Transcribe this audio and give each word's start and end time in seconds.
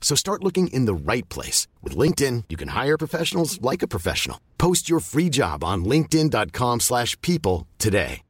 So 0.00 0.16
start 0.16 0.42
looking 0.42 0.66
in 0.72 0.86
the 0.86 1.12
right 1.12 1.28
place. 1.28 1.68
With 1.84 1.96
LinkedIn, 1.96 2.44
you 2.48 2.56
can 2.56 2.68
hire 2.70 2.98
professionals 2.98 3.60
like 3.62 3.84
a 3.84 3.88
professional. 3.88 4.38
Post 4.58 4.90
your 4.90 4.98
free 4.98 5.28
job 5.28 5.62
on 5.62 5.84
linkedin.com 5.84 6.80
slash 6.80 7.16
people 7.20 7.68
today. 7.78 8.22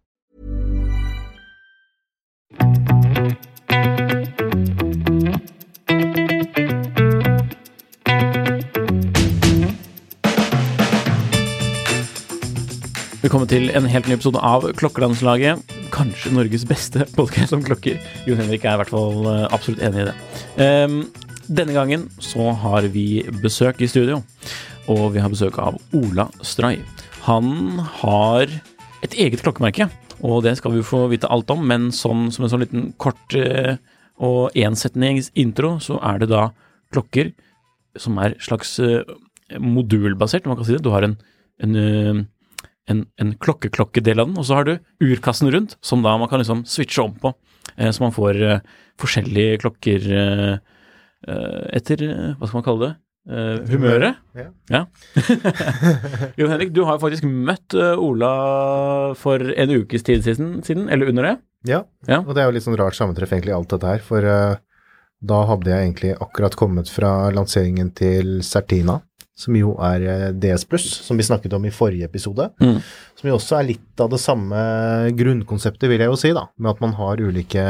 Velkommen 13.20 13.48
til 13.48 13.70
en 13.76 13.84
helt 13.86 14.08
ny 14.08 14.14
episode 14.16 14.40
av 14.40 14.64
Klokkelandslaget. 14.80 15.60
Kanskje 15.92 16.32
Norges 16.32 16.64
beste 16.66 17.04
podcast 17.14 17.52
om 17.52 17.62
klokker. 17.62 18.00
Jon 18.26 18.40
Henrik 18.40 18.64
er 18.64 18.74
i 18.74 18.80
hvert 18.80 18.90
fall 18.90 19.26
eh, 19.28 19.44
absolutt 19.52 19.82
enig 19.84 20.00
i 20.00 20.06
det. 20.08 20.14
Ehm, 20.64 21.02
denne 21.50 21.74
gangen 21.74 22.06
så 22.22 22.52
har 22.62 22.86
vi 22.94 23.22
besøk 23.42 23.80
i 23.82 23.88
studio, 23.90 24.20
og 24.90 25.14
vi 25.16 25.22
har 25.22 25.32
besøk 25.32 25.58
av 25.58 25.78
Ola 25.96 26.28
Stray. 26.46 26.78
Han 27.26 27.80
har 28.00 28.50
et 29.02 29.16
eget 29.18 29.42
klokkemerke, 29.42 29.88
og 30.22 30.44
det 30.46 30.56
skal 30.60 30.76
vi 30.76 30.86
få 30.86 31.06
vite 31.10 31.30
alt 31.32 31.50
om, 31.50 31.64
men 31.66 31.90
sånn, 31.94 32.28
som 32.30 32.46
en 32.46 32.52
sånn 32.52 32.62
liten 32.62 32.90
kort 33.02 33.34
eh, 33.38 33.80
og 34.22 34.54
ensetnings 34.58 35.32
intro, 35.38 35.78
så 35.82 35.98
er 36.12 36.22
det 36.22 36.30
da 36.30 36.50
klokker 36.94 37.32
som 37.98 38.20
er 38.22 38.38
slags 38.42 38.76
eh, 38.84 39.02
modulbasert, 39.58 40.46
om 40.46 40.54
man 40.54 40.60
kan 40.60 40.68
si 40.68 40.76
det. 40.76 40.84
Du 40.86 40.92
har 40.94 41.06
en, 41.06 41.18
en 41.64 41.80
eh, 41.80 42.26
en, 42.90 43.04
en 43.22 43.28
av 43.38 43.92
den, 43.94 44.32
og 44.34 44.42
så 44.42 44.56
har 44.56 44.64
du 44.66 44.72
urkassen 45.04 45.50
rundt, 45.52 45.76
som 45.80 46.00
da 46.02 46.16
man 46.18 46.26
kan 46.26 46.40
liksom 46.40 46.64
switche 46.66 47.04
om 47.04 47.12
på. 47.22 47.30
Så 47.78 48.02
man 48.02 48.10
får 48.10 48.40
forskjellige 48.98 49.60
klokker 49.62 50.08
etter 51.28 52.02
eh, 52.06 52.34
Hva 52.38 52.46
skal 52.48 52.60
man 52.60 52.64
kalle 52.66 52.86
det? 52.88 52.94
Uh, 53.30 53.60
humøret? 53.68 54.16
Ja. 54.34 54.46
Ja. 54.72 54.80
jo, 56.40 56.46
Henrik, 56.48 56.72
du 56.72 56.80
har 56.88 56.96
jo 56.96 57.02
faktisk 57.02 57.26
møtt 57.28 57.76
eh, 57.76 58.00
Ola 58.00 58.30
for 59.20 59.44
en 59.52 59.74
ukes 59.76 60.02
tid 60.06 60.24
siden, 60.24 60.62
siden 60.66 60.88
eller 60.90 61.10
under 61.12 61.28
det. 61.28 61.34
Ja, 61.68 61.82
Ja. 62.08 62.22
og 62.24 62.32
det 62.34 62.40
er 62.42 62.48
jo 62.48 62.54
litt 62.56 62.64
sånn 62.64 62.78
rart 62.80 62.96
sammentreff 62.96 63.32
egentlig 63.36 63.52
alt 63.54 63.68
dette 63.74 63.86
her, 63.92 64.00
for 64.04 64.24
uh, 64.24 64.56
da 65.20 65.42
hadde 65.50 65.68
jeg 65.68 65.84
egentlig 65.90 66.14
akkurat 66.16 66.56
kommet 66.56 66.88
fra 66.88 67.28
lanseringen 67.36 67.92
til 67.92 68.38
Certina, 68.46 69.02
som 69.36 69.56
jo 69.56 69.74
er 69.84 70.02
eh, 70.08 70.26
DS 70.40 70.64
Pluss, 70.68 70.88
som 71.04 71.20
vi 71.20 71.24
snakket 71.28 71.52
om 71.56 71.64
i 71.68 71.72
forrige 71.72 72.08
episode, 72.08 72.48
Mm. 72.60 72.80
som 73.20 73.28
jo 73.28 73.36
også 73.36 73.58
er 73.60 73.68
litt 73.74 74.00
av 74.00 74.08
det 74.12 74.20
samme 74.24 74.56
grunnkonseptet, 75.16 75.88
vil 75.92 76.00
jeg 76.00 76.08
jo 76.08 76.16
si, 76.20 76.32
da, 76.36 76.46
med 76.56 76.72
at 76.74 76.80
man 76.80 76.96
har 76.96 77.20
ulike, 77.20 77.66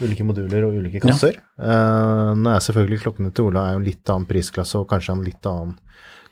ulike 0.00 0.24
moduler 0.24 0.64
og 0.66 0.74
ulike 0.80 1.00
kasser. 1.04 1.36
Eh, 1.60 2.30
nå 2.40 2.50
er 2.54 2.60
selvfølgelig 2.64 3.02
klokkene 3.04 3.32
til 3.34 3.44
Ola 3.50 3.68
er 3.70 3.78
jo 3.78 3.84
litt 3.84 4.08
annen 4.12 4.26
prisklasse 4.30 4.78
og 4.80 4.88
kanskje 4.90 5.12
en 5.16 5.24
litt 5.26 5.46
annen 5.50 5.76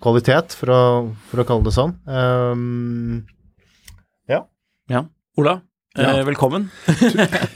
kvalitet, 0.03 0.55
for 0.55 0.71
å, 0.71 0.81
for 1.31 1.43
å 1.43 1.47
kalle 1.49 1.65
det 1.69 1.75
sånn. 1.77 1.97
Eh, 2.09 2.55
Ja. 4.89 5.03
Ola, 5.37 5.61
eh, 5.99 6.03
Ja. 6.03 6.25
velkommen. 6.25 6.71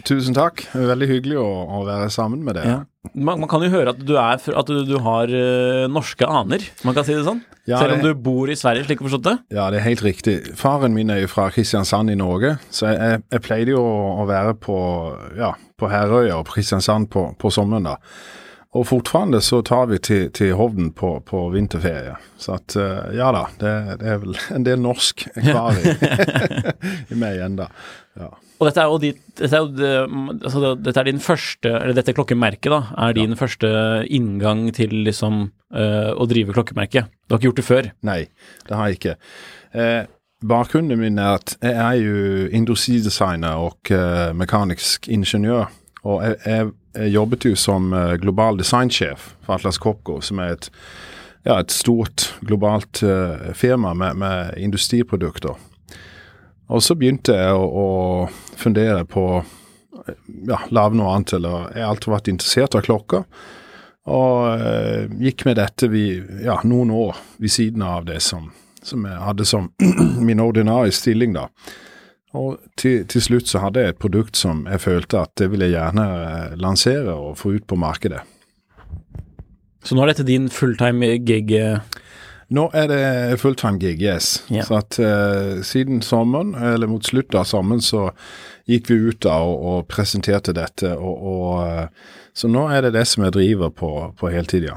Tusen 0.04 0.34
takk. 0.36 0.66
Veldig 0.76 1.08
hyggelig 1.08 1.38
å, 1.40 1.46
å 1.80 1.84
være 1.86 2.10
sammen 2.12 2.42
med 2.44 2.54
dere. 2.58 2.68
Ja. 2.68 2.80
Man, 3.10 3.40
man 3.42 3.48
kan 3.50 3.64
jo 3.64 3.68
høre 3.72 3.90
at 3.90 3.98
du, 4.06 4.12
er, 4.14 4.38
at 4.38 4.68
du, 4.70 4.76
du 4.86 4.94
har 5.02 5.26
uh, 5.26 5.88
norske 5.90 6.22
aner, 6.22 6.62
man 6.86 6.94
kan 6.94 7.02
si 7.02 7.16
det 7.16 7.24
sånn. 7.26 7.40
Ja, 7.66 7.80
Selv 7.80 7.96
om 7.96 8.02
det- 8.04 8.12
du 8.14 8.20
bor 8.22 8.50
i 8.50 8.54
Sverige, 8.58 8.84
slik 8.86 9.00
jeg 9.02 9.08
forstått 9.08 9.24
det. 9.26 9.34
Ja, 9.56 9.64
det 9.74 9.80
er 9.80 9.88
helt 9.88 10.04
riktig. 10.06 10.36
Faren 10.58 10.94
min 10.94 11.10
er 11.10 11.18
jo 11.24 11.30
fra 11.30 11.48
Kristiansand 11.50 12.14
i 12.14 12.18
Norge, 12.18 12.54
så 12.70 12.92
jeg, 12.94 13.24
jeg 13.34 13.42
pleide 13.42 13.74
jo 13.74 13.82
å, 13.82 14.22
være 14.30 14.54
på, 14.54 14.76
ja, 15.38 15.50
på 15.82 15.90
Herøya 15.90 16.38
og 16.38 16.46
på 16.46 16.60
Kristiansand 16.60 17.10
på, 17.10 17.24
på 17.42 17.50
sommeren 17.54 17.90
da. 17.90 17.96
Og 18.72 18.86
fortfarande 18.88 19.42
så 19.44 19.58
tar 19.66 19.90
vi 19.90 19.98
til, 20.00 20.30
til 20.32 20.54
Hovden 20.56 20.94
på, 20.96 21.16
på 21.28 21.42
vinterferie. 21.52 22.14
Så 22.40 22.54
at, 22.56 22.72
eh, 22.80 23.10
ja 23.18 23.26
da, 23.34 23.42
det, 23.60 23.72
det 24.00 24.08
er 24.14 24.22
vel 24.22 24.38
en 24.54 24.64
del 24.64 24.78
norsk 24.80 25.26
kvar 25.34 25.76
i, 25.76 25.92
i 27.12 27.18
meg 27.20 27.36
igjen 27.36 27.58
da. 27.58 27.66
Ja. 28.18 28.28
Og 28.60 28.68
dette 28.68 28.82
er 28.82 28.90
jo, 28.92 28.98
ditt, 29.00 29.20
dette 29.40 29.56
er 29.56 29.62
jo 29.64 29.70
det, 29.72 29.92
altså 30.44 30.72
dette 30.78 31.00
er 31.00 31.08
din 31.08 31.22
første, 31.22 31.70
eller 31.70 31.96
dette 31.96 32.14
klokkemerket 32.14 32.70
da, 32.70 32.80
er 33.06 33.16
din 33.16 33.36
første 33.38 33.70
inngang 34.12 34.66
til 34.76 34.92
liksom 35.08 35.46
eh, 35.74 36.10
å 36.12 36.26
drive 36.30 36.54
klokkemerke. 36.54 37.06
Du 37.26 37.34
har 37.34 37.40
ikke 37.40 37.50
gjort 37.50 37.62
det 37.62 37.66
før. 37.66 37.88
Nei, 38.06 38.20
det 38.68 38.76
har 38.78 38.90
jeg 38.90 39.00
ikke. 39.00 39.16
Eh, 39.72 40.02
bakgrunnen 40.44 41.00
min 41.00 41.18
er 41.22 41.38
at 41.40 41.56
jeg 41.62 41.78
er 41.78 41.98
jo 42.02 42.50
industridesigner 42.60 43.64
og 43.64 43.94
eh, 43.94 44.30
mekanisk 44.36 45.08
ingeniør. 45.10 45.72
Og 46.02 46.22
jeg, 46.26 46.38
jeg, 46.46 46.70
jeg 46.98 47.14
jobbet 47.16 47.48
jo 47.48 47.56
som 47.58 47.90
eh, 47.96 48.14
global 48.22 48.60
designsjef 48.60 49.32
for 49.42 49.56
Atlas 49.56 49.80
Copco, 49.82 50.20
som 50.20 50.42
er 50.42 50.56
et, 50.58 50.70
ja, 51.46 51.58
et 51.58 51.74
stort 51.74 52.28
globalt 52.46 53.02
uh, 53.02 53.50
firma 53.58 53.96
med, 53.98 54.20
med 54.20 54.58
industriprodukter. 54.62 55.56
Og 56.70 56.82
så 56.84 56.94
begynte 56.98 57.34
jeg 57.36 57.56
å, 57.56 57.64
å 57.66 58.56
fundere 58.58 59.02
på 59.08 59.26
ja, 60.48 60.60
lage 60.70 60.98
noe 60.98 61.12
annet, 61.14 61.34
eller 61.38 61.68
jeg 61.74 61.84
har 61.84 61.90
alltid 61.90 62.14
vært 62.14 62.30
interessert 62.32 62.78
av 62.78 62.86
klokker. 62.86 63.26
Og 64.12 64.58
eh, 64.58 65.06
gikk 65.22 65.44
med 65.46 65.60
dette 65.60 65.88
vi, 65.92 66.06
ja, 66.42 66.58
noen 66.66 66.90
år 66.94 67.18
ved 67.42 67.54
siden 67.54 67.84
av 67.86 68.06
det 68.08 68.18
som, 68.24 68.50
som 68.82 69.06
jeg 69.06 69.22
hadde 69.28 69.46
som 69.46 69.70
min 70.28 70.42
ordinære 70.42 70.94
stilling, 70.96 71.36
da. 71.38 71.48
Og 72.32 72.56
til, 72.80 73.02
til 73.12 73.20
slutt 73.22 73.50
så 73.50 73.60
hadde 73.60 73.82
jeg 73.82 73.92
et 73.92 74.00
produkt 74.00 74.38
som 74.40 74.64
jeg 74.64 74.80
følte 74.80 75.20
at 75.20 75.34
det 75.36 75.50
ville 75.52 75.68
jeg 75.68 75.76
gjerne 75.76 76.06
eh, 76.18 76.54
lansere 76.60 77.14
og 77.14 77.36
få 77.38 77.58
ut 77.58 77.66
på 77.68 77.78
markedet. 77.78 78.22
Så 79.82 79.96
nå 79.98 80.04
er 80.04 80.12
dette 80.12 80.26
din 80.26 80.48
fulltime 80.50 81.18
gig. 81.26 81.52
eh, 81.58 81.82
Nå 82.52 82.66
er 82.76 82.88
det 82.90 83.02
fulltime 83.40 83.80
gig, 83.80 84.02
yes. 84.04 84.42
Yeah. 84.50 84.66
Så 84.68 84.78
at 84.82 84.98
uh, 85.00 85.62
siden 85.64 86.02
sommeren, 86.04 86.52
eller 86.54 86.90
mot 86.90 87.04
slutten 87.06 87.40
av 87.40 87.46
sommeren, 87.48 87.80
så 87.84 88.10
gikk 88.68 88.90
vi 88.90 88.98
ut 89.08 89.22
da 89.24 89.38
og, 89.42 89.62
og 89.70 89.86
presenterte 89.90 90.54
dette. 90.56 90.92
Og, 90.94 91.22
og, 91.32 91.46
eh, 91.64 92.18
så 92.36 92.50
nå 92.50 92.68
er 92.70 92.84
det 92.86 92.92
det 92.94 93.06
som 93.10 93.24
jeg 93.26 93.34
driver 93.34 93.72
på, 93.74 93.90
på 94.18 94.30
heltid, 94.30 94.68
ja. 94.68 94.76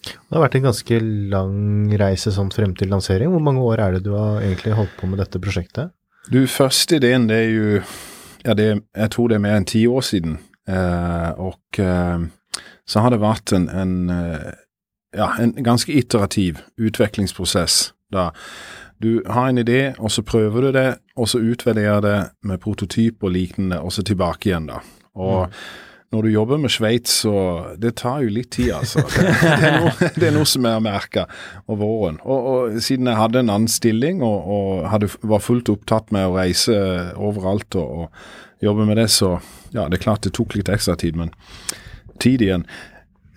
Det 0.00 0.36
har 0.36 0.44
vært 0.44 0.56
en 0.58 0.66
ganske 0.68 0.98
lang 1.32 1.56
reise 2.00 2.32
sånn 2.32 2.52
frem 2.54 2.74
til 2.78 2.90
lansering. 2.92 3.32
Hvor 3.32 3.42
mange 3.44 3.64
år 3.64 3.82
er 3.84 3.96
det 3.96 4.04
du 4.06 4.12
har 4.16 4.40
egentlig 4.44 4.76
holdt 4.78 4.94
på 5.00 5.08
med 5.10 5.20
dette 5.20 5.40
prosjektet? 5.42 5.92
Du, 6.30 6.42
første 6.50 7.00
ideen, 7.00 7.28
det 7.30 7.42
er 7.46 7.50
jo 7.50 7.82
Ja, 8.40 8.54
det, 8.56 8.68
jeg 8.96 9.12
tror 9.12 9.28
det 9.28 9.36
er 9.36 9.44
mer 9.44 9.58
enn 9.58 9.68
ti 9.68 9.82
år 9.88 10.04
siden. 10.06 10.38
Eh, 10.70 11.30
og 11.36 11.80
eh, 11.82 12.22
så 12.88 13.02
har 13.04 13.12
det 13.12 13.20
vært 13.20 13.52
en, 13.52 13.66
en 13.68 13.92
eh, 14.14 14.52
ja, 15.16 15.32
en 15.38 15.54
ganske 15.64 15.92
iterativ 15.92 16.60
utviklingsprosess. 16.78 17.92
Da 18.12 18.30
du 19.00 19.22
har 19.26 19.48
en 19.48 19.58
idé, 19.58 19.94
og 19.98 20.12
så 20.12 20.22
prøver 20.22 20.60
du 20.60 20.72
det, 20.72 20.88
og 21.16 21.28
så 21.28 21.38
utvärderer 21.38 22.00
det 22.00 22.18
med 22.44 22.60
prototyp 22.60 23.22
og 23.24 23.30
lignende, 23.32 23.80
og 23.80 23.92
så 23.92 24.02
tilbake 24.04 24.50
igjen, 24.50 24.66
da. 24.68 24.82
Og 25.16 25.48
når 26.12 26.22
du 26.22 26.28
jobber 26.28 26.58
med 26.58 26.70
Sveits, 26.70 27.10
så 27.22 27.64
Det 27.78 27.94
tar 27.96 28.20
jo 28.20 28.28
litt 28.28 28.50
tid, 28.50 28.72
altså. 28.74 29.00
Det, 29.00 29.24
det, 29.40 29.68
er, 29.68 29.80
noe, 29.80 30.10
det 30.18 30.28
er 30.28 30.34
noe 30.34 30.44
som 30.44 30.64
jeg 30.66 30.76
har 30.76 30.84
merka 30.84 31.26
over 31.66 31.86
våren. 31.86 32.18
Og, 32.24 32.46
og 32.46 32.80
siden 32.82 33.06
jeg 33.06 33.16
hadde 33.16 33.40
en 33.40 33.50
annen 33.54 33.68
stilling 33.68 34.22
og, 34.22 34.50
og 34.50 34.88
hadde, 34.90 35.08
var 35.22 35.40
fullt 35.44 35.70
opptatt 35.72 36.12
med 36.12 36.26
å 36.26 36.36
reise 36.36 36.76
overalt 37.16 37.78
og, 37.78 38.04
og 38.04 38.64
jobbe 38.66 38.84
med 38.84 39.00
det, 39.00 39.08
så 39.10 39.38
ja, 39.72 39.86
det 39.86 40.00
er 40.00 40.04
klart 40.04 40.26
det 40.26 40.34
tok 40.36 40.58
litt 40.58 40.68
ekstra 40.68 40.98
tid, 41.00 41.16
men 41.16 41.32
tid 42.20 42.42
igjen. 42.44 42.66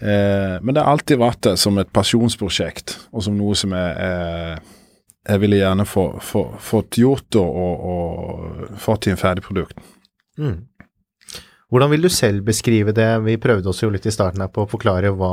Eh, 0.02 0.56
men 0.62 0.74
det 0.76 0.82
har 0.84 0.92
alltid 0.96 1.20
vært 1.22 1.42
det 1.48 1.58
som 1.62 1.78
et 1.82 1.92
pasjonsprosjekt, 1.94 2.98
og 3.14 3.24
som 3.26 3.38
noe 3.38 3.56
som 3.56 3.72
jeg, 3.76 3.96
eh, 4.08 4.58
jeg 5.30 5.40
ville 5.44 5.60
gjerne 5.62 5.86
få, 5.88 6.08
få, 6.24 6.46
fått 6.60 6.98
gjort 7.00 7.38
og, 7.40 7.62
og, 7.64 7.86
og 7.94 8.78
fått 8.84 9.06
til 9.06 9.14
en 9.16 9.22
ferdig 9.22 9.46
produkt. 9.46 9.78
Mm. 10.40 10.64
Hvordan 11.74 11.90
vil 11.90 12.04
du 12.06 12.10
selv 12.14 12.44
beskrive 12.46 12.94
det? 12.94 13.10
Vi 13.26 13.38
prøvde 13.42 13.70
oss 13.72 13.82
jo 13.82 13.90
litt 13.94 14.06
i 14.06 14.14
starten 14.14 14.44
her 14.44 14.52
på 14.54 14.66
å 14.66 14.70
forklare 14.70 15.10
hva, 15.18 15.32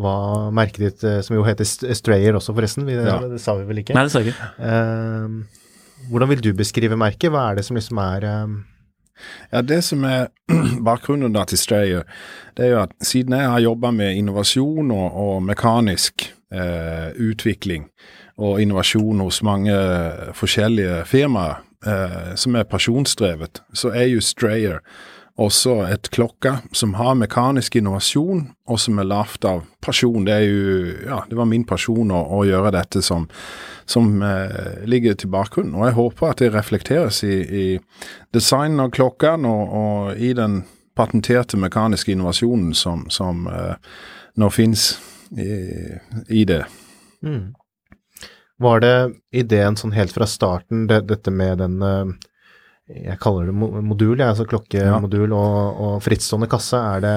hva 0.00 0.14
merket 0.56 0.84
ditt, 0.86 1.04
eh, 1.04 1.20
som 1.26 1.36
jo 1.36 1.44
heter 1.44 1.66
Strayer 1.68 2.38
også 2.38 2.54
forresten, 2.56 2.86
vi, 2.88 2.94
Ja. 2.96 3.18
det, 3.24 3.40
sa 3.42 3.56
vi 3.58 3.66
vel 3.68 3.82
ikke? 3.82 3.96
Nei, 3.96 4.06
det 4.06 4.14
sa 4.14 4.22
jeg 4.22 4.32
ikke. 4.32 4.50
Eh, 4.70 6.06
hvordan 6.10 6.30
vil 6.30 6.40
du 6.46 6.52
beskrive 6.56 6.96
merket? 6.96 7.32
Hva 7.34 7.50
er 7.50 7.58
det 7.60 7.66
som 7.66 7.76
liksom 7.76 7.98
er 8.00 8.24
eh, 8.28 8.54
Ja, 9.52 9.62
Det 9.62 9.82
som 9.84 10.04
er 10.04 10.28
bakgrunnen 10.88 11.34
da 11.34 11.44
til 11.44 11.58
Strayer, 11.58 12.02
det 12.56 12.66
er 12.66 12.70
jo 12.74 12.82
at 12.82 12.94
siden 13.02 13.36
jeg 13.36 13.50
har 13.50 13.60
jobba 13.60 13.90
med 13.90 14.16
innovasjon 14.16 14.90
og, 14.90 15.08
og 15.16 15.42
mekanisk 15.42 16.34
eh, 16.52 17.10
utvikling 17.16 17.88
og 18.40 18.60
innovasjon 18.62 19.20
hos 19.20 19.42
mange 19.42 19.74
forskjellige 20.34 21.04
firmaer 21.06 21.60
eh, 21.86 22.34
som 22.36 22.56
er 22.56 22.68
pasjonsdrevet, 22.68 23.62
så 23.72 23.92
er 23.92 24.08
jo 24.14 24.20
Strayer 24.24 24.80
også 25.40 25.74
et 25.88 26.10
klokke 26.12 26.52
som 26.76 26.94
har 26.98 27.16
mekanisk 27.18 27.78
innovasjon, 27.80 28.42
og 28.68 28.80
som 28.80 29.00
er 29.00 29.08
lagd 29.08 29.46
av 29.48 29.62
pasjon. 29.82 30.26
Det 30.28 30.36
jo, 30.44 30.80
ja, 31.06 31.22
det 31.30 31.38
var 31.38 31.48
min 31.48 31.64
pasjon 31.68 32.12
å, 32.14 32.20
å 32.38 32.42
gjøre 32.48 32.72
dette 32.76 33.02
som, 33.04 33.26
som 33.88 34.20
eh, 34.26 34.84
ligger 34.90 35.16
til 35.18 35.32
bakgrunnen. 35.32 35.76
Og 35.78 35.88
jeg 35.88 35.98
håper 35.98 36.30
at 36.30 36.42
det 36.44 36.52
reflekteres 36.54 37.22
i, 37.26 37.38
i 37.40 37.66
designen 38.36 38.84
av 38.84 38.92
klokken 38.96 39.48
og, 39.48 39.74
og 39.80 40.20
i 40.20 40.34
den 40.36 40.62
patenterte 40.98 41.56
mekaniske 41.60 42.12
innovasjonen 42.12 42.74
som, 42.76 43.06
som 43.12 43.46
eh, 43.48 43.74
nå 44.40 44.50
fins 44.52 44.92
i, 45.30 45.48
i 46.28 46.44
det. 46.44 46.64
mm. 47.24 47.48
Var 48.60 48.80
det 48.84 48.96
ideen 49.32 49.78
sånn 49.80 49.94
helt 49.96 50.12
fra 50.12 50.26
starten, 50.28 50.84
det, 50.90 51.06
dette 51.08 51.32
med 51.32 51.62
den 51.62 51.80
eh, 51.80 52.10
Jeg 52.90 53.20
kaller 53.22 53.50
det 53.50 53.54
modul, 53.54 54.18
jeg, 54.18 54.26
altså 54.26 54.48
klokkemodul 54.50 55.32
og, 55.36 55.80
og 55.84 56.02
frittstående 56.02 56.48
kasse. 56.50 56.80
Det, 57.04 57.14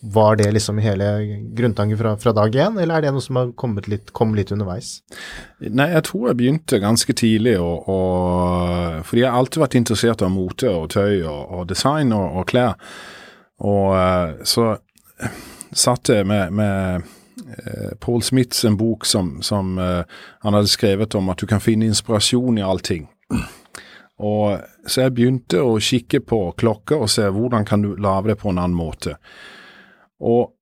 var 0.00 0.36
det 0.36 0.52
liksom 0.52 0.78
hele 0.78 1.04
grunntanken 1.56 1.98
fra, 1.98 2.16
fra 2.16 2.32
dag 2.32 2.54
én, 2.54 2.78
eller 2.80 2.96
er 2.96 3.06
det 3.06 3.12
noe 3.16 3.24
som 3.24 3.38
har 3.40 3.50
kommet 3.58 3.88
litt, 3.88 4.12
kom 4.14 4.34
litt 4.36 4.52
underveis? 4.54 5.00
Nei, 5.58 5.88
jeg 5.94 6.04
tror 6.08 6.28
jeg 6.28 6.38
begynte 6.40 6.80
ganske 6.82 7.16
tidlig, 7.16 7.56
og, 7.60 7.88
og, 7.90 9.02
fordi 9.08 9.24
jeg 9.24 9.32
har 9.32 9.40
alltid 9.40 9.64
vært 9.64 9.78
interessert 9.80 10.22
av 10.22 10.32
mote 10.34 10.70
og 10.70 10.90
tøy 10.94 11.24
og, 11.24 11.42
og 11.58 11.66
design 11.72 12.14
og, 12.16 12.40
og 12.40 12.48
klær. 12.52 12.78
Og 13.66 13.96
eh, 13.96 14.46
så 14.46 14.74
satt 15.76 16.12
jeg 16.12 16.28
med, 16.28 16.54
med 16.54 17.06
eh, 17.56 17.92
Paul 18.00 18.22
Smiths 18.22 18.64
en 18.68 18.78
bok 18.78 19.08
som, 19.08 19.38
som 19.42 19.78
eh, 19.80 20.02
han 20.44 20.58
hadde 20.58 20.72
skrevet 20.72 21.16
om 21.18 21.32
at 21.32 21.40
du 21.40 21.48
kan 21.50 21.62
finne 21.64 21.88
inspirasjon 21.88 22.60
i 22.60 22.66
allting. 22.66 23.08
Og 24.18 24.60
Så 24.86 25.02
jeg 25.02 25.14
begynte 25.16 25.60
å 25.60 25.78
kikke 25.82 26.22
på 26.24 26.40
klokka 26.56 26.96
og 27.02 27.10
se 27.10 27.26
hvordan 27.28 27.66
kan 27.68 27.82
du 27.82 27.96
lage 28.00 28.30
det 28.30 28.38
på 28.40 28.52
en 28.52 28.60
annen 28.62 28.76
måte. 28.78 29.16
Og 30.24 30.54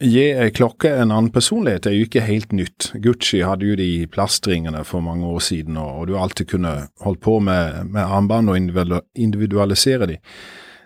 gi 0.00 0.30
ei 0.30 0.50
klokke 0.54 0.92
en 0.96 1.10
annen 1.10 1.32
personlighet 1.32 1.88
er 1.88 1.96
jo 1.96 2.06
ikke 2.06 2.24
helt 2.24 2.54
nytt. 2.56 2.90
Gucci 3.02 3.42
hadde 3.44 3.68
jo 3.68 3.76
de 3.76 4.06
plastringene 4.12 4.84
for 4.88 5.04
mange 5.04 5.26
år 5.28 5.42
siden, 5.44 5.76
og, 5.80 6.06
du 6.08 6.16
alltid 6.16 6.48
kunne 6.54 6.74
holdt 7.04 7.20
på 7.24 7.38
med, 7.44 7.90
med 7.90 8.04
armbånd 8.04 8.52
og 8.52 9.00
individualisere 9.14 10.08
de. 10.08 10.18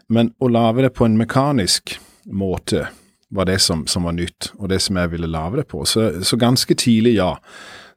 Men 0.08 0.32
å 0.38 0.50
lage 0.50 0.86
det 0.86 0.94
på 0.96 1.06
en 1.06 1.18
mekanisk 1.18 1.96
måte 2.24 2.88
var 3.34 3.48
det 3.48 3.58
som, 3.62 3.86
som 3.86 4.06
var 4.06 4.14
nytt, 4.16 4.52
og 4.58 4.68
det 4.70 4.80
som 4.82 4.98
jeg 4.98 5.10
ville 5.14 5.30
lage 5.30 5.62
det 5.62 5.68
på. 5.70 5.84
Så, 5.88 6.24
så 6.24 6.38
ganske 6.38 6.74
tidlig, 6.78 7.16
ja, 7.18 7.34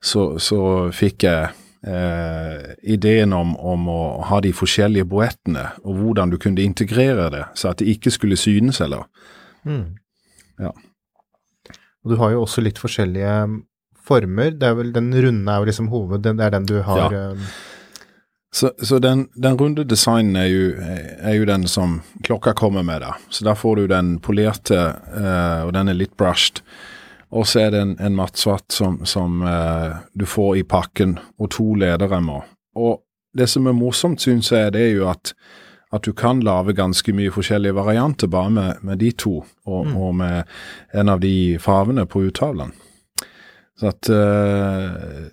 så, 0.02 0.36
så 0.42 0.60
fikk 0.96 1.28
jeg 1.28 1.52
eh, 1.88 2.74
ideen 2.96 3.34
om, 3.34 3.56
om 3.58 3.88
å 3.92 4.02
ha 4.30 4.40
de 4.44 4.52
forskjellige 4.56 5.08
boettene, 5.10 5.70
og 5.84 6.02
hvordan 6.02 6.34
du 6.34 6.38
kunne 6.42 6.64
integrere 6.66 7.30
det, 7.34 7.46
så 7.56 7.72
at 7.72 7.80
det 7.82 7.88
ikke 7.96 8.12
skulle 8.14 8.38
synes 8.40 8.82
heller. 8.84 9.08
Ja. 10.60 10.74
Og 12.04 12.12
du 12.14 12.18
har 12.22 12.36
jo 12.36 12.44
også 12.46 12.62
litt 12.64 12.78
forskjellige 12.80 13.34
former. 14.08 14.54
Det 14.56 14.68
er 14.70 14.78
vel 14.78 14.94
Den 14.96 15.10
runde 15.12 15.52
er 15.52 15.60
jo 15.64 15.68
liksom 15.68 15.90
hoved, 15.92 16.24
det 16.24 16.38
er 16.40 16.54
den 16.56 16.68
du 16.70 16.78
har 16.88 17.08
Ja. 17.12 17.24
eh, 17.32 17.50
Så, 18.58 18.72
så 18.80 18.98
den, 19.04 19.26
den 19.36 19.58
runde 19.60 19.84
designen 19.84 20.38
er 20.40 20.46
jo, 20.48 20.70
er 21.20 21.34
jo 21.36 21.46
den 21.46 21.68
som 21.68 21.98
klokka 22.24 22.54
kommer 22.56 22.82
med, 22.84 23.02
da. 23.04 23.12
Så 23.30 23.44
da 23.46 23.54
får 23.54 23.76
du 23.76 23.88
den 23.92 24.14
polerte, 24.24 24.80
eh, 25.14 25.66
og 25.68 25.74
den 25.76 25.90
er 25.92 25.94
litt 26.00 26.16
brushed. 26.18 26.62
Og 27.36 27.48
så 27.48 27.66
er 27.66 27.74
det 27.74 27.82
en, 27.84 27.96
en 28.00 28.16
mattsvart 28.16 28.72
som, 28.72 29.02
som 29.06 29.42
eh, 29.44 29.96
du 30.14 30.26
får 30.26 30.58
i 30.62 30.64
pakken, 30.64 31.18
og 31.40 31.52
to 31.52 31.74
lederremmer. 31.76 32.46
Og 32.80 33.02
det 33.38 33.50
som 33.52 33.68
er 33.68 33.76
morsomt, 33.76 34.24
syns 34.24 34.52
jeg, 34.54 34.72
det 34.74 34.86
er 34.86 34.94
jo 34.96 35.10
at, 35.12 35.34
at 35.94 36.08
du 36.08 36.14
kan 36.18 36.40
lage 36.46 36.76
ganske 36.78 37.14
mye 37.16 37.34
forskjellige 37.34 37.76
varianter 37.76 38.32
bare 38.32 38.54
med, 38.54 38.84
med 38.88 39.02
de 39.04 39.12
to, 39.12 39.42
og, 39.68 39.92
og 39.92 40.16
med 40.22 40.48
en 40.96 41.12
av 41.12 41.20
de 41.24 41.58
farvene 41.62 42.08
på 42.08 42.24
uttavlen. 42.30 42.72
Så 43.78 43.92
at 43.92 44.10
eh, 44.10 45.28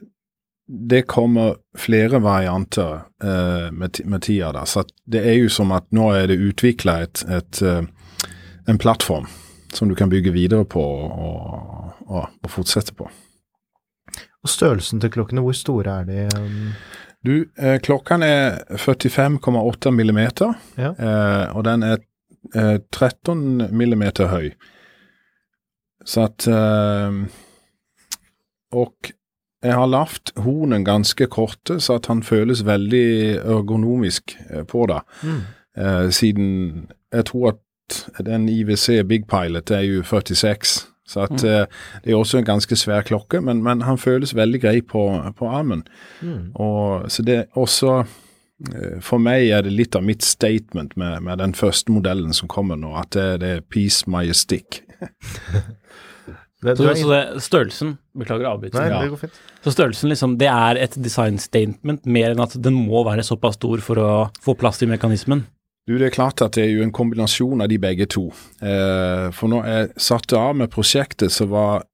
det 0.67 1.05
kommer 1.08 1.55
flere 1.79 2.19
varianter 2.25 3.06
eh, 3.23 3.70
med, 3.73 4.00
med 4.05 4.26
tida. 4.26 4.50
Da. 4.52 4.67
Så 4.67 4.85
det 5.06 5.23
er 5.25 5.38
jo 5.38 5.49
som 5.52 5.73
at 5.76 5.87
nå 5.94 6.11
er 6.17 6.29
det 6.29 6.43
utvikla 6.43 6.99
et, 7.06 7.25
et, 7.31 7.62
eh, 7.62 7.87
en 8.69 8.82
plattform 8.82 9.31
som 9.74 9.88
du 9.88 9.94
kan 9.98 10.10
bygge 10.12 10.32
videre 10.32 10.64
på 10.64 10.82
og, 10.82 11.94
og, 12.06 12.28
og 12.42 12.50
fortsette 12.50 12.94
på. 12.94 13.08
Og 14.44 14.48
størrelsen 14.52 15.00
til 15.00 15.10
klokkene, 15.10 15.40
hvor 15.44 15.56
store 15.56 16.00
er 16.00 16.04
de? 16.04 16.28
um, 16.38 16.72
Du, 17.24 17.46
eh, 17.56 17.78
klokken 17.80 18.22
er 18.22 18.58
45,8 18.76 19.90
millimeter, 19.90 20.54
Ja. 20.76 20.90
eh, 20.92 21.56
og 21.56 21.64
den 21.64 21.82
er 21.82 21.96
eh, 22.54 22.78
13 22.92 23.70
millimeter 23.72 24.28
høy. 24.28 24.50
Så 26.04 26.26
at 26.28 26.46
eh, 26.46 27.24
Og 28.74 29.10
jeg 29.64 29.72
har 29.72 29.86
lagt 29.88 30.32
hornen 30.36 30.84
ganske 30.84 31.26
korte, 31.32 31.78
så 31.80 31.94
at 31.96 32.06
han 32.10 32.20
føles 32.22 32.60
veldig 32.66 33.38
ergonomisk 33.40 34.36
eh, 34.50 34.64
på 34.68 34.84
det. 34.90 35.00
Eh, 35.78 36.10
siden 36.12 36.90
jeg 37.14 37.24
tror 37.30 37.48
at 37.54 37.60
den 38.25 38.48
IWC 38.48 39.04
Big 39.08 39.28
Pilot 39.31 39.70
er 39.75 39.84
jo 39.86 40.02
46, 40.02 40.75
så 41.08 41.26
at 41.26 41.44
eh, 41.44 41.66
det 42.04 42.12
er 42.12 42.16
også 42.16 42.40
en 42.40 42.48
ganske 42.48 42.76
svær 42.81 43.04
klokke, 43.04 43.40
men, 43.44 43.62
men 43.62 43.84
han 43.84 44.00
føles 44.00 44.34
veldig 44.36 44.60
grei 44.62 44.78
på, 44.81 45.04
på 45.36 45.48
armen. 45.52 45.84
Og, 46.54 47.10
så 47.12 47.25
det 47.26 47.36
er 47.36 47.60
også 47.60 47.98
eh, 48.00 48.96
For 49.04 49.20
meg 49.20 49.50
er 49.52 49.66
det 49.66 49.75
litt 49.76 49.98
av 49.98 50.06
mitt 50.06 50.25
statement 50.25 50.96
med, 50.96 51.20
med 51.26 51.43
den 51.44 51.55
første 51.55 51.93
modellen 51.93 52.32
som 52.32 52.48
kommer 52.48 52.81
nå, 52.81 52.94
at 52.96 53.12
det, 53.17 53.29
det 53.44 53.55
er 53.58 53.67
Peace 53.69 54.08
Majestic. 54.10 54.81
Det, 56.64 56.79
Så, 56.79 56.84
du 56.86 56.96
så 56.96 57.08
det, 57.10 57.43
størrelsen 57.44 57.91
Beklager 58.17 58.46
Nei, 58.56 58.84
det 58.88 59.10
går 59.12 59.19
fint. 59.20 59.41
Så 59.60 59.72
størrelsen 59.74 60.08
liksom, 60.08 60.36
det 60.41 60.48
er 60.48 60.79
et 60.81 60.94
design 60.96 61.36
statement 61.36 62.06
mer 62.08 62.32
enn 62.32 62.41
at 62.41 62.55
den 62.56 62.79
må 62.86 63.03
være 63.05 63.24
såpass 63.26 63.58
stor 63.58 63.82
for 63.84 64.00
å 64.00 64.12
få 64.41 64.55
plass 64.56 64.81
til 64.81 64.88
mekanismen. 64.88 65.43
Du, 65.86 65.98
Det 65.98 66.06
er 66.06 66.14
klart 66.14 66.41
at 66.41 66.55
det 66.56 66.64
er 66.64 66.70
jo 66.79 66.82
en 66.84 66.93
kombinasjon 66.96 67.60
av 67.60 67.69
de 67.69 67.76
begge 67.79 68.06
to. 68.08 68.31
Eh, 68.64 69.26
for 69.36 69.53
når 69.53 69.67
jeg 69.69 69.88
satte 70.00 70.38
av 70.41 70.55
med 70.56 70.70
prosjektet, 70.72 71.32
så 71.32 71.44
var 71.50 71.84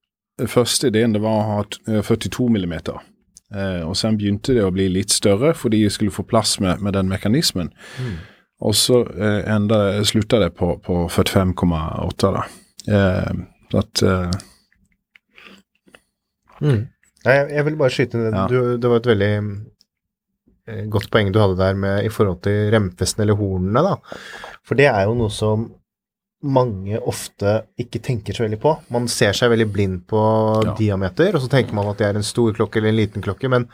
første 0.46 0.88
ideen 0.92 1.12
det 1.16 1.22
var 1.24 1.38
å 1.40 1.46
ha 1.48 1.64
eh, 1.90 2.02
42 2.06 2.46
millimeter. 2.54 3.00
Eh, 3.50 3.82
og 3.82 3.96
sen 3.98 4.14
begynte 4.20 4.54
det 4.54 4.62
å 4.62 4.70
bli 4.70 4.86
litt 4.94 5.10
større 5.10 5.50
fordi 5.58 5.82
jeg 5.82 5.90
skulle 5.96 6.14
få 6.14 6.22
plass 6.22 6.60
med, 6.62 6.78
med 6.80 6.94
den 6.94 7.10
mekanismen. 7.10 7.72
Og 8.62 8.76
så 8.78 9.00
eh, 9.10 9.42
enda 9.50 9.80
slutta 10.06 10.38
det 10.38 10.52
på, 10.54 10.76
på 10.86 11.00
45,8 11.10 12.30
da. 12.36 12.46
Eh, 12.94 13.42
at 13.80 14.02
eh, 14.06 14.38
Nei, 16.60 17.34
jeg, 17.34 17.50
jeg 17.56 17.64
vil 17.66 17.76
bare 17.80 17.92
skyte 17.94 18.18
inn 18.20 18.34
Ja. 18.36 18.46
du, 18.48 18.76
Det 18.80 18.88
var 18.90 19.00
et 19.02 19.08
veldig 19.10 19.30
eh, 19.34 19.50
godt 20.92 21.10
poeng 21.10 21.32
du 21.32 21.38
hadde 21.40 21.56
der 21.58 21.74
med, 21.74 22.04
i 22.04 22.08
forhold 22.12 22.40
til 22.46 22.70
remfesten 22.74 23.22
eller 23.24 23.38
hornene, 23.38 23.82
da. 23.82 23.96
For 24.66 24.78
det 24.78 24.86
er 24.90 25.04
jo 25.08 25.14
noe 25.18 25.30
som 25.34 25.68
mange 26.40 26.96
ofte 27.04 27.58
ikke 27.80 28.00
tenker 28.00 28.32
så 28.32 28.46
veldig 28.46 28.58
på. 28.62 28.70
Man 28.94 29.08
ser 29.12 29.34
seg 29.36 29.50
veldig 29.52 29.66
blind 29.74 29.98
på 30.08 30.20
Ja. 30.64 30.74
diameter, 30.78 31.34
og 31.36 31.42
så 31.44 31.50
tenker 31.52 31.74
man 31.76 31.88
at 31.90 31.98
det 32.00 32.06
er 32.06 32.16
en 32.16 32.24
stor 32.24 32.52
klokke 32.56 32.78
eller 32.80 32.88
en 32.94 32.96
liten 33.02 33.22
klokke, 33.24 33.48
men 33.52 33.66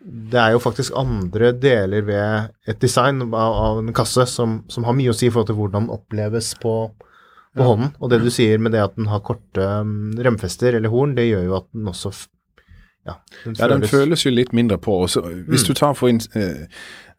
det 0.00 0.38
er 0.40 0.52
jo 0.54 0.60
faktisk 0.62 0.92
andre 0.96 1.52
deler 1.52 2.02
ved 2.06 2.50
et 2.70 2.78
design 2.80 3.20
av, 3.26 3.34
av 3.34 3.78
en 3.82 3.92
kasse 3.92 4.24
som, 4.30 4.62
som 4.68 4.84
har 4.84 4.94
mye 4.96 5.10
å 5.10 5.16
si 5.16 5.26
i 5.26 5.30
forhold 5.30 5.50
til 5.50 5.56
hvordan 5.58 5.84
den 5.84 5.92
oppleves 5.92 6.54
på, 6.62 6.74
på 7.58 7.66
hånden. 7.66 7.90
Og 8.00 8.08
det 8.10 8.22
du 8.22 8.30
sier 8.30 8.58
med 8.62 8.72
det 8.72 8.80
at 8.86 8.94
den 8.96 9.10
har 9.10 9.20
korte 9.26 9.58
um, 9.82 10.14
remfester 10.16 10.78
eller 10.78 10.88
horn, 10.88 11.16
det 11.18 11.26
gjør 11.28 11.44
jo 11.50 11.56
at 11.58 11.66
den 11.74 11.90
også 11.90 12.14
ja, 13.08 13.16
den 13.44 13.54
Ja, 13.58 13.68
den 13.72 13.82
føles 13.88 14.24
jo 14.26 14.30
litt 14.34 14.52
mindre 14.56 14.78
på. 14.78 14.94
Også, 15.08 15.22
hvis 15.48 15.64
Mm. 15.64 15.68
du 15.68 15.74
tar 15.74 15.94
for 15.98 16.08
eh, 16.08 16.66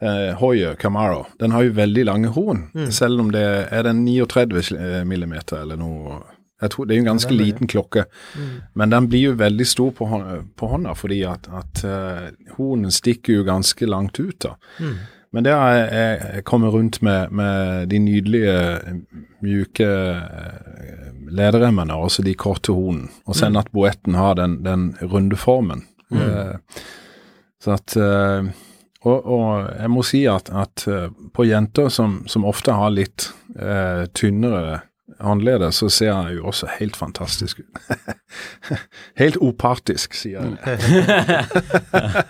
eh, 0.02 0.34
Hoyer 0.40 0.76
Camaro, 0.80 1.26
den 1.40 1.52
har 1.52 1.64
jo 1.68 1.74
veldig 1.78 2.06
lange 2.06 2.28
horn. 2.36 2.70
Mm. 2.74 2.92
Selv 2.92 3.20
om 3.20 3.32
det 3.32 3.44
er 3.72 3.84
den 3.84 4.06
39 4.06 5.06
millimeter 5.06 5.62
eller 5.62 5.76
noe 5.78 6.22
Jeg 6.62 6.72
tror 6.74 6.86
Det 6.88 6.92
er 6.94 6.98
jo 6.98 7.04
en 7.06 7.14
ganske 7.16 7.32
Ja, 7.32 7.38
liten 7.40 7.68
klokke, 7.72 8.04
men 8.76 8.90
den 8.92 9.06
blir 9.08 9.22
jo 9.30 9.36
veldig 9.40 9.66
stor 9.66 9.92
på, 9.96 10.06
hånda, 10.12 10.42
på 10.60 10.68
hånda 10.68 10.92
fordi 10.94 11.22
at, 11.24 11.48
at 11.56 11.84
uh, 11.88 12.26
hornen 12.58 12.92
stikker 12.92 13.34
jo 13.38 13.44
ganske 13.48 13.88
langt 13.88 14.20
ut. 14.20 14.36
da. 14.44 14.56
Men 15.32 15.46
det 15.46 15.54
har 15.54 15.76
jeg, 15.76 16.22
jeg 16.34 16.44
kommet 16.50 16.74
rundt 16.74 17.02
med, 17.06 17.30
med 17.32 17.88
de 17.92 18.00
nydelige, 18.02 18.56
mjuke 19.46 19.86
lederemmene, 19.86 21.10
lederremmene, 21.30 21.94
altså 21.94 22.24
de 22.26 22.34
korte 22.34 22.74
hornene. 22.74 23.12
Og 23.30 23.38
sen 23.38 23.58
at 23.60 23.70
boetten 23.76 24.18
har 24.18 24.34
den, 24.40 24.60
den 24.66 24.90
runde 25.02 25.38
formen. 25.38 25.86
Eh, 26.10 26.56
så 27.62 27.76
at 27.76 27.96
eh, 28.00 28.50
og, 29.06 29.26
og 29.32 29.70
jeg 29.80 29.92
må 29.94 30.04
si 30.04 30.26
at, 30.28 30.50
at 30.52 30.86
eh, 30.92 31.08
på 31.36 31.46
jenter 31.48 31.90
som, 31.94 32.22
som 32.28 32.48
ofte 32.50 32.76
har 32.76 32.92
litt 32.92 33.30
eh, 33.56 34.08
tynnere 34.18 34.82
håndleder, 35.24 35.72
så 35.76 35.90
ser 35.92 36.12
jeg 36.12 36.40
jo 36.40 36.48
også 36.52 36.68
helt 36.80 36.98
fantastisk 37.00 37.62
ut. 37.64 37.80
helt 39.22 39.40
opartisk, 39.44 40.18
sier 40.20 40.44
jeg. 40.44 40.58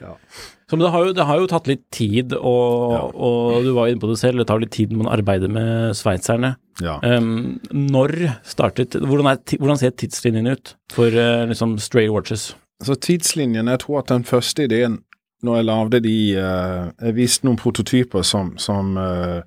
Så, 0.70 0.76
men 0.76 0.84
det 0.86 0.92
har, 0.94 1.02
jo, 1.08 1.12
det 1.18 1.24
har 1.26 1.38
jo 1.40 1.46
tatt 1.50 1.66
litt 1.66 1.80
tid, 1.90 2.34
og, 2.38 3.14
og 3.18 3.64
du 3.64 3.72
var 3.74 3.88
inne 3.90 3.98
på 3.98 4.06
det 4.06 4.20
selv, 4.20 4.38
det 4.38 4.46
tar 4.46 4.60
litt 4.62 4.70
tid 4.70 4.92
når 4.92 5.00
man 5.00 5.08
arbeider 5.16 5.50
med 5.50 5.96
sveitserne. 5.98 6.52
Ja. 6.78 7.00
Um, 7.02 7.58
når 7.74 8.14
startet 8.46 8.94
hvordan, 8.94 9.32
er, 9.32 9.56
hvordan 9.58 9.80
ser 9.80 9.96
tidslinjen 9.98 10.46
ut 10.46 10.76
for 10.94 11.10
uh, 11.10 11.42
liksom 11.50 11.74
stray 11.82 12.06
watches? 12.06 12.52
Så 12.86 12.94
tidslinjen, 13.02 13.66
jeg 13.66 13.82
tror 13.82 14.04
at 14.04 14.14
den 14.14 14.22
første 14.28 14.68
ideen, 14.70 15.00
når 15.42 15.58
jeg 15.58 15.66
lagde 15.66 16.00
de 16.04 16.16
uh, 16.36 16.88
Jeg 17.00 17.16
viste 17.16 17.48
noen 17.48 17.58
prototyper 17.58 18.22
som, 18.22 18.54
som 18.60 18.94
uh, 18.94 19.42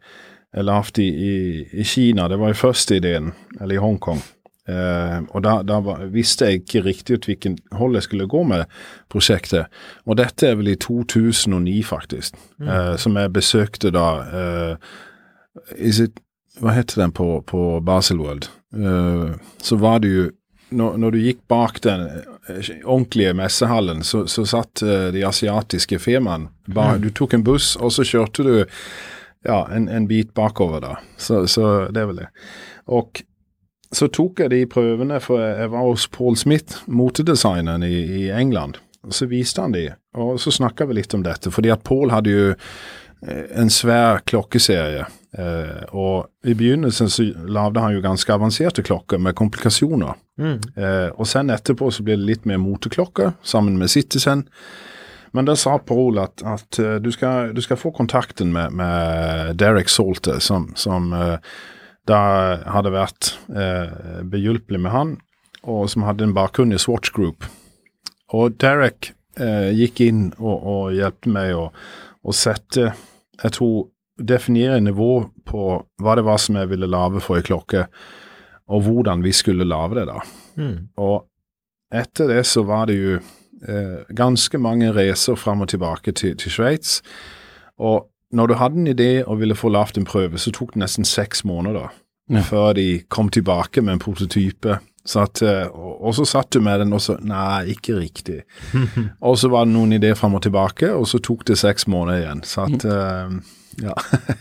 jeg 0.51 0.68
lagde 0.68 1.06
i, 1.06 1.08
i, 1.08 1.36
i 1.72 1.88
Kina. 1.88 2.27
Det 2.27 2.42
var 2.42 2.51
jo 2.51 2.63
første 2.65 3.00
ideen, 3.00 3.32
eller 3.62 3.77
i 3.77 3.82
Hongkong. 3.82 4.20
Eh, 4.63 5.17
og 5.36 5.43
da, 5.43 5.58
da 5.67 5.79
visste 6.12 6.48
jeg 6.48 6.62
ikke 6.62 6.84
riktig 6.86 7.17
ut 7.17 7.25
hvilken 7.27 7.58
hold 7.75 7.98
jeg 7.98 8.08
skulle 8.08 8.29
gå 8.32 8.43
med 8.48 8.63
prosjektet. 9.12 9.72
Og 10.08 10.17
dette 10.20 10.48
er 10.48 10.60
vel 10.60 10.72
i 10.72 10.77
2009, 10.79 11.82
faktisk, 11.88 12.38
eh, 12.63 12.93
som 13.00 13.20
jeg 13.20 13.34
besøkte 13.36 13.91
da 13.93 14.08
uh, 14.24 14.93
is 15.75 16.00
it, 16.00 16.20
Hva 16.62 16.70
heter 16.75 17.01
den 17.01 17.12
på, 17.12 17.41
på 17.50 17.79
Baselworld? 17.82 18.46
Så 19.58 19.75
var 19.82 20.03
det 20.03 20.10
jo 20.12 20.25
når, 20.70 20.98
når 21.01 21.15
du 21.15 21.17
gikk 21.17 21.39
bak 21.50 21.79
den 21.82 22.03
ordentlige 22.86 23.34
messehallen, 23.34 24.03
så, 24.05 24.27
så 24.29 24.46
satt 24.46 24.84
de 25.13 25.24
asiatiske 25.25 25.98
firmaene 26.01 26.51
Mm. 26.70 27.01
Du 27.01 27.10
tok 27.10 27.34
en 27.34 27.43
buss, 27.43 27.75
og 27.75 27.91
så 27.91 28.05
kjørte 28.05 28.46
du 28.46 28.53
ja, 29.43 29.67
en, 29.74 29.89
en 29.89 30.08
bit 30.08 30.34
bakover, 30.34 30.79
da. 30.79 30.93
Så, 31.17 31.48
så 31.48 31.89
det 31.91 32.01
er 32.01 32.08
vel 32.12 32.22
det. 32.22 32.29
Og 32.86 33.24
så 33.93 34.09
tok 34.09 34.43
jeg 34.43 34.51
de 34.53 34.63
prøvene, 34.69 35.19
for 35.23 35.41
jeg 35.41 35.69
var 35.73 35.85
hos 35.88 36.07
Paul 36.12 36.38
Smith, 36.39 36.83
motedesigneren 36.88 37.85
i, 37.85 37.95
i 38.23 38.23
England. 38.33 38.79
Og 39.03 39.15
så 39.15 39.27
viste 39.27 39.62
han 39.62 39.75
de, 39.75 39.89
og 40.15 40.38
så 40.39 40.53
snakka 40.53 40.88
vi 40.88 40.97
litt 41.00 41.13
om 41.13 41.25
dette. 41.25 41.51
Fordi 41.51 41.71
at 41.73 41.83
Paul 41.85 42.13
hadde 42.13 42.31
jo 42.31 42.45
eh, 42.53 43.43
en 43.59 43.71
svær 43.73 44.23
klokkeserie. 44.29 45.05
Eh, 45.33 45.83
og 45.91 46.47
i 46.47 46.55
begynnelsen 46.55 47.12
så 47.12 47.25
lagde 47.50 47.83
han 47.83 47.95
jo 47.95 48.03
ganske 48.05 48.33
avanserte 48.33 48.85
klokker 48.85 49.19
med 49.21 49.35
komplikasjoner. 49.35 50.15
Eh, 50.39 51.09
og 51.12 51.27
sen 51.29 51.51
etterpå 51.53 51.91
så 51.91 52.05
ble 52.05 52.17
det 52.17 52.29
litt 52.29 52.50
mer 52.50 52.62
moteklokker 52.63 53.35
sammen 53.43 53.77
med 53.81 53.91
Citizen. 53.91 54.47
Men 55.33 55.50
da 55.50 55.55
sa 55.57 55.79
Paul 55.81 56.19
at, 56.21 56.43
at 56.45 56.79
eh, 56.79 56.97
du, 57.01 57.12
skal, 57.12 57.53
du 57.57 57.62
skal 57.65 57.79
få 57.81 57.91
kontakten 57.91 58.53
med, 58.53 58.73
med 58.77 59.57
Derek 59.59 59.89
Salter, 59.89 60.39
som, 60.39 60.71
som 60.79 61.12
eh, 61.17 61.38
da 62.10 62.22
hadde 62.67 62.93
vært 62.93 63.33
eh, 63.55 64.24
behjelpelig 64.27 64.81
med 64.83 64.93
han, 64.93 65.13
og 65.63 65.88
som 65.91 66.03
hadde 66.07 66.27
en 66.27 66.36
bakgrunn 66.36 66.75
i 66.75 66.81
Swatch 66.81 67.13
Group. 67.15 67.48
Og 68.36 68.57
Derek 68.60 69.13
eh, 69.39 69.72
gikk 69.77 70.01
inn 70.03 70.25
og, 70.39 70.55
og 70.57 70.98
hjelpte 70.98 71.31
meg 71.31 71.53
å, 71.55 71.69
å 72.24 72.36
sette 72.36 72.91
Jeg 73.43 73.55
tror 73.55 73.88
definere 74.17 74.79
nivå 74.83 75.24
på 75.48 75.69
hva 76.03 76.15
det 76.15 76.25
var 76.27 76.41
som 76.41 76.60
jeg 76.60 76.69
ville 76.69 76.89
lage 76.89 77.22
for 77.24 77.39
ei 77.39 77.45
klokke, 77.45 77.88
og 78.69 78.86
hvordan 78.86 79.24
vi 79.25 79.33
skulle 79.36 79.67
lage 79.67 79.98
det, 80.00 80.05
da. 80.07 80.19
Og 81.01 81.25
etter 81.93 82.29
det 82.29 82.43
så 82.50 82.63
var 82.67 82.88
det 82.89 82.98
jo 82.98 83.15
eh, 83.17 84.03
ganske 84.15 84.60
mange 84.62 84.91
reiser 84.93 85.36
fram 85.39 85.65
og 85.65 85.72
tilbake 85.74 86.13
til, 86.13 86.38
til 86.38 86.53
Sveits. 86.53 87.01
Og 87.81 88.07
når 88.34 88.50
du 88.50 88.54
hadde 88.60 88.80
en 88.82 88.90
idé 88.90 89.12
og 89.24 89.40
ville 89.42 89.56
få 89.58 89.70
lagd 89.74 89.98
en 90.00 90.08
prøve, 90.10 90.40
så 90.42 90.52
tok 90.54 90.74
det 90.74 90.84
nesten 90.84 91.06
seks 91.08 91.44
måneder 91.46 91.92
Ja. 92.32 92.42
før 92.42 92.74
de 92.74 93.04
kom 93.12 93.30
tilbake 93.30 93.82
med 93.84 93.94
en 93.98 94.00
prototype. 94.00 94.80
Så 95.06 95.20
at, 95.25 95.42
eh, 95.44 95.68
og, 95.68 96.13
så 96.16 96.24
satt 96.25 96.50
du 96.56 96.62
med 96.63 96.80
den, 96.80 96.94
og 96.96 97.02
så 97.04 97.18
Nei, 97.20 97.74
ikke 97.75 97.98
riktig. 98.00 98.42
og 99.22 99.36
så 99.38 99.50
var 99.52 99.66
det 99.68 99.74
noen 99.74 99.92
ideer 99.98 100.16
fram 100.16 100.38
og 100.38 100.44
tilbake, 100.46 100.88
og 100.96 101.04
så 101.12 101.20
tok 101.20 101.44
det 101.50 101.58
seks 101.60 101.88
måneder 101.92 102.24
igjen. 102.24 102.44
Så 102.48 102.66
at 102.70 102.86
eh, 102.88 103.36
Ja. 103.84 103.94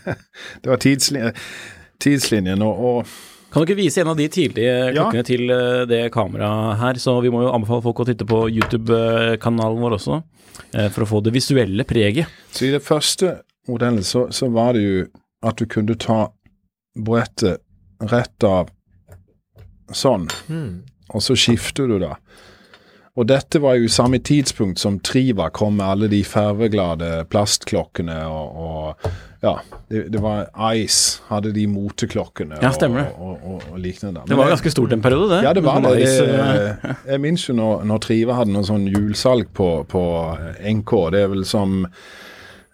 det 0.61 0.69
var 0.69 0.77
tidslinjen, 0.77 1.33
tidslinjen 1.99 2.61
og, 2.61 2.79
og 2.85 3.07
Kan 3.51 3.61
du 3.61 3.67
ikke 3.69 3.81
vise 3.83 4.01
en 4.01 4.11
av 4.13 4.17
de 4.17 4.27
tidlige 4.33 4.91
klokkene 4.95 5.23
til 5.27 5.49
eh, 5.51 5.83
det 5.89 6.03
kameraet 6.13 6.79
her? 6.79 6.99
Så 7.01 7.19
vi 7.21 7.29
må 7.33 7.43
jo 7.43 7.51
anbefale 7.53 7.83
folk 7.85 7.99
å 7.99 8.05
titte 8.07 8.25
på 8.29 8.45
YouTube-kanalen 8.49 9.81
vår 9.83 9.97
også, 9.99 10.21
for 10.93 11.03
å 11.05 11.09
få 11.09 11.21
det 11.25 11.33
visuelle 11.35 11.83
preget. 11.85 12.31
Så 12.53 12.69
i 12.69 12.71
det 12.73 12.81
første 12.85 13.41
modellen 13.69 14.03
så, 14.03 14.27
så 14.31 14.49
var 14.53 14.73
det 14.77 14.83
jo 14.83 15.03
at 15.43 15.59
du 15.59 15.67
kunne 15.69 15.95
ta 15.99 16.25
brettet 16.99 17.61
rett 18.11 18.43
av 18.47 18.69
sånn, 19.93 20.27
og 21.13 21.21
så 21.23 21.35
skifter 21.37 21.87
du 21.91 21.97
da. 22.01 22.15
Og 23.13 23.27
dette 23.29 23.59
var 23.61 23.75
jo 23.77 23.89
samme 23.93 24.17
tidspunkt 24.25 24.81
som 24.81 24.95
Triva 25.05 25.51
kom 25.53 25.75
med 25.77 25.85
alle 25.85 26.07
de 26.09 26.23
farveglade 26.25 27.09
plastklokkene 27.29 28.15
og, 28.25 28.55
og 28.57 29.11
ja, 29.43 29.51
det, 29.91 30.07
det 30.15 30.21
var 30.23 30.47
Ice 30.73 31.21
hadde 31.27 31.51
de 31.53 31.67
moteklokkene 31.69 32.57
Ja, 32.63 32.71
stemmer 32.73 33.11
og, 33.11 33.35
og, 33.35 33.45
og, 33.51 33.67
og 33.75 33.77
lignende. 33.83 34.23
Men 34.23 34.31
Det 34.33 34.39
var 34.39 34.49
ganske 34.55 34.73
stort 34.73 34.95
en 34.97 35.03
periode, 35.05 35.29
det. 35.35 35.43
ja, 35.45 35.53
det 35.53 35.63
var 35.65 35.83
det. 35.85 35.93
Det 35.99 36.09
eh, 36.33 36.93
jeg 37.11 37.21
minnes 37.21 37.45
jo 37.45 37.53
når, 37.59 37.83
når 37.91 38.01
Triva 38.07 38.39
hadde 38.39 38.55
noe 38.55 38.65
sånn 38.65 38.87
julesalg 38.89 39.51
på, 39.53 39.69
på 39.93 40.03
NK. 40.79 40.93
Det 41.13 41.21
er 41.27 41.33
vel 41.35 41.45
som 41.45 41.83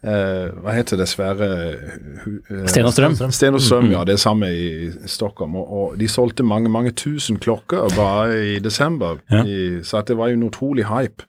eh, 0.04 0.50
Hva 0.64 0.74
heter 0.76 1.00
det 1.00 1.08
svære 1.12 1.48
eh, 1.50 2.66
Sten 2.70 2.88
og 2.88 2.94
Strøm. 2.96 3.16
Sten 3.36 3.58
og 3.58 3.64
Strøm, 3.64 3.90
ja. 3.94 4.04
Det 4.08 4.16
er 4.16 4.22
samme 4.22 4.50
i 4.54 4.90
Stockholm. 5.10 5.58
Og, 5.60 5.74
og 5.80 5.98
de 6.00 6.08
solgte 6.12 6.46
mange 6.48 6.72
mange 6.72 6.92
tusen 6.92 7.40
klokker 7.42 7.90
bare 7.96 8.38
i 8.56 8.60
desember. 8.64 9.20
Ja. 9.32 9.44
I, 9.44 9.82
så 9.84 10.02
at 10.02 10.12
det 10.12 10.18
var 10.20 10.32
jo 10.32 10.40
en 10.40 10.48
utrolig 10.50 10.88
hype 10.90 11.28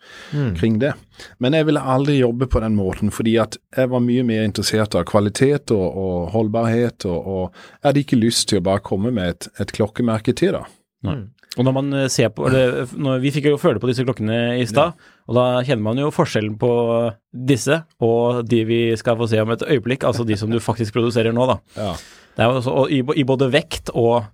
kring 0.58 0.80
det. 0.82 0.94
Men 1.38 1.56
jeg 1.56 1.66
ville 1.68 1.82
aldri 1.82 2.20
jobbe 2.20 2.48
på 2.48 2.62
den 2.64 2.76
måten, 2.78 3.10
fordi 3.12 3.36
at 3.42 3.58
jeg 3.76 3.90
var 3.92 4.04
mye 4.04 4.22
mer 4.24 4.46
interessert 4.48 4.94
av 4.96 5.04
kvalitet 5.10 5.74
og, 5.74 5.86
og 6.04 6.30
holdbarhet. 6.36 7.04
Og, 7.10 7.26
og 7.26 7.42
jeg 7.80 7.88
hadde 7.90 8.04
ikke 8.06 8.22
lyst 8.22 8.48
til 8.50 8.62
å 8.62 8.68
bare 8.70 8.84
komme 8.84 9.12
med 9.14 9.34
et, 9.34 9.50
et 9.60 9.74
klokkemerke 9.76 10.32
til, 10.36 10.56
da. 10.56 10.64
Og 11.58 11.66
når 11.66 11.74
man 11.74 11.94
ser 12.12 12.28
på 12.30 12.44
eller, 12.46 12.84
når, 12.94 13.18
Vi 13.24 13.32
fikk 13.34 13.48
jo 13.50 13.56
føle 13.58 13.80
på 13.82 13.88
disse 13.90 14.04
klokkene 14.06 14.60
i 14.60 14.66
stad, 14.70 14.94
og 15.30 15.36
da 15.38 15.44
kjenner 15.62 15.84
man 15.86 16.00
jo 16.02 16.08
forskjellen 16.10 16.56
på 16.58 16.70
disse 17.30 17.76
og 18.02 18.42
de 18.50 18.64
vi 18.66 18.80
skal 18.98 19.14
få 19.20 19.28
se 19.30 19.38
om 19.44 19.52
et 19.54 19.62
øyeblikk, 19.62 20.02
altså 20.08 20.26
de 20.26 20.34
som 20.36 20.50
du 20.50 20.58
faktisk 20.58 20.96
produserer 20.98 21.30
nå, 21.36 21.46
da. 21.46 21.60
Ja. 21.78 21.92
Det 22.34 22.42
er 22.42 22.50
jo 22.50 22.58
også, 22.60 22.74
og 22.82 22.90
i, 22.90 22.98
I 23.22 23.24
både 23.28 23.46
vekt 23.54 23.92
og 23.94 24.24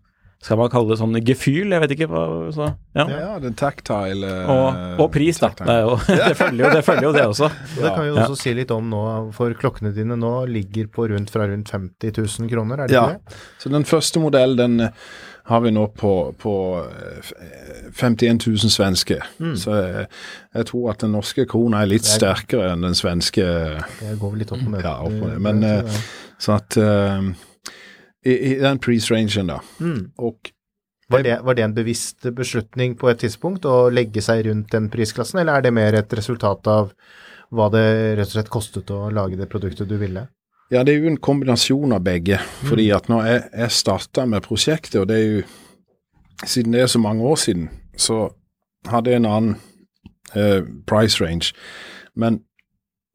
skal 0.46 0.58
man 0.60 0.68
kalle 0.70 0.92
det 0.92 0.98
sånn 1.00 1.16
gefühl, 1.26 1.72
jeg 1.72 1.80
vet 1.82 1.92
ikke 1.96 2.06
hva 2.12 2.22
så, 2.54 2.66
ja. 2.94 3.04
Ja, 3.08 3.28
den 3.42 3.54
tactile 3.58 4.28
eh, 4.44 4.50
Og, 4.52 5.00
og 5.02 5.08
pris, 5.14 5.40
da. 5.42 5.48
Det, 5.58 5.66
er 5.72 5.80
jo, 5.86 5.94
det, 6.28 6.34
følger 6.38 6.64
jo, 6.66 6.72
det 6.76 6.82
følger 6.86 7.06
jo 7.08 7.12
det 7.16 7.24
også. 7.26 7.48
Og 7.48 7.78
det 7.82 7.92
kan 7.96 8.02
vi 8.04 8.10
jo 8.10 8.16
Ja. 8.18 8.26
også 8.28 8.36
si 8.42 8.52
litt 8.54 8.70
om 8.76 8.90
nå, 8.92 9.00
for 9.36 9.56
klokkene 9.58 9.94
dine 9.96 10.16
nå 10.20 10.34
ligger 10.52 10.88
på 10.92 11.08
rundt 11.12 11.32
fra 11.32 11.48
rundt 11.48 11.72
50 11.72 12.12
000 12.20 12.52
kroner, 12.52 12.84
er 12.84 12.92
det 12.92 12.94
Ja. 12.98 13.06
ikke 13.16 13.32
det? 13.32 13.40
Så 13.64 13.72
den 13.72 13.88
første 13.88 14.22
modellen 14.22 14.60
den 14.60 14.90
har 15.46 15.60
vi 15.62 15.70
nå 15.70 15.86
på, 15.94 16.12
på 16.42 16.52
eh, 16.82 17.18
f- 17.22 17.32
eh, 17.38 17.90
51 17.94 18.46
000 18.46 18.72
svenske. 18.74 19.20
Så 19.56 19.76
jeg, 19.78 20.06
jeg 20.58 20.66
tror 20.72 20.90
at 20.90 21.04
den 21.04 21.12
norske 21.14 21.44
krona 21.48 21.82
er 21.84 21.90
litt 21.92 22.02
er- 22.06 22.16
sterkere 22.18 22.72
enn 22.72 22.82
den 22.82 22.96
svenske. 22.98 23.44
Det 24.00 24.16
går 24.18 24.32
vel 24.34 24.42
litt 24.42 24.52
opp 24.56 24.64
og 24.66 24.72
ned. 24.74 24.82
Ja, 24.84 24.96
opp 25.06 25.12
og 25.14 25.28
ned. 25.28 25.36
Det- 25.36 25.42
Men, 25.46 25.60
det- 25.60 25.78
eh, 25.86 26.00
Så 26.38 26.52
at 26.58 26.76
eh, 26.76 27.30
i, 28.26 28.34
I 28.52 28.54
den 28.60 28.78
prisrangen, 28.82 29.46
da. 29.54 29.60
Mm. 29.80 30.10
Og 30.18 30.50
Var 31.08 31.22
det, 31.22 31.36
var 31.46 31.54
det 31.54 31.62
en 31.62 31.74
bevisst 31.76 32.26
beslutning 32.34 32.96
på 32.98 33.08
et 33.12 33.20
tidspunkt 33.22 33.62
å 33.70 33.86
legge 33.94 34.18
seg 34.20 34.44
rundt 34.48 34.72
den 34.74 34.88
prisklassen, 34.90 35.38
eller 35.38 35.60
er 35.60 35.62
det 35.62 35.72
mer 35.72 35.94
et 35.94 36.10
resultat 36.18 36.66
av 36.66 36.90
hva 37.54 37.68
det 37.70 38.16
rett 38.18 38.26
og 38.26 38.32
slett 38.34 38.50
kostet 38.50 38.90
å 38.90 39.04
lage 39.14 39.38
det 39.38 39.46
produktet 39.48 39.86
du 39.86 39.94
ville? 40.00 40.24
Ja, 40.70 40.82
det 40.82 40.94
er 40.94 41.04
jo 41.04 41.12
en 41.12 41.20
kombinasjon 41.22 41.94
av 41.94 42.02
begge. 42.06 42.40
Fordi 42.66 42.88
at 42.94 43.10
når 43.12 43.28
jeg, 43.28 43.42
jeg 43.52 43.74
starta 43.76 44.26
med 44.26 44.44
prosjektet, 44.46 45.00
og 45.02 45.08
det 45.12 45.20
er 45.20 45.30
jo 45.30 45.46
Siden 46.44 46.74
det 46.74 46.82
er 46.84 46.86
så 46.92 46.98
mange 47.00 47.24
år 47.24 47.38
siden, 47.40 47.70
så 47.96 48.26
hadde 48.84 49.08
jeg 49.08 49.22
en 49.22 49.26
annen 49.26 49.54
eh, 50.36 50.66
price 50.84 51.16
range. 51.24 51.54
Men 52.12 52.42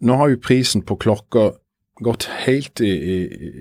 nå 0.02 0.16
har 0.18 0.32
jo 0.32 0.40
prisen 0.42 0.82
på 0.82 0.98
klokker 0.98 1.52
gått 2.02 2.26
helt 2.48 2.82
i, 2.82 2.90
i, 2.90 3.18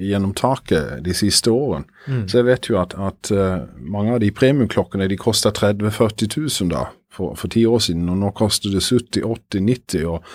gjennom 0.08 0.32
taket 0.32 1.02
de 1.04 1.12
siste 1.12 1.52
årene. 1.52 1.84
Så 2.24 2.40
jeg 2.40 2.48
vet 2.48 2.70
jo 2.70 2.78
at, 2.80 2.96
at 2.96 3.30
eh, 3.36 3.66
mange 3.84 4.16
av 4.16 4.22
de 4.24 4.32
premiumklokkene 4.32 5.10
de 5.12 5.20
kosta 5.20 5.52
30 5.52 5.90
000-40 5.90 6.32
000 6.62 6.72
da, 6.72 6.86
for, 7.12 7.36
for 7.36 7.52
ti 7.52 7.66
år 7.68 7.84
siden, 7.84 8.08
og 8.08 8.16
nå 8.22 8.32
koster 8.32 8.72
det 8.72 8.80
70 8.86 9.28
80 9.28 9.66
90 9.68 10.08
og, 10.08 10.34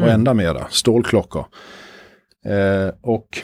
og 0.00 0.10
enda 0.10 0.34
mer, 0.34 0.54
da. 0.58 0.66
Stålklokker. 0.74 1.46
Eh, 2.44 2.90
og 3.02 3.40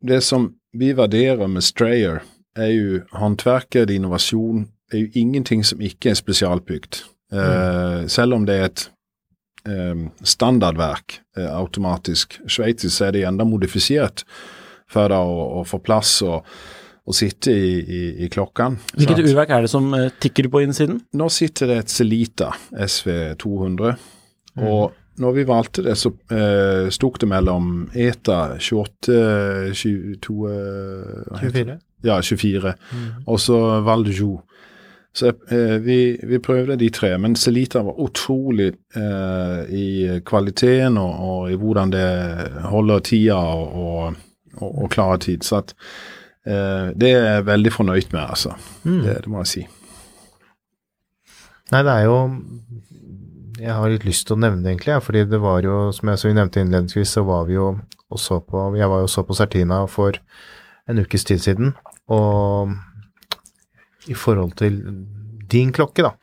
det 0.00 0.20
som 0.24 0.54
vi 0.72 0.92
värderar 0.92 1.48
med 1.48 1.64
Strayer 1.64 2.22
er 2.56 2.70
jo 2.72 3.00
håndverket, 3.12 3.88
det 3.88 3.96
er 3.98 4.98
jo 5.04 5.10
ingenting 5.14 5.64
som 5.64 5.80
ikke 5.80 6.10
er 6.10 6.18
spesialbygd. 6.18 7.02
Eh, 7.32 8.06
Selv 8.10 8.34
om 8.34 8.46
det 8.46 8.56
er 8.56 8.64
et 8.70 8.90
eh, 9.68 10.06
standardverk 10.22 11.20
eh, 11.36 11.50
automatisk. 11.54 12.40
så 12.46 12.64
er 12.64 13.12
det 13.12 13.24
enda 13.24 13.44
modifisert 13.44 14.24
for 14.90 15.08
da 15.08 15.20
å, 15.22 15.60
å 15.60 15.64
få 15.64 15.78
plass 15.78 16.22
og, 16.26 16.46
og 17.06 17.14
sitte 17.14 17.52
i, 17.52 17.76
i, 17.80 18.00
i 18.24 18.28
klokken. 18.32 18.78
Hvilket 18.96 19.20
Sant? 19.20 19.28
urverk 19.30 19.50
er 19.54 19.66
det 19.66 19.70
som 19.70 19.92
eh, 19.94 20.10
tikker 20.20 20.48
på 20.50 20.64
innsiden? 20.64 21.00
Nå 21.14 21.28
sitter 21.30 21.70
det 21.70 21.78
et 21.84 21.94
Celita 21.94 22.50
SV200, 22.74 23.94
og 24.66 24.96
når 25.20 25.36
vi 25.36 25.46
valgte 25.48 25.84
det, 25.84 25.96
så 26.00 26.12
eh, 26.32 26.88
sto 26.92 27.12
det 27.20 27.28
mellom 27.28 27.88
ETA 27.94 28.56
28 28.58 29.16
22, 29.76 30.36
eh, 30.50 31.24
hva 31.28 31.42
heter 31.42 31.58
24? 31.60 31.78
Ja, 32.06 32.20
24. 32.24 32.74
Og 33.28 33.40
så 33.40 33.58
Val 33.84 34.06
de 34.06 34.14
Joux. 34.16 34.40
Så 35.12 35.26
eh, 35.26 35.76
vi, 35.82 36.20
vi 36.22 36.38
prøvde 36.38 36.76
de 36.78 36.88
tre, 36.94 37.16
men 37.18 37.34
Celita 37.36 37.82
var 37.82 37.98
utrolig 38.00 38.70
eh, 38.96 39.72
i 39.74 40.20
kvaliteten 40.26 40.98
og, 41.02 41.24
og 41.26 41.50
i 41.50 41.58
hvordan 41.58 41.92
det 41.92 42.06
holder 42.70 43.02
tida 43.10 43.34
og, 43.34 43.74
og, 43.74 44.14
og, 44.62 44.86
klarer 44.90 45.18
tid. 45.26 45.42
Så 45.42 45.58
at, 45.64 45.74
eh, 46.46 46.94
det 46.94 47.10
er 47.10 47.26
jeg 47.26 47.46
veldig 47.50 47.72
fornøyd 47.74 48.14
med, 48.14 48.22
altså. 48.22 48.54
Det, 48.84 49.18
det 49.24 49.32
må 49.32 49.42
jeg 49.42 49.52
si. 49.54 49.66
Nei, 51.70 51.82
det 51.86 51.92
er 51.92 52.06
jo 52.06 52.16
Jeg 53.60 53.76
har 53.76 53.92
litt 53.92 54.06
lyst 54.08 54.26
til 54.28 54.38
å 54.38 54.40
nevne 54.40 54.64
det, 54.64 54.74
egentlig, 54.74 54.98
fordi 55.04 55.24
det 55.28 55.40
var 55.42 55.64
jo, 55.66 55.90
som 55.92 56.08
jeg 56.12 56.22
så 56.22 56.32
nevnte 56.32 56.62
innledningsvis, 56.62 57.16
så 57.18 57.24
var 57.28 57.48
vi 57.48 57.58
jo 57.58 57.74
og 58.10 58.18
så 58.18 58.40
på 58.42 58.62
Jeg 58.74 58.90
var 58.90 59.04
jo 59.04 59.10
så 59.10 59.22
på 59.22 59.36
Sertina 59.38 59.84
for 59.86 60.16
en 60.90 60.98
ukes 60.98 61.24
tid 61.28 61.42
siden, 61.44 61.74
og 62.10 62.72
i 64.10 64.16
forhold 64.18 64.56
til 64.58 64.80
din 65.50 65.70
klokke, 65.74 66.02
da. 66.02 66.14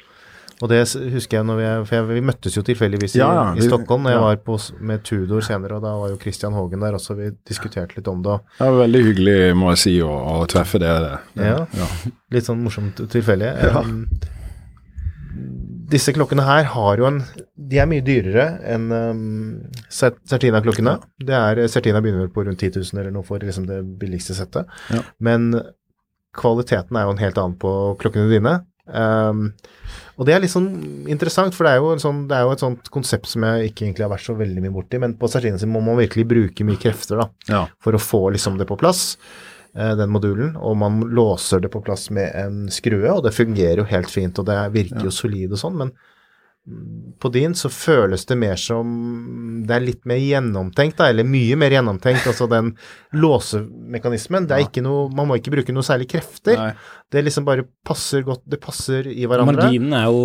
Og 0.58 0.72
det 0.72 0.80
husker 1.14 1.38
jeg 1.38 1.46
når 1.46 1.58
vi 1.60 1.66
For 1.86 2.08
vi 2.10 2.22
møttes 2.26 2.56
jo 2.58 2.64
tilfeldigvis 2.66 3.14
i, 3.14 3.20
Ja, 3.20 3.28
ja, 3.36 3.44
i 3.54 3.62
Stockholm 3.62 4.08
jeg 4.10 4.16
ja. 4.18 4.24
var 4.24 4.40
på, 4.42 4.56
med 4.82 5.04
Tudor 5.06 5.46
senere, 5.46 5.78
og 5.78 5.86
da 5.86 5.92
var 6.02 6.10
jo 6.10 6.18
Christian 6.22 6.58
Hågen 6.58 6.82
der 6.82 6.98
også, 6.98 7.14
vi 7.20 7.30
diskuterte 7.48 8.00
litt 8.00 8.10
om 8.10 8.24
det. 8.26 8.40
Det 8.58 8.66
var 8.66 8.80
veldig 8.82 9.04
hyggelig, 9.06 9.38
må 9.60 9.70
jeg 9.76 9.84
si, 9.84 9.94
å, 10.02 10.10
å 10.10 10.48
treffe 10.50 10.82
dere. 10.82 11.20
Ja. 11.38 11.62
Litt 12.34 12.50
sånn 12.50 12.64
morsomt 12.66 13.04
tilfeldig. 13.14 13.54
Um, 13.70 14.08
disse 15.88 16.14
klokkene 16.16 16.44
her 16.48 16.66
har 16.74 17.00
jo 17.00 17.06
en 17.08 17.22
De 17.56 17.80
er 17.80 17.88
mye 17.90 18.04
dyrere 18.06 18.46
enn 18.74 18.88
um, 18.92 19.22
Cert- 19.94 20.20
Certina-klokkene. 20.30 20.98
Det 21.24 21.36
er, 21.38 21.62
Certina 21.72 22.02
begynner 22.04 22.26
vel 22.26 22.34
på 22.36 22.44
rundt 22.48 22.60
10 22.64 22.80
000 22.82 23.02
eller 23.02 23.14
noe 23.16 23.24
for 23.28 23.40
liksom 23.44 23.68
det 23.70 23.82
billigste 24.02 24.36
settet. 24.38 24.68
Ja. 24.94 25.02
Men 25.24 25.50
kvaliteten 26.38 26.98
er 27.00 27.08
jo 27.08 27.14
en 27.16 27.22
helt 27.24 27.38
annen 27.42 27.58
på 27.62 27.72
klokkene 28.02 28.30
dine. 28.32 28.58
Um, 28.88 29.50
og 30.16 30.26
det 30.28 30.34
er 30.36 30.40
litt 30.44 30.54
sånn 30.54 30.70
interessant, 31.12 31.56
for 31.56 31.68
det 31.68 31.74
er, 31.76 31.82
jo 31.84 31.90
en 31.92 32.02
sånn, 32.02 32.22
det 32.30 32.38
er 32.38 32.46
jo 32.48 32.54
et 32.56 32.62
sånt 32.64 32.88
konsept 32.94 33.28
som 33.30 33.44
jeg 33.44 33.72
ikke 33.74 33.84
egentlig 33.86 34.06
har 34.06 34.14
vært 34.14 34.24
så 34.26 34.36
veldig 34.40 34.64
mye 34.64 34.74
borti, 34.78 35.00
men 35.04 35.16
på 35.20 35.28
Certina 35.30 35.60
sin 35.60 35.70
må 35.74 35.82
man 35.84 36.00
virkelig 36.00 36.24
bruke 36.30 36.66
mye 36.68 36.80
krefter 36.82 37.20
da, 37.20 37.28
Ja. 37.52 37.66
for 37.84 37.98
å 37.98 38.02
få 38.02 38.22
liksom 38.34 38.56
det 38.58 38.68
på 38.70 38.78
plass, 38.80 39.18
den 39.78 40.10
modulen, 40.10 40.56
og 40.58 40.78
man 40.82 41.00
låser 41.14 41.62
det 41.62 41.70
på 41.74 41.84
plass 41.86 42.08
med 42.14 42.32
en 42.36 42.64
skrue, 42.74 43.08
og 43.12 43.24
det 43.28 43.36
fungerer 43.38 43.84
jo 43.84 43.90
helt 43.92 44.10
fint, 44.10 44.40
og 44.42 44.48
det 44.50 44.58
virker 44.74 45.06
jo 45.06 45.14
solid 45.14 45.54
og 45.54 45.62
sånn, 45.62 45.78
men 45.84 45.92
på 47.24 47.30
din 47.32 47.54
så 47.56 47.70
føles 47.72 48.26
det 48.28 48.36
mer 48.38 48.56
som 48.60 49.64
det 49.68 49.72
er 49.78 49.84
litt 49.86 50.02
mer 50.10 50.20
gjennomtenkt, 50.20 50.98
da, 51.00 51.08
eller 51.14 51.24
mye 51.28 51.56
mer 51.60 51.72
gjennomtenkt, 51.72 52.26
altså 52.28 52.48
den 52.52 52.74
låsemekanismen, 53.16 54.48
det 54.50 54.56
er 54.58 54.66
ikke 54.66 54.84
noe, 54.86 55.08
man 55.16 55.30
må 55.30 55.38
ikke 55.40 55.54
bruke 55.56 55.74
noe 55.76 55.86
særlig 55.86 56.10
krefter, 56.12 56.58
Nei. 56.60 56.74
det 57.14 57.24
liksom 57.26 57.46
bare 57.48 57.64
passer 57.88 58.26
godt, 58.28 58.44
det 58.52 58.60
passer 58.64 59.08
i 59.12 59.26
hverandre. 59.30 59.56
Marginen 59.64 59.96
er 59.98 60.06
jo 60.10 60.20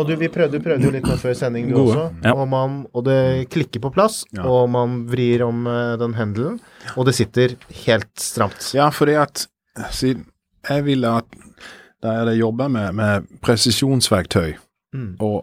Og 0.00 0.02
du, 0.08 0.14
vi 0.20 0.28
prøvde, 0.34 0.58
du 0.58 0.64
prøvde 0.66 0.88
jo 0.88 0.92
litt 0.96 1.06
nå 1.08 1.16
før 1.22 1.36
sending, 1.38 1.70
du 1.70 1.76
Gode, 1.78 1.94
også. 1.94 2.26
ja. 2.26 2.34
Og, 2.34 2.48
man, 2.50 2.76
og 2.92 3.06
det 3.08 3.18
klikker 3.54 3.82
på 3.86 3.92
plass, 3.94 4.24
Ja. 4.34 4.44
og 4.50 4.68
man 4.74 5.04
vrir 5.10 5.46
om 5.46 5.64
eh, 5.70 5.94
den 6.02 6.14
hendelen, 6.18 6.58
og 6.96 7.06
det 7.08 7.14
sitter 7.16 7.54
helt 7.86 8.10
stramt. 8.20 8.72
Ja, 8.74 8.90
fordi 8.94 9.14
at 9.20 9.46
siden 9.94 10.26
jeg 10.68 10.84
ville 10.86 11.16
at 11.22 11.40
da 12.04 12.18
jeg 12.26 12.40
jobber 12.42 12.68
med, 12.68 12.94
med 12.94 13.30
presisjonsverktøy, 13.44 14.56
Mm. 14.94 15.16
og 15.18 15.40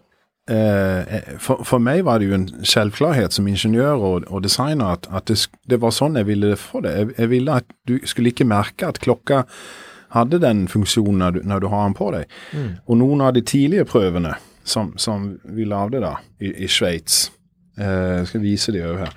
for, 0.51 1.61
for 1.63 1.79
meg 1.79 2.01
var 2.03 2.19
det 2.19 2.27
jo 2.27 2.35
en 2.35 2.47
selvklarhet 2.67 3.31
som 3.31 3.45
ingeniør 3.47 4.01
og, 4.01 4.25
og 4.27 4.41
designer 4.43 4.97
at, 4.97 5.05
at 5.13 5.29
det, 5.29 5.37
det 5.69 5.79
var 5.79 5.93
sånn 5.95 6.19
jeg 6.19 6.27
ville 6.27 6.57
få 6.59 6.81
det. 6.83 6.95
Jeg, 6.97 7.11
jeg 7.17 7.31
ville 7.31 7.59
at 7.61 7.67
du 7.87 7.93
skulle 8.09 8.33
ikke 8.33 8.49
merke 8.49 8.89
at 8.89 8.99
klokka 9.03 9.45
hadde 10.11 10.41
den 10.43 10.65
funksjonen 10.67 11.21
når 11.23 11.37
du, 11.37 11.43
når 11.47 11.63
du 11.63 11.67
har 11.71 11.85
den 11.85 11.95
på 11.97 12.09
deg. 12.15 12.33
Og 12.85 12.99
noen 12.99 13.23
av 13.23 13.35
de 13.37 13.43
tidlige 13.47 13.87
prøvene 13.87 14.33
som, 14.63 14.93
som 14.99 15.29
vi 15.43 15.65
lagde 15.65 16.01
da 16.03 16.17
i, 16.39 16.51
i 16.65 16.67
Sveits, 16.69 17.29
eh, 17.79 18.19
jeg 18.19 18.27
skal 18.33 18.43
vise 18.43 18.75
de 18.75 18.83
over 18.85 19.05
her, 19.05 19.15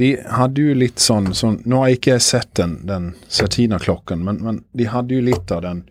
de 0.00 0.10
hadde 0.32 0.64
jo 0.64 0.76
litt 0.76 1.00
sånn, 1.02 1.34
sånn 1.36 1.58
Nå 1.68 1.82
har 1.82 1.90
jeg 1.90 1.98
ikke 1.98 2.20
sett 2.24 2.54
den, 2.56 2.78
den 2.88 3.10
Satina-klokken, 3.28 4.22
men, 4.24 4.38
men 4.44 4.62
de 4.76 4.86
hadde 4.88 5.18
jo 5.18 5.24
litt 5.26 5.52
av 5.52 5.64
den 5.66 5.82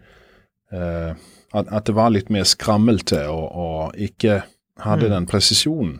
eh, 0.73 1.11
at, 1.49 1.67
at 1.67 1.85
det 1.85 1.97
var 1.97 2.13
litt 2.13 2.31
mer 2.33 2.47
skrammelte 2.47 3.23
og, 3.29 3.45
og 3.49 4.01
ikke 4.01 4.41
hadde 4.83 5.09
den 5.11 5.27
presisjonen. 5.29 5.99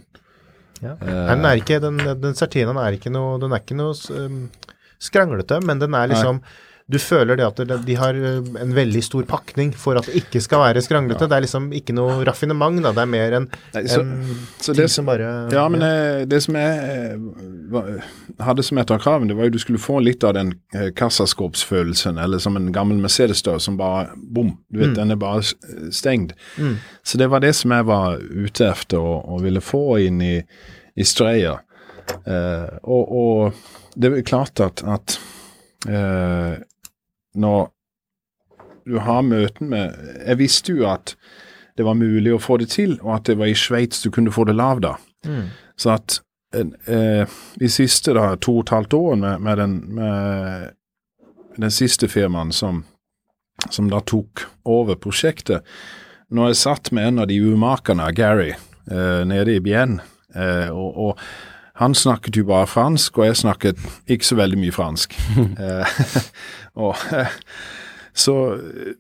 Ja. 0.79 0.95
Den 1.01 1.43
er 1.43 1.59
ikke, 1.59 1.81
den, 1.83 1.97
den 1.99 2.35
er 2.79 2.95
ikke 2.95 3.11
noe, 3.11 3.35
den 3.41 3.51
er 3.51 3.63
ikke 3.63 3.75
noe 3.75 3.95
um, 4.15 4.43
skranglete, 4.99 5.59
men 5.67 5.81
den 5.81 5.95
er 5.97 6.11
liksom 6.11 6.39
du 6.89 6.97
føler 6.97 7.37
det 7.37 7.45
at 7.45 7.59
de 7.85 7.95
har 7.99 8.17
uh, 8.17 8.47
en 8.61 8.71
veldig 8.73 9.01
stor 9.05 9.25
pakning 9.29 9.69
for 9.77 9.99
at 9.99 10.07
det 10.09 10.23
ikke 10.23 10.41
skal 10.41 10.63
være 10.63 10.81
skranglete. 10.81 11.27
Det 11.29 11.37
er 11.37 11.43
liksom 11.45 11.67
ikke 11.77 11.93
noe 11.93 12.23
raffinement, 12.25 12.81
da. 12.81 12.91
Det 12.97 13.03
er 13.03 13.11
mer 13.11 13.35
en, 13.37 13.45
Nei, 13.75 13.83
så- 13.85 14.01
en 14.01 14.39
så 14.57 14.73
ting 14.73 14.89
som 14.89 15.05
bare 15.05 15.27
Ja, 15.53 15.67
men 15.69 15.85
ja. 15.85 16.25
det 16.25 16.41
som 16.43 16.57
jeg 16.57 17.05
eh, 17.13 18.09
hadde 18.43 18.65
som 18.65 18.81
et 18.81 18.91
av 18.91 18.99
kravene, 19.03 19.29
det 19.29 19.37
var 19.37 19.49
jo 19.49 19.53
du 19.57 19.59
skulle 19.61 19.81
få 19.81 19.99
litt 20.01 20.23
av 20.25 20.33
den 20.39 20.55
eh, 20.73 20.89
kassaskåpsfølelsen, 20.97 22.17
eller 22.17 22.41
som 22.41 22.57
en 22.57 22.71
gammel 22.73 22.97
Mercedes-dør 23.03 23.59
som 23.61 23.77
bare 23.77 24.09
bom, 24.17 24.55
du 24.73 24.81
vet, 24.81 24.95
den 24.97 25.11
er 25.13 25.19
bare 25.21 25.45
stengt. 25.93 26.33
Mm. 26.57 26.77
Så 27.05 27.21
det 27.21 27.29
var 27.29 27.45
det 27.45 27.53
som 27.55 27.71
jeg 27.71 27.85
var 27.85 28.17
ute 28.19 28.65
efter 28.69 28.97
og, 28.99 29.29
og 29.29 29.43
ville 29.45 29.61
få 29.61 29.83
inn 30.07 30.21
i, 30.25 30.35
i 30.97 31.05
Streia. 31.05 31.59
Uh, 32.25 32.65
og, 32.81 33.11
og 33.13 33.97
det 33.99 34.09
er 34.09 34.25
klart 34.25 34.59
at, 34.65 34.81
at 34.81 35.19
eh, 35.87 36.57
når 37.35 37.69
du 38.89 38.97
har 39.03 39.21
møten 39.21 39.69
med 39.69 39.93
Jeg 40.25 40.39
visste 40.39 40.73
jo 40.73 40.87
at 40.89 41.15
det 41.77 41.85
var 41.87 41.95
mulig 41.95 42.33
å 42.35 42.41
få 42.41 42.57
det 42.59 42.71
til, 42.73 42.97
og 43.05 43.13
at 43.19 43.29
det 43.29 43.37
var 43.39 43.47
i 43.47 43.55
Sveits 43.55 44.01
du 44.03 44.09
kunne 44.11 44.33
få 44.35 44.43
det 44.49 44.57
lav 44.57 44.81
da. 44.83 44.97
Så 45.79 45.93
at 45.93 46.17
eh, 46.53 47.37
de 47.59 47.69
siste 47.71 48.13
da, 48.17 48.33
to 48.35 48.57
og 48.57 48.65
et 48.65 48.73
halvt 48.75 48.95
årene 48.97 49.37
med, 49.37 49.45
med, 49.45 49.57
den, 49.57 49.75
med 49.95 51.61
den 51.61 51.71
siste 51.71 52.09
firmaen 52.11 52.51
som, 52.51 52.83
som 53.69 53.87
da 53.91 54.01
tok 54.01 54.47
over 54.65 54.99
prosjektet 54.99 55.63
Når 56.29 56.51
jeg 56.51 56.59
satt 56.59 56.91
med 56.91 57.07
en 57.07 57.19
av 57.23 57.27
de 57.27 57.39
umakene, 57.41 58.11
Gary, 58.13 58.51
eh, 58.91 59.21
nede 59.25 59.55
i 59.55 59.63
Bien, 59.63 60.01
eh, 60.35 60.69
og, 60.69 60.97
og 60.97 61.23
han 61.79 61.95
snakket 61.95 62.35
jo 62.35 62.47
bare 62.49 62.67
fransk, 62.67 63.17
og 63.17 63.29
jeg 63.29 63.37
snakket 63.39 63.83
ikke 64.11 64.27
så 64.27 64.35
veldig 64.39 64.63
mye 64.65 64.75
fransk. 64.75 65.15
Eh, 65.59 66.01
og, 66.85 66.95
så, 68.13 68.33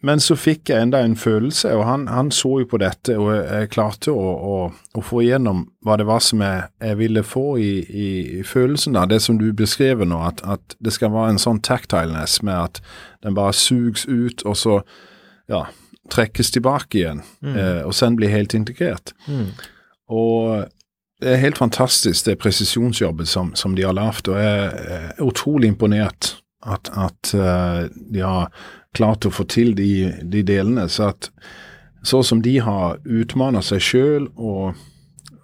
men 0.05 0.21
så 0.23 0.35
fikk 0.39 0.69
jeg 0.71 0.85
enda 0.85 1.01
en 1.03 1.17
følelse, 1.19 1.73
og 1.75 1.83
han, 1.87 2.05
han 2.07 2.31
så 2.31 2.61
jo 2.61 2.69
på 2.71 2.79
dette, 2.79 3.17
og 3.19 3.33
jeg, 3.35 3.69
klarte 3.73 4.13
å, 4.15 4.29
å, 4.51 4.55
å 4.95 5.03
få 5.03 5.23
igjennom 5.25 5.65
hva 5.83 5.97
det 5.99 6.07
var 6.07 6.23
som 6.23 6.43
jeg, 6.45 6.69
jeg 6.83 6.99
ville 7.01 7.23
få 7.27 7.45
i, 7.59 7.73
i, 7.83 8.07
i 8.39 8.45
følelsen, 8.47 8.95
da, 8.95 9.03
det 9.09 9.19
som 9.25 9.39
du 9.41 9.49
beskriver 9.55 10.07
nå, 10.07 10.21
at, 10.29 10.43
at 10.47 10.77
det 10.79 10.95
skal 10.95 11.11
være 11.15 11.35
en 11.35 11.41
sånn 11.41 11.59
tactileness 11.65 12.39
med 12.47 12.55
at 12.69 12.81
den 13.25 13.35
bare 13.35 13.55
sugs 13.57 14.07
ut, 14.07 14.45
og 14.47 14.55
så 14.59 14.79
ja, 15.51 15.65
trekkes 16.13 16.55
tilbake 16.55 17.01
igjen, 17.01 17.23
eh, 17.43 17.81
og 17.83 17.95
sen 17.97 18.15
blir 18.19 18.31
helt 18.31 18.55
integrert. 18.55 19.15
Og 20.09 20.69
det 21.19 21.33
er 21.33 21.41
helt 21.41 21.57
fantastisk, 21.59 22.25
det 22.25 22.37
presisjonsjobbet 22.39 23.27
som, 23.27 23.51
som 23.55 23.75
de 23.75 23.83
har 23.83 23.95
lagd, 23.97 24.29
og 24.31 24.39
jeg 24.39 24.69
er 24.95 25.23
utrolig 25.23 25.73
imponert 25.73 26.35
at, 26.63 26.91
at 26.95 27.33
eh, 27.35 27.89
de 28.11 28.23
har 28.23 28.53
klart 28.95 29.27
å 29.27 29.31
få 29.33 29.45
til 29.51 29.73
de, 29.75 30.13
de 30.23 30.43
delene. 30.47 30.87
Så 30.91 31.09
at 31.11 31.29
så 32.03 32.21
som 32.23 32.41
de 32.43 32.55
har 32.63 33.01
utfordra 33.03 33.61
seg 33.65 33.83
sjøl 33.83 34.29
og 34.39 34.71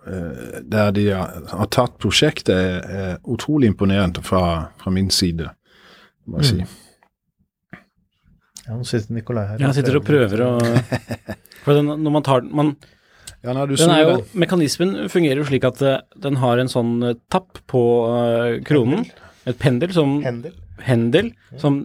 uh, 0.08 0.62
der 0.64 0.94
de 0.96 1.10
har, 1.12 1.36
har 1.52 1.70
tatt 1.74 1.98
prosjektet, 2.00 2.56
er, 2.56 2.80
er 2.88 3.18
utrolig 3.28 3.74
imponerende 3.74 4.24
fra, 4.24 4.72
fra 4.80 4.94
min 4.96 5.12
side, 5.12 5.50
må 6.32 6.40
jeg 6.40 6.52
si. 6.54 6.68
Ja, 8.66 8.78
nå 8.80 8.88
sitter 8.88 9.14
Nikolai 9.14 9.44
her. 9.50 9.60
Ja, 9.60 9.68
han 9.68 9.76
sitter 9.78 10.00
og 10.00 10.08
prøver 10.08 10.42
å 10.48 10.52
For 11.66 11.82
når 11.82 12.14
man 12.14 12.24
tar 12.26 12.44
den 12.46 12.54
man, 12.56 12.76
Ja, 13.46 13.54
nei, 13.54 13.66
du 13.70 13.76
den 13.78 13.92
er 13.94 14.02
jo, 14.02 14.14
den. 14.18 14.28
Mekanismen 14.42 14.94
fungerer 15.14 15.42
jo 15.44 15.48
slik 15.48 15.66
at 15.68 15.82
eh, 15.86 16.00
den 16.26 16.40
har 16.42 16.58
en 16.62 16.72
sånn 16.72 16.94
eh, 17.06 17.18
tapp 17.32 17.60
på 17.72 17.82
uh, 18.10 18.56
kronen. 18.66 19.06
Et 19.46 19.58
pendel 19.62 19.92
som 19.94 20.16
Hendel. 20.26 20.56
hendel 20.82 21.28
som 21.62 21.84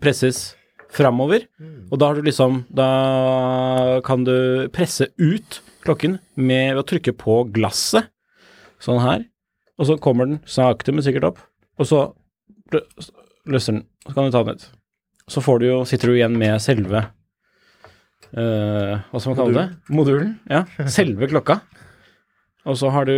presses 0.00 0.52
framover. 0.94 1.48
Og 1.90 1.98
da 1.98 2.06
har 2.12 2.20
du 2.20 2.22
liksom 2.28 2.60
Da 2.70 4.00
kan 4.06 4.22
du 4.24 4.68
presse 4.74 5.08
ut 5.18 5.58
klokken 5.84 6.20
med 6.38 6.78
å 6.78 6.84
trykke 6.86 7.12
på 7.18 7.40
glasset, 7.52 8.06
sånn 8.80 9.02
her. 9.02 9.26
Og 9.74 9.88
så 9.90 9.98
kommer 9.98 10.30
den 10.30 10.38
sakte, 10.46 10.94
men 10.94 11.02
sikkert 11.04 11.26
opp. 11.32 11.42
Og 11.82 11.90
så 11.90 12.04
lø- 12.72 12.86
løsner 13.50 13.80
den. 13.80 13.84
Så 14.06 14.14
kan 14.14 14.30
du 14.30 14.32
ta 14.32 14.44
den 14.46 14.54
ut. 14.54 14.68
Så 15.28 15.42
får 15.42 15.58
du 15.60 15.66
jo, 15.66 15.76
sitter 15.88 16.08
du 16.12 16.14
igjen 16.20 16.38
med 16.38 16.60
selve 16.62 17.08
eh, 18.36 18.92
Hva 19.10 19.20
skal 19.20 19.32
man 19.32 19.40
kalle 19.40 19.56
det? 19.56 19.94
Modulen. 19.94 20.36
Ja. 20.50 20.64
Selve 20.90 21.30
klokka. 21.30 21.60
Og 22.64 22.78
så 22.80 22.90
har 22.94 23.08
du 23.08 23.16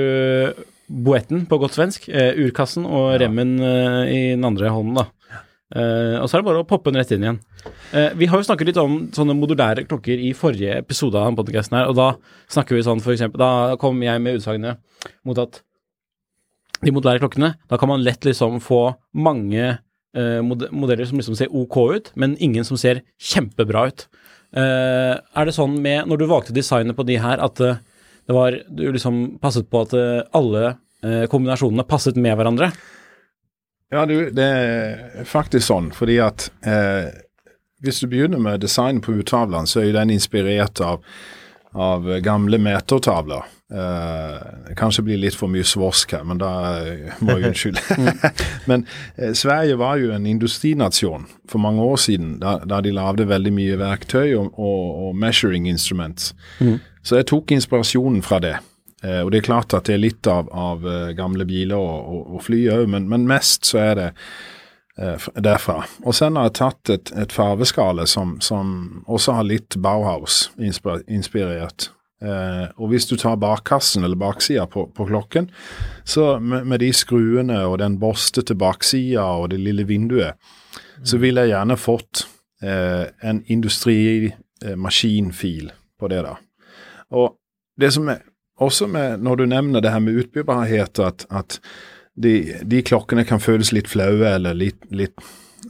boetten 0.86 1.46
på 1.50 1.58
godt 1.58 1.74
svensk, 1.74 2.08
uh, 2.10 2.32
urkassen 2.46 2.86
og 2.86 3.16
remmen 3.22 3.56
uh, 3.58 4.04
i 4.06 4.34
den 4.36 4.46
andre 4.46 4.70
hånden, 4.70 4.98
da. 5.00 5.06
Uh, 5.66 6.22
og 6.22 6.28
så 6.28 6.36
er 6.36 6.42
det 6.42 6.46
bare 6.46 6.60
å 6.62 6.66
poppe 6.68 6.92
den 6.92 7.00
rett 7.00 7.10
inn 7.14 7.24
igjen. 7.24 7.38
Uh, 7.90 8.12
vi 8.14 8.28
har 8.30 8.38
jo 8.38 8.46
snakket 8.46 8.68
litt 8.70 8.78
om 8.78 9.00
sånne 9.14 9.34
modulære 9.34 9.82
klokker 9.90 10.20
i 10.22 10.30
forrige 10.38 10.76
episode 10.78 11.18
av 11.18 11.34
podkasten 11.38 11.74
her, 11.74 11.90
og 11.90 11.98
da 11.98 12.12
snakker 12.54 12.78
vi 12.78 12.84
sånn 12.86 13.02
for 13.02 13.16
eksempel 13.16 13.42
Da 13.42 13.74
kom 13.82 13.98
jeg 14.04 14.22
med 14.22 14.38
utsagnet 14.38 14.78
mot 15.26 15.38
at 15.42 15.58
de 16.84 16.92
modulære 16.94 17.24
klokkene, 17.24 17.56
da 17.66 17.80
kan 17.80 17.90
man 17.90 18.04
lett 18.06 18.26
liksom 18.28 18.60
få 18.62 18.80
mange 19.18 19.72
uh, 19.74 20.40
mod 20.46 20.68
modeller 20.70 21.08
som 21.08 21.18
liksom 21.18 21.38
ser 21.38 21.50
ok 21.50 21.76
ut, 21.96 22.12
men 22.14 22.38
ingen 22.38 22.66
som 22.68 22.78
ser 22.78 23.02
kjempebra 23.18 23.88
ut. 23.90 24.06
Eh, 24.54 25.14
er 25.16 25.48
det 25.48 25.54
sånn 25.56 25.78
med, 25.82 26.06
når 26.10 26.20
du 26.20 26.26
valgte 26.30 26.54
designet 26.56 26.96
på 26.96 27.06
de 27.08 27.18
her, 27.22 27.40
at 27.42 27.62
eh, 27.64 27.80
det 28.26 28.34
var, 28.34 28.58
du 28.68 28.84
liksom 28.90 29.38
passet 29.42 29.68
på 29.70 29.86
at 29.86 29.94
eh, 29.96 30.20
alle 30.36 30.76
kombinasjonene 31.30 31.84
passet 31.86 32.16
med 32.18 32.34
hverandre? 32.34 32.70
Ja, 33.94 34.02
du, 34.08 34.30
det 34.34 34.44
er 34.44 35.26
faktisk 35.28 35.68
sånn, 35.68 35.92
fordi 35.94 36.16
at 36.24 36.48
eh, 36.66 37.12
hvis 37.84 38.00
du 38.02 38.08
begynner 38.10 38.40
med 38.42 38.64
design 38.64 38.98
på 39.04 39.14
urtavlene, 39.20 39.68
så 39.70 39.82
er 39.82 39.90
jo 39.90 39.98
den 39.98 40.14
inspirert 40.16 40.80
av, 40.82 41.04
av 41.76 42.08
gamle 42.24 42.58
metertavler. 42.62 43.52
Uh, 43.66 44.72
kanskje 44.78 45.02
blir 45.08 45.18
litt 45.18 45.34
for 45.34 45.50
mye 45.50 45.66
svorsk 45.66 46.14
her, 46.14 46.22
men 46.26 46.38
da 46.38 46.50
må 47.18 47.36
jeg 47.36 47.50
unnskylde. 47.50 47.96
men 48.70 48.86
eh, 49.16 49.34
Sverige 49.36 49.78
var 49.80 49.98
jo 50.00 50.12
en 50.14 50.28
industrinasjon 50.30 51.26
for 51.50 51.62
mange 51.62 51.82
år 51.82 51.98
siden, 52.04 52.36
da, 52.42 52.58
da 52.62 52.78
de 52.84 52.94
lagde 52.94 53.26
veldig 53.28 53.52
mye 53.56 53.80
verktøy 53.82 54.36
og, 54.38 54.54
og, 54.54 54.86
og 55.08 55.18
measuring 55.18 55.66
instruments. 55.70 56.32
Så 57.06 57.20
jeg 57.20 57.28
tok 57.30 57.54
inspirasjonen 57.54 58.22
fra 58.26 58.40
det. 58.42 58.56
Eh, 59.04 59.22
og 59.22 59.32
det 59.32 59.42
er 59.42 59.48
klart 59.50 59.74
at 59.76 59.88
det 59.88 59.96
er 59.96 60.02
litt 60.02 60.28
av, 60.30 60.48
av 60.50 60.86
eh, 60.88 61.14
gamle 61.18 61.46
biler 61.48 61.78
og, 61.78 62.36
og, 62.36 62.42
fly 62.46 62.62
òg, 62.72 62.86
men, 62.92 63.08
men 63.12 63.26
mest 63.28 63.68
så 63.68 63.82
er 63.82 63.98
det 63.98 64.08
derfra. 64.96 65.82
Og 66.08 66.14
sen 66.16 66.36
har 66.38 66.44
jeg 66.48 66.56
tatt 66.56 66.90
et, 66.94 67.10
et 67.20 67.32
farveskale 67.32 68.06
som, 68.08 68.40
som 68.40 69.04
også 69.04 69.32
har 69.36 69.44
litt 69.44 69.76
Bauhaus-inspirert. 69.82 71.90
Eh, 72.22 72.68
og 72.80 72.88
hvis 72.88 73.04
du 73.10 73.16
tar 73.20 73.36
bakkassen 73.36 74.04
eller 74.04 74.16
baksida 74.16 74.66
på, 74.72 74.86
på 74.96 75.06
klokken, 75.10 75.50
så 76.04 76.40
med, 76.40 76.66
med 76.66 76.78
de 76.80 76.92
skruene 76.96 77.66
og 77.68 77.78
den 77.82 77.98
borstete 78.00 78.54
baksida 78.56 79.24
og 79.36 79.50
det 79.52 79.60
lille 79.60 79.84
vinduet, 79.88 80.32
så 81.04 81.18
ville 81.20 81.40
jeg 81.44 81.52
gjerne 81.52 81.76
fått 81.76 82.26
eh, 82.64 83.04
en 83.20 83.44
industrimaskinfil 83.52 85.72
på 86.00 86.08
det, 86.08 86.22
da. 86.24 86.36
Og 87.12 87.36
det 87.76 87.92
som 87.92 88.08
er 88.08 88.24
også 88.56 88.88
med, 88.88 89.20
når 89.20 89.36
du 89.36 89.44
nevner 89.52 89.84
det 89.84 89.92
her 89.92 90.00
med 90.00 90.16
utbyggbarhet, 90.22 90.96
at, 90.98 91.26
at 91.28 91.60
de, 92.16 92.34
de 92.64 92.82
klokkene 92.86 93.26
kan 93.28 93.42
føles 93.42 93.72
litt 93.76 93.90
flaue 93.92 94.28
eller 94.36 94.56
litt, 94.56 94.80
litt 94.90 95.16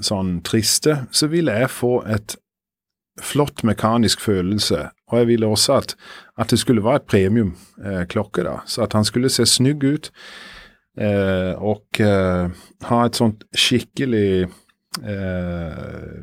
sånn 0.05 0.41
triste, 0.47 1.07
så 1.11 1.29
vil 1.33 1.51
jeg 1.51 1.71
få 1.73 1.99
et 2.11 2.37
flott 3.23 3.65
mekanisk 3.65 4.21
følelse. 4.21 4.91
Og 5.11 5.21
jeg 5.21 5.31
ville 5.31 5.49
også 5.49 5.79
at, 5.81 5.95
at 6.39 6.53
det 6.53 6.61
skulle 6.61 6.85
være 6.85 7.03
et 7.03 7.09
premiumklokke, 7.11 8.43
eh, 8.43 8.49
da, 8.49 8.57
så 8.69 8.85
at 8.85 8.97
han 8.99 9.07
skulle 9.09 9.33
se 9.33 9.47
snygg 9.49 9.87
ut. 9.87 10.11
Eh, 10.97 11.53
og 11.61 12.01
eh, 12.01 12.47
ha 12.89 13.01
et 13.05 13.19
sånt 13.19 13.45
skikkelig 13.57 14.47
eh, 15.05 16.21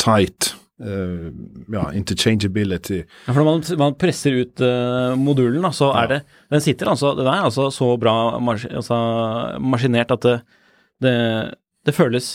tight 0.00 0.54
ja, 0.82 1.84
interchangeability. 1.94 3.02
Ja, 3.26 3.32
for 3.32 3.42
når 3.42 3.48
man, 3.48 3.62
man 3.78 3.98
presser 4.00 4.38
ut 4.42 4.62
eh, 4.64 5.12
modulen, 5.18 5.62
da, 5.62 5.70
så 5.76 5.92
er 5.94 6.10
det 6.10 6.20
Den 6.52 6.64
sitter 6.64 6.90
altså 6.92 7.12
Den 7.18 7.28
er 7.30 7.44
altså 7.46 7.68
så 7.70 7.92
bra 8.00 8.38
mas 8.42 8.64
altså, 8.66 8.98
maskinert 9.62 10.10
at 10.14 10.26
det, 10.26 10.36
det, 11.02 11.14
det 11.86 11.94
føles 11.94 12.32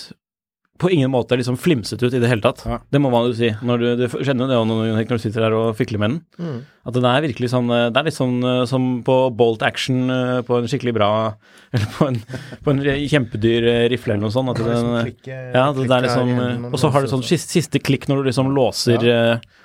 på 0.78 0.90
ingen 0.94 1.12
måte 1.12 1.38
liksom 1.40 1.58
flimset 1.60 2.02
ut 2.04 2.14
i 2.14 2.20
det 2.22 2.30
hele 2.30 2.44
tatt. 2.44 2.62
Ja. 2.68 2.78
Det 2.94 3.02
må 3.02 3.10
man 3.14 3.28
jo 3.30 3.36
si. 3.38 3.50
Når 3.66 3.82
du, 3.82 3.88
du 4.00 4.06
kjenner 4.14 4.46
jo 4.46 4.50
det 4.52 4.60
når, 4.70 4.82
når 4.94 5.18
du 5.18 5.24
sitter 5.24 5.46
der 5.48 5.56
og 5.58 5.76
fikler 5.78 6.02
med 6.02 6.14
den. 6.14 6.20
Mm. 6.38 6.60
At 6.88 6.98
det 6.98 7.12
er 7.12 7.26
virkelig 7.26 7.50
sånn 7.52 7.68
Det 7.68 8.00
er 8.00 8.08
litt 8.08 8.16
sånn 8.16 8.38
eh, 8.48 8.62
som 8.70 8.86
på 9.08 9.16
Bolt 9.36 9.66
Action 9.66 10.06
eh, 10.14 10.38
på 10.48 10.62
en 10.62 10.70
skikkelig 10.72 10.94
bra 10.96 11.10
Eller 11.76 11.90
på 11.98 12.08
en, 12.08 12.20
på 12.64 12.72
en 12.74 12.82
kjempedyr 13.12 13.68
eh, 13.68 13.84
rifle 13.92 14.16
eller 14.16 14.28
noe 14.28 14.36
sånt. 14.36 14.54
At 14.54 14.62
Det 14.62 14.68
er 14.68 14.76
liksom 14.76 14.98
klikke- 15.10 15.40
ja, 15.58 15.66
det, 15.76 15.88
det 15.90 15.98
er 15.98 16.08
liksom 16.08 16.34
her 16.38 16.50
eh, 16.50 16.68
Og 16.72 16.82
så 16.82 16.92
har 16.94 17.04
du 17.04 17.12
sånn 17.12 17.26
siste, 17.28 17.58
siste 17.60 17.84
klikk 17.84 18.08
når 18.12 18.22
du 18.22 18.30
liksom 18.32 18.54
låser 18.56 19.08
ja. 19.08 19.22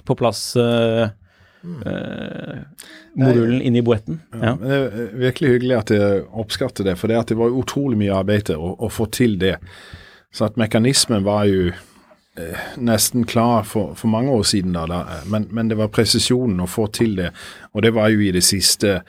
på 0.09 0.19
plass 0.19 0.49
eh, 0.61 1.11
Mm. 1.63 1.83
Uh, 1.87 2.63
modulen 3.15 3.61
inn 3.63 3.77
i 3.79 3.83
boetten. 3.87 4.21
Ja. 4.33 4.39
ja. 4.43 4.53
Det 4.59 4.79
er 4.79 5.11
virkelig 5.29 5.53
hyggelig 5.57 5.77
at 5.79 5.93
jeg 5.95 6.23
oppskatter 6.43 6.87
det, 6.89 6.97
for 6.99 7.13
det, 7.13 7.21
at 7.23 7.31
det 7.31 7.39
var 7.39 7.55
utrolig 7.55 7.99
mye 8.01 8.17
arbeid 8.19 8.51
å, 8.57 8.73
å 8.83 8.91
få 8.91 9.07
til 9.15 9.37
det. 9.39 9.57
Så 10.33 10.45
at 10.49 10.57
mekanismen 10.57 11.25
var 11.25 11.45
jo 11.45 11.69
eh, 11.69 12.63
nesten 12.81 13.27
klar 13.29 13.67
for, 13.69 13.95
for 13.95 14.09
mange 14.09 14.33
år 14.33 14.47
siden, 14.49 14.73
da, 14.77 14.87
da 14.89 15.21
men, 15.29 15.49
men 15.51 15.69
det 15.69 15.77
var 15.81 15.93
presisjonen 15.93 16.63
å 16.65 16.71
få 16.71 16.87
til 16.95 17.17
det. 17.19 17.33
Og 17.73 17.85
det 17.85 17.93
var 17.97 18.13
jo 18.13 18.23
i 18.25 18.33
det 18.33 18.45
siste, 18.47 19.03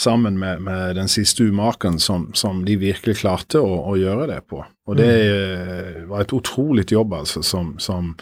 sammen 0.00 0.38
med, 0.40 0.62
med 0.64 0.96
den 0.96 1.08
siste 1.12 1.44
umaken, 1.44 1.98
som, 2.00 2.30
som 2.34 2.64
de 2.64 2.78
virkelig 2.80 3.18
klarte 3.20 3.60
å, 3.60 3.74
å 3.92 3.98
gjøre 4.00 4.30
det 4.32 4.40
på. 4.48 4.62
Og 4.88 4.96
det 4.96 5.10
eh, 5.10 6.00
var 6.08 6.24
et 6.24 6.32
utrolig 6.36 6.86
jobb, 6.88 7.12
altså, 7.20 7.44
som, 7.44 7.74
som, 7.78 8.14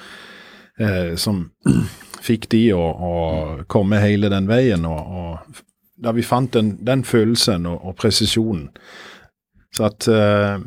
eh, 0.81 1.14
som 1.14 1.44
fikk 2.29 2.51
de 2.51 2.64
å, 2.75 2.83
å 2.83 3.14
komme 3.71 4.03
hele 4.03 4.31
den 4.33 4.51
veien. 4.51 4.87
og, 4.88 5.14
og 5.23 5.64
da 5.99 6.12
vi 6.14 6.23
fant 6.23 6.53
den, 6.55 6.77
den 6.87 7.03
følelsen 7.05 7.66
og, 7.66 7.81
og 7.83 7.97
presisjonen. 7.99 8.68
Så 9.75 9.88
at 9.88 10.07
eh, 10.11 10.59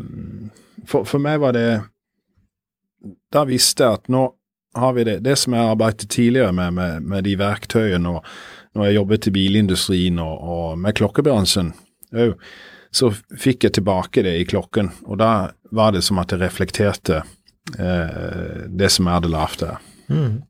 for, 0.88 1.06
for 1.08 1.22
meg 1.22 1.41
var 1.41 1.56
det 1.58 1.82
Da 3.34 3.44
visste 3.48 3.86
jeg 3.86 4.00
at 4.00 4.12
nå 4.13 4.28
har 4.74 4.94
vi 4.94 5.04
det. 5.04 5.20
Det 5.26 5.36
som 5.36 5.54
jeg 5.54 5.67
arbeidet 5.67 6.10
tidligere 6.10 6.52
med, 6.56 6.74
med, 6.74 7.02
med 7.04 7.26
de 7.28 7.34
verktøyene, 7.36 8.13
og 8.13 8.78
når 8.78 8.86
jeg 8.88 8.96
jobbet 8.96 9.28
i 9.28 9.34
bilindustrien 9.36 10.20
og, 10.24 10.46
og 10.54 10.78
med 10.80 10.96
klokkebransjen 10.96 11.74
òg, 12.15 12.38
så 12.91 13.10
fikk 13.39 13.65
jeg 13.67 13.76
tilbake 13.80 14.24
det 14.24 14.38
i 14.39 14.46
klokken. 14.48 14.91
Og 15.08 15.20
da 15.20 15.52
var 15.76 15.91
det 15.96 16.04
som 16.08 16.20
at 16.24 16.32
det 16.32 16.41
reflekterte 16.41 17.22
eh, 17.80 18.63
det 18.67 18.89
som 18.91 19.08
jeg 19.08 19.20
hadde 19.20 19.32
lavt 19.32 19.63
der. 19.63 19.78
Mm. 20.12 20.41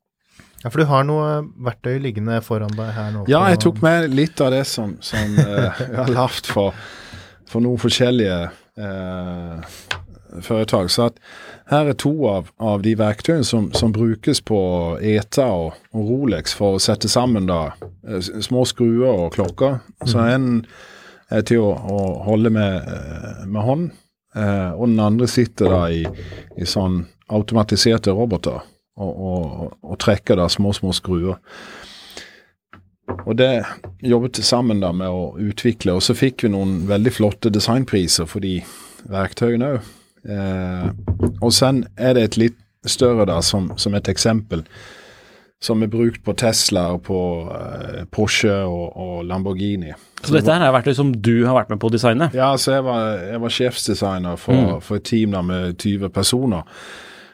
Ja, 0.62 0.70
for 0.70 0.78
du 0.78 0.86
har 0.86 1.06
noe 1.06 1.28
verktøy 1.66 1.96
liggende 2.02 2.38
foran 2.46 2.74
deg 2.78 2.90
her 2.94 3.10
nå. 3.14 3.24
Ja, 3.30 3.42
jeg 3.50 3.62
tok 3.64 3.82
med 3.82 4.10
litt 4.14 4.42
av 4.42 4.52
det 4.54 4.64
som, 4.70 4.96
som 5.02 5.38
eh, 5.38 5.82
jeg 5.82 5.98
har 5.98 6.14
lagd 6.14 6.50
for, 6.50 6.74
for 7.50 7.64
noen 7.64 7.82
forskjellige 7.82 8.38
eh, 8.78 9.78
foretak. 10.40 10.90
Så 10.90 11.10
at 11.10 11.20
her 11.70 11.90
er 11.92 11.98
to 11.98 12.12
av, 12.30 12.50
av 12.62 12.82
de 12.86 12.94
verktøyene 12.98 13.46
som, 13.46 13.70
som 13.76 13.92
brukes 13.94 14.42
på 14.44 14.60
ETA 14.98 15.46
og, 15.46 15.78
og 15.92 16.08
Rolex 16.10 16.56
for 16.56 16.76
å 16.76 16.82
sette 16.82 17.10
sammen 17.12 17.50
da 17.50 17.60
eh, 18.08 18.20
små 18.20 18.64
skruer 18.68 19.26
og 19.26 19.32
klokker. 19.36 19.80
Så 20.06 20.22
en 20.24 20.64
er 21.32 21.44
til 21.48 21.62
å, 21.64 21.72
å 21.72 22.00
holde 22.26 22.52
med, 22.52 22.88
eh, 22.88 23.44
med 23.46 23.66
hånd, 23.66 23.88
eh, 24.36 24.70
og 24.72 24.88
den 24.88 25.00
andre 25.00 25.28
sitter 25.30 25.72
da 25.72 25.84
i, 25.92 26.02
i 26.56 26.68
sånn 26.68 27.04
automatiserte 27.32 28.12
roboter 28.12 28.60
og, 29.00 29.12
og, 29.12 29.70
og 29.80 29.96
trekker 30.02 30.36
da 30.36 30.48
små, 30.52 30.74
små 30.76 30.92
skruer. 30.96 31.40
Og 33.26 33.34
det 33.36 33.64
jobbet 34.04 34.40
sammen 34.44 34.80
da 34.82 34.92
med 34.94 35.10
å 35.10 35.32
utvikle, 35.40 35.96
og 35.96 36.04
så 36.04 36.14
fikk 36.16 36.44
vi 36.44 36.52
noen 36.52 36.82
veldig 36.88 37.12
flotte 37.12 37.52
designpriser 37.52 38.28
for 38.30 38.44
de 38.44 38.60
verktøyene 39.10 39.74
òg. 39.76 39.90
Eh, 40.28 40.88
og 41.42 41.52
sen 41.54 41.84
er 41.96 42.16
det 42.16 42.26
et 42.28 42.40
litt 42.40 42.58
større 42.86 43.26
da, 43.28 43.40
som, 43.42 43.70
som 43.78 43.94
et 43.94 44.08
eksempel, 44.10 44.64
som 45.62 45.82
er 45.84 45.90
brukt 45.90 46.24
på 46.26 46.34
Tesla 46.38 46.88
og 46.96 47.04
på 47.06 47.18
eh, 47.54 48.00
Porsche 48.10 48.54
og, 48.66 48.96
og 48.98 49.14
Lamborghini. 49.28 49.92
Så 50.22 50.34
dette 50.34 50.50
her 50.50 50.62
er 50.62 50.74
verktøy 50.74 50.94
som 50.98 51.12
du 51.14 51.44
har 51.46 51.56
vært 51.58 51.70
med 51.70 51.80
på 51.82 51.90
å 51.90 51.94
designe? 51.94 52.30
Ja, 52.34 52.52
så 52.58 52.78
jeg 52.78 52.86
var, 52.86 53.06
jeg 53.26 53.42
var 53.42 53.54
sjefsdesigner 53.58 54.38
for, 54.38 54.78
for 54.82 54.98
et 54.98 55.06
team 55.10 55.34
da 55.34 55.42
med 55.46 55.78
20 55.82 56.12
personer. 56.14 56.66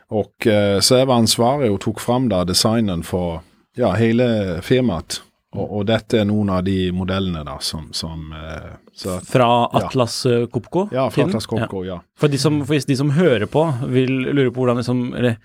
Og 0.08 0.48
eh, 0.48 0.78
Så 0.80 1.00
jeg 1.00 1.08
var 1.08 1.20
ansvarlig 1.20 1.72
og 1.72 1.82
tok 1.84 2.00
fram 2.00 2.28
da 2.32 2.44
designen 2.48 3.04
for 3.04 3.42
ja, 3.76 3.92
hele 4.00 4.60
firmaet. 4.64 5.22
Og, 5.58 5.76
og 5.80 5.86
dette 5.90 6.20
er 6.22 6.26
noen 6.28 6.50
av 6.54 6.64
de 6.66 6.76
modellene 6.94 7.44
da 7.46 7.58
som, 7.64 7.88
som 7.96 8.32
eh, 8.36 8.74
så, 8.94 9.18
Fra 9.26 9.48
Atlas 9.78 10.20
ja. 10.28 10.42
Copco? 10.52 10.88
Ja, 10.94 11.08
fra? 11.14 11.26
Atlas 11.28 11.48
Copco, 11.50 11.84
ja. 11.86 12.00
For, 12.18 12.30
de 12.32 12.40
som, 12.40 12.60
for 12.64 12.76
hvis 12.78 12.88
de 12.88 12.96
som 12.98 13.10
hører 13.16 13.46
på, 13.50 13.64
vil 13.90 14.12
lure 14.30 14.52
på 14.52 14.62
hvordan 14.62 14.80
liksom 14.82 15.08
eller, 15.18 15.38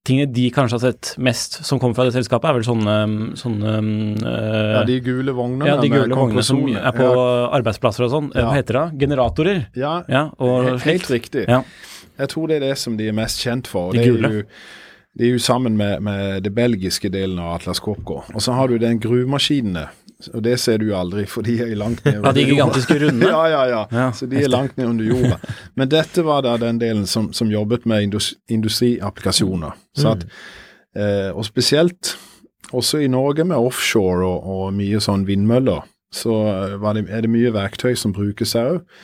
Tingene 0.00 0.32
de 0.32 0.46
kanskje 0.48 0.78
har 0.78 0.80
sett 0.80 1.08
mest 1.20 1.58
som 1.68 1.76
kommer 1.76 1.92
fra 1.92 2.06
det 2.08 2.14
selskapet, 2.14 2.48
er 2.48 2.56
vel 2.56 2.64
sånne, 2.64 2.94
sånne 3.36 3.72
øh, 4.24 4.70
Ja, 4.78 4.84
de 4.88 4.94
gule 5.04 5.34
vognene 5.36 5.68
ja, 5.68 5.74
de 5.76 5.90
gule 5.92 6.16
vognene 6.16 6.44
som 6.46 6.62
er 6.70 6.94
på 6.96 7.04
Ja, 7.04 7.26
arbeidsplasser 7.58 8.06
og 8.06 8.14
sånn. 8.14 8.30
Ja. 8.32 8.46
Hva 8.46 8.54
heter 8.56 8.78
det? 8.78 8.84
Generatorer? 9.02 9.60
ja, 9.76 9.98
Ja, 10.08 10.22
og 10.40 10.70
helt, 10.70 10.86
helt 10.86 11.10
riktig. 11.12 11.44
Ja. 11.52 11.60
Jeg 12.16 12.32
tror 12.32 12.48
det 12.48 12.62
er 12.62 12.64
det 12.70 12.78
som 12.80 12.96
de 12.96 13.10
er 13.12 13.16
mest 13.16 13.44
kjent 13.44 13.68
for. 13.68 13.92
De 13.92 14.00
det 14.00 14.08
er 14.08 14.16
gule. 14.16 14.32
jo, 14.38 14.46
de 15.18 15.26
er 15.26 15.34
jo 15.34 15.40
sammen 15.42 15.76
med, 15.76 16.00
med 16.06 16.44
det 16.46 16.52
belgiske 16.54 17.10
delen 17.10 17.38
av 17.42 17.56
Atlas 17.56 17.80
Copco. 17.82 18.20
Og 18.34 18.42
så 18.42 18.54
har 18.54 18.70
du 18.70 18.78
den 18.78 19.00
gruvemaskinene. 19.02 19.88
Og 20.34 20.42
det 20.44 20.58
ser 20.60 20.78
du 20.78 20.90
aldri, 20.94 21.24
for 21.28 21.42
de 21.42 21.56
er 21.64 21.74
langt 21.80 22.04
ned 22.04 22.20
under 22.20 22.28
jorda. 22.28 22.40
Ja, 22.40 22.46
de 22.46 22.52
gigantiske 22.52 22.98
runde? 23.00 23.28
ja, 23.34 23.42
ja, 23.48 23.62
ja, 23.70 23.84
Ja, 23.90 24.06
Så 24.12 24.28
de 24.30 24.42
er 24.42 24.52
langt 24.52 24.76
ned 24.76 24.86
under 24.86 25.04
jorda. 25.04 25.38
Men 25.74 25.90
dette 25.90 26.24
var 26.26 26.44
da 26.46 26.56
den 26.60 26.78
delen 26.80 27.06
som, 27.06 27.32
som 27.32 27.50
jobbet 27.50 27.86
med 27.88 28.02
indus, 28.06 28.34
industriapplikasjoner. 28.48 29.78
Så 29.96 30.12
at, 30.14 30.26
eh, 30.96 31.30
og 31.32 31.44
spesielt 31.48 32.16
også 32.72 33.00
i 33.02 33.08
Norge 33.10 33.44
med 33.44 33.56
offshore 33.56 34.26
og, 34.28 34.44
og 34.46 34.74
mye 34.76 35.00
sånn 35.02 35.24
vindmøller, 35.26 35.88
så 36.14 36.36
eh, 36.52 36.76
var 36.82 36.98
det, 36.98 37.08
er 37.10 37.24
det 37.24 37.32
mye 37.32 37.54
verktøy 37.56 37.96
som 37.98 38.14
brukes 38.14 38.54
her 38.58 38.76
òg. 38.76 39.00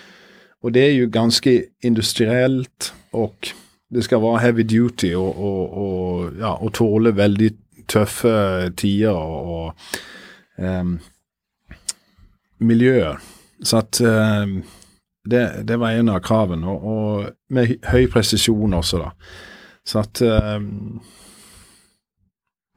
Og 0.64 0.72
det 0.74 0.82
er 0.82 0.94
jo 0.96 1.10
ganske 1.12 1.52
industrielt, 1.84 2.92
og 3.14 3.50
det 3.94 4.02
skal 4.04 4.22
være 4.22 4.40
heavy 4.42 4.64
duty 4.66 5.12
og, 5.14 5.36
og, 5.38 5.76
og, 5.82 6.32
ja, 6.40 6.54
og 6.56 6.72
tåle 6.74 7.12
veldig 7.16 7.50
tøffe 7.88 8.32
tider 8.76 9.14
og, 9.14 9.52
og 9.52 10.62
em, 10.62 10.96
miljøer. 12.58 13.20
Så 13.62 13.78
at 13.84 14.00
um, 14.02 14.56
det, 15.26 15.42
det 15.68 15.78
var 15.80 15.94
en 15.96 16.10
av 16.12 16.20
kravene, 16.24 16.66
og, 16.66 17.28
med 17.50 17.76
høy- 17.90 18.08
presisjon 18.12 18.74
også, 18.76 19.00
da. 19.04 19.12
Så 19.86 20.02
at 20.02 20.22
um, 20.58 21.00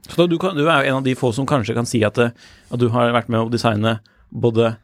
Så 0.09 0.27
du, 0.29 0.37
kan, 0.41 0.55
du 0.57 0.65
er 0.67 0.85
en 0.89 0.99
av 1.01 1.03
de 1.05 1.15
få 1.17 1.31
som 1.35 1.47
kanskje 1.49 1.75
kan 1.77 1.89
si 1.89 2.03
at, 2.05 2.17
at 2.17 2.79
du 2.81 2.87
har 2.93 3.11
vært 3.13 3.29
med 3.29 3.43
å 3.43 3.49
designe 3.53 3.97
både 4.29 4.75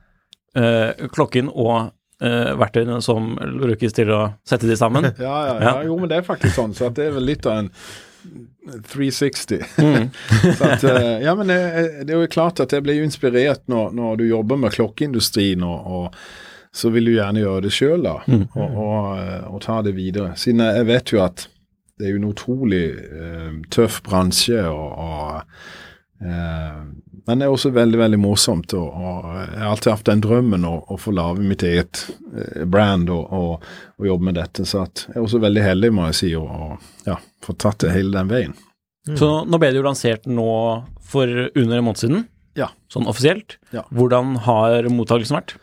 øh, 0.57 1.07
klokken 1.13 1.49
og 1.53 1.91
øh, 2.25 2.51
verktøyene 2.59 2.97
som 3.05 3.33
brukes 3.37 3.95
til 3.95 4.11
å 4.15 4.23
sette 4.47 4.67
de 4.69 4.77
sammen. 4.79 5.07
ja, 5.27 5.37
ja, 5.49 5.55
ja, 5.61 5.77
jo, 5.87 5.95
men 6.01 6.11
det 6.11 6.19
er 6.19 6.27
faktisk 6.27 6.57
sånn. 6.57 6.75
Så 6.77 6.89
det 6.95 7.09
er 7.09 7.15
vel 7.17 7.29
litt 7.29 7.45
av 7.49 7.63
en 7.63 7.71
360. 8.89 9.61
Mm. 9.77 10.09
så 10.57 10.65
at, 10.71 10.83
uh, 10.83 11.21
ja, 11.21 11.35
men 11.37 11.47
det, 11.51 11.59
det 12.07 12.15
er 12.15 12.23
jo 12.23 12.31
klart 12.31 12.59
at 12.63 12.73
jeg 12.73 12.85
blir 12.85 12.97
jo 12.99 13.05
inspirert 13.05 13.61
når, 13.71 13.93
når 13.97 14.21
du 14.21 14.27
jobber 14.27 14.59
med 14.59 14.73
klokkeindustrien, 14.75 15.63
og, 15.65 15.85
og 15.85 16.75
så 16.75 16.89
vil 16.91 17.07
du 17.07 17.13
gjerne 17.15 17.43
gjøre 17.43 17.65
det 17.67 17.73
sjøl, 17.75 18.01
da, 18.03 18.17
Mm. 18.27 18.47
og, 18.51 18.79
og, 18.83 19.03
eh, 19.21 19.43
og 19.47 19.61
ta 19.63 19.77
det 19.85 19.93
videre. 19.95 20.33
Siden 20.35 20.65
jeg 20.65 20.87
vet 20.89 21.13
jo 21.13 21.21
at 21.23 21.45
det 21.95 22.09
er 22.09 22.11
jo 22.11 22.19
en 22.19 22.31
utrolig 22.33 22.85
uh, 22.91 23.53
tøff 23.71 24.01
bransje, 24.03 24.65
og, 24.67 24.89
og 24.99 26.25
eh, 26.25 26.81
men 27.27 27.39
det 27.41 27.45
er 27.47 27.53
også 27.55 27.71
veldig 27.73 27.97
veldig 27.99 28.19
morsomt. 28.21 28.73
Og, 28.77 28.85
og 28.93 29.25
Jeg 29.39 29.59
har 29.61 29.71
alltid 29.71 29.91
hatt 29.95 30.09
den 30.11 30.21
drømmen 30.25 30.65
å, 30.69 30.73
å 30.93 30.97
få 31.01 31.13
lage 31.15 31.41
mitt 31.45 31.63
eget 31.65 32.03
eh, 32.35 32.63
brand 32.69 33.09
og, 33.13 33.31
og, 33.33 33.65
og 33.99 34.07
jobbe 34.11 34.27
med 34.29 34.37
dette. 34.39 34.65
Så 34.69 34.83
jeg 34.85 35.15
er 35.15 35.23
også 35.23 35.41
veldig 35.43 35.63
heldig, 35.65 35.91
må 35.97 36.05
jeg 36.11 36.19
si, 36.21 36.31
å 36.37 36.75
ja, 37.07 37.17
få 37.45 37.55
tatt 37.61 37.81
det 37.85 37.93
hele 37.95 38.13
den 38.17 38.29
veien. 38.31 38.55
Så 39.17 39.29
nå 39.45 39.59
ble 39.61 39.69
det 39.73 39.81
jo 39.81 39.85
lansert 39.85 40.23
nå 40.25 40.47
for 41.05 41.29
under 41.29 41.77
en 41.77 41.85
måned 41.85 42.01
siden, 42.01 42.23
Ja. 42.57 42.71
sånn 42.89 43.05
offisielt. 43.11 43.57
Ja. 43.75 43.83
Hvordan 43.93 44.35
har 44.47 44.87
mottakelsen 44.89 45.37
vært? 45.37 45.55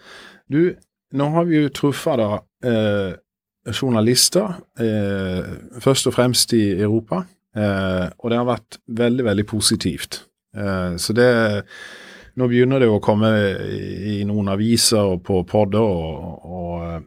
Du, 0.52 0.76
nå 1.18 1.26
har 1.34 1.46
vi 1.48 1.62
jo 1.64 1.70
truffet 1.74 2.20
da 2.20 2.28
eh, 2.66 3.14
journalister, 3.72 4.58
eh, 4.78 5.54
først 5.82 6.06
og 6.10 6.14
fremst 6.16 6.54
i 6.54 6.64
Europa. 6.78 7.24
Eh, 7.56 8.06
og 8.18 8.30
det 8.32 8.38
har 8.38 8.46
vært 8.48 8.78
veldig, 8.88 9.24
veldig 9.26 9.46
positivt. 9.50 10.22
Eh, 10.56 10.96
så 10.96 11.16
det 11.16 11.62
Nå 12.34 12.46
begynner 12.48 12.80
det 12.80 12.88
å 12.88 13.00
komme 13.04 13.28
i, 13.60 14.22
noen 14.24 14.48
aviser 14.54 15.04
og 15.04 15.18
på 15.26 15.42
podder, 15.44 15.84
og, 15.84 16.46
og, 16.48 16.84
eh, 16.86 17.02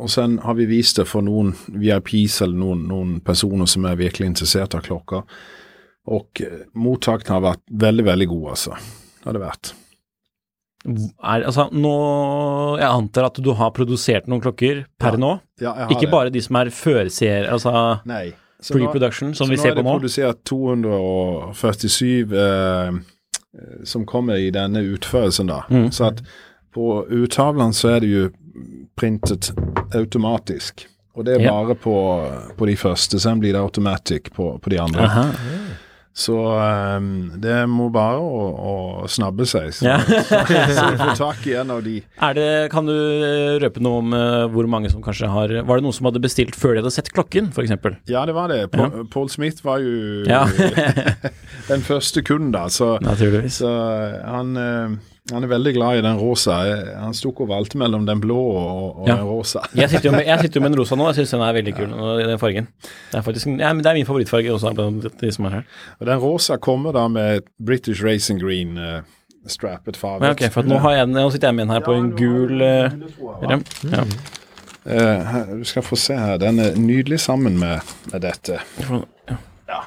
og 0.00 0.12
sen 0.12 0.38
har 0.40 0.56
vi 0.56 0.64
vist 0.70 0.96
det 0.96 1.04
for 1.10 1.24
noen 1.24 1.50
VIPs 1.68 2.38
eller 2.46 2.56
noen, 2.62 2.86
noen 2.88 3.10
personer 3.24 3.68
som 3.68 3.84
er 3.84 3.98
virkelig 4.00 4.30
interessert 4.30 4.78
av 4.78 4.86
klokka. 4.88 5.20
Og 6.08 6.40
eh, 6.40 6.62
har 7.28 7.44
vært 7.44 7.66
veldig, 7.68 8.06
veldig 8.08 8.28
god, 8.32 8.46
altså. 8.54 8.78
Det 8.80 9.28
har 9.28 9.36
det 9.36 9.44
vært. 9.44 9.74
Er, 10.86 11.42
altså, 11.42 11.66
nå, 11.74 11.94
jeg 12.78 12.88
antar 12.88 13.28
at 13.28 13.40
du 13.42 13.52
har 13.58 13.72
produsert 13.74 14.28
noen 14.30 14.40
klokker 14.44 14.84
per 15.00 15.16
Ja, 15.16 15.20
nå? 15.20 15.32
Ja, 15.60 15.72
Ikke 15.90 16.06
det. 16.06 16.12
bare 16.12 16.32
de 16.32 16.42
som 16.44 16.60
er 16.60 16.70
førseere, 16.70 17.50
altså 17.50 17.72
Nei. 18.06 18.30
Pre-production, 18.74 19.34
som 19.34 19.48
vi 19.50 19.56
ser 19.56 19.74
på 19.74 19.82
Nå 19.82 19.82
Så 19.82 19.82
nå? 19.82 19.90
er 19.90 19.92
det 19.92 20.00
produsert 20.00 20.44
247 20.44 22.32
eh, 22.32 22.92
som 23.84 24.06
kommer 24.06 24.36
i 24.36 24.50
denne 24.50 24.80
utførelsen, 24.82 25.46
da. 25.46 25.62
Mm. 25.70 25.90
Så 25.92 26.04
at 26.10 26.22
på 26.74 27.06
uttavlene 27.08 27.72
så 27.72 27.88
er 27.96 28.00
det 28.04 28.10
jo 28.10 28.26
printet 28.96 29.52
automatisk. 29.96 30.86
Og 31.16 31.24
det 31.24 31.36
er 31.36 31.40
Ja. 31.46 31.50
bare 31.52 31.74
på, 31.74 31.94
på 32.58 32.66
de 32.66 32.76
første, 32.76 33.20
sen 33.20 33.40
blir 33.40 33.52
det 33.52 33.60
automatic 33.60 34.30
på, 34.34 34.58
på 34.60 34.70
de 34.70 34.80
andre. 34.80 35.00
Aha. 35.02 35.24
Så 36.16 36.32
um, 36.96 37.08
det 37.44 37.58
må 37.68 37.90
bare 37.92 38.22
å, 38.24 38.44
å 38.56 39.08
snabbe 39.10 39.44
seg, 39.48 39.68
så, 39.76 39.84
Ja. 39.84 39.98
så, 40.30 40.38
så 40.72 40.86
får 40.96 41.18
tak 41.18 41.42
i 41.50 41.52
en 41.60 41.74
av 41.74 41.82
de. 41.84 41.98
Er 42.24 42.38
det, 42.38 42.46
kan 42.72 42.88
du 42.88 42.94
eh, 42.96 43.56
røpe 43.60 43.82
noe 43.84 44.00
om 44.00 44.16
uh, 44.16 44.46
hvor 44.52 44.68
mange 44.70 44.88
som 44.92 45.04
kanskje 45.04 45.28
har 45.28 45.52
Var 45.68 45.76
det 45.80 45.84
noen 45.84 45.96
som 45.96 46.08
hadde 46.08 46.22
bestilt 46.24 46.56
før 46.56 46.72
de 46.72 46.80
hadde 46.80 46.94
sett 46.94 47.12
klokken, 47.12 47.50
f.eks.? 47.52 47.74
Ja, 48.08 48.24
det 48.24 48.36
var 48.36 48.48
det. 48.48 48.62
Paul, 48.72 49.04
Paul 49.12 49.28
Smith 49.32 49.60
var 49.66 49.84
jo 49.84 50.24
Ja. 50.24 50.46
den 51.70 51.84
første 51.84 52.24
kunden, 52.24 52.54
da. 52.56 52.64
Så. 52.72 52.94
Så 53.52 53.74
han, 54.24 54.56
eh, 54.56 54.96
han 55.32 55.42
er 55.42 55.50
veldig 55.50 55.72
glad 55.74 55.98
i 55.98 56.02
den 56.04 56.18
rosa. 56.20 56.56
Eh, 56.70 56.92
Han 57.00 57.14
sto 57.14 57.32
og 57.34 57.48
valgte 57.50 57.78
mellom 57.80 58.06
den 58.06 58.20
blå 58.22 58.36
og, 58.36 59.00
og 59.00 59.08
Ja. 59.08 59.16
den 59.16 59.24
rosa. 59.26 59.62
Jeg 59.74 59.90
sitter, 59.90 60.10
jo 60.10 60.16
med, 60.16 60.26
med 60.26 60.70
den 60.70 60.78
rosa 60.78 60.94
nå, 60.96 61.08
jeg 61.10 61.14
syns 61.20 61.34
den 61.34 61.42
er 61.42 61.56
veldig 61.56 61.74
kul, 61.74 61.90
ja. 61.90 62.28
den 62.30 62.38
fargen. 62.38 62.68
Det 63.10 63.18
er 63.18 63.26
faktisk 63.26 63.46
ja, 63.46 63.72
men 63.72 63.82
det 63.82 63.90
er 63.90 63.98
min 63.98 64.06
favorittfarge 64.06 64.52
også 64.54 64.72
de 65.20 65.32
som 65.32 65.48
er 65.50 65.50
her. 65.58 65.66
Og 66.00 66.06
den 66.06 66.22
rosa 66.22 66.56
kommer 66.56 66.92
da 66.92 67.08
med 67.08 67.42
British 67.58 68.04
Racing 68.04 68.40
Green 68.40 68.78
uh, 68.78 69.02
strappet 69.46 69.96
farge. 69.96 70.30
Okay, 70.30 70.50
for 70.50 70.62
nå, 70.62 70.78
har 70.78 71.00
jeg, 71.00 71.10
nå 71.10 71.26
sitter 71.30 71.48
jeg 71.48 71.58
med 71.58 71.66
en 71.66 71.74
her 71.74 71.84
på 71.86 71.98
en 71.98 72.10
gul 72.16 72.62
uh, 72.62 72.90
rem. 73.42 73.66
Ja. 73.90 74.06
Uh, 74.86 75.26
her, 75.26 75.52
du 75.58 75.64
skal 75.66 75.82
få 75.82 75.98
se 75.98 76.14
her. 76.14 76.38
Den 76.38 76.62
er 76.62 76.78
nydelig 76.78 77.20
sammen 77.20 77.58
med, 77.58 77.82
med 78.12 78.22
dette. 78.22 78.62
Ja. 79.66 79.82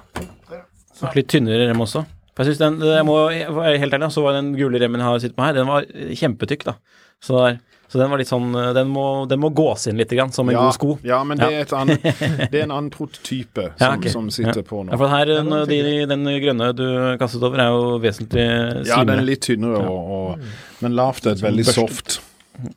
Litt 1.15 1.30
tynnere 1.32 1.69
rem 1.69 1.80
også. 1.88 2.04
For 2.39 2.47
jeg 2.47 2.56
synes 2.56 2.62
den, 2.63 2.80
jeg 2.88 3.04
må 3.04 3.17
være 3.28 3.80
helt 3.82 3.95
ærlig, 3.97 4.08
så 4.15 4.21
var 4.23 4.38
den 4.38 4.54
gule 4.56 4.80
remmen 4.80 5.02
jeg 5.04 5.10
har 5.12 5.19
sittet 5.19 5.36
på 5.36 5.43
her, 5.43 5.58
den 5.58 5.67
var 5.67 5.84
kjempetykk, 6.15 6.62
da. 6.69 6.78
Så, 7.19 7.36
der, 7.36 7.58
så 7.91 7.99
den 7.99 8.13
var 8.13 8.21
litt 8.21 8.30
sånn 8.30 8.54
Den 8.78 8.88
må, 8.95 9.02
den 9.28 9.41
må 9.43 9.49
gås 9.52 9.89
inn 9.91 9.97
litt, 9.99 10.13
grann, 10.15 10.32
som 10.32 10.47
en 10.47 10.56
ja, 10.56 10.62
god 10.63 10.78
sko. 10.78 10.93
Ja, 11.04 11.17
men 11.28 11.41
det 11.41 11.49
er, 11.52 11.65
et 11.65 11.73
annet, 11.75 12.06
det 12.54 12.62
er 12.62 12.63
en 12.63 12.71
annen 12.78 12.88
prototype 12.93 13.65
som, 13.73 13.82
Ja, 13.84 13.89
okay. 13.97 14.13
som 14.13 14.30
sitter 14.32 14.62
Ja. 14.62 14.67
på 14.69 14.86
nå. 14.86 14.93
Ja, 14.93 15.02
for 15.02 15.12
her, 15.12 15.34
den, 15.36 15.52
de, 15.67 15.82
den 16.08 16.23
grønne 16.45 16.71
du 16.80 16.86
kastet 17.19 17.43
over, 17.43 17.60
er 17.60 17.75
jo 17.75 17.99
vesentlig 17.99 18.47
Ja, 18.88 19.02
den 19.04 19.17
er 19.19 19.28
litt 19.28 19.43
tynnere, 19.49 19.84
og, 19.84 20.15
og, 20.39 20.49
men 20.80 20.95
lavt 20.95 21.28
er 21.28 21.36
et 21.36 21.43
veldig 21.43 21.67
soft. 21.67 22.21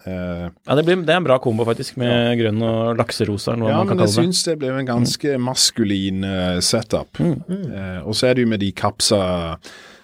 Eh, 0.06 0.48
Ja, 0.66 0.74
det, 0.78 0.84
blir, 0.86 1.00
det 1.06 1.12
er 1.14 1.20
en 1.20 1.26
bra 1.26 1.38
kombo, 1.42 1.64
faktisk, 1.68 1.96
med 2.00 2.38
grønn 2.40 2.62
og 2.66 2.96
lakserosa, 3.00 3.56
Ja, 3.58 3.78
man 3.82 3.88
kan 3.90 3.96
men 3.98 4.06
jeg 4.06 4.14
syns 4.16 4.44
det 4.46 4.58
ble 4.60 4.70
en 4.76 4.86
ganske 4.88 5.36
maskulin 5.42 6.22
uh, 6.24 6.60
setup. 6.64 7.18
Mm. 7.18 7.36
Uh, 7.48 7.98
og 8.06 8.14
så 8.18 8.28
er 8.30 8.34
det 8.38 8.46
jo 8.46 8.52
med 8.52 8.60
de 8.62 8.70
kapsa 8.72 9.22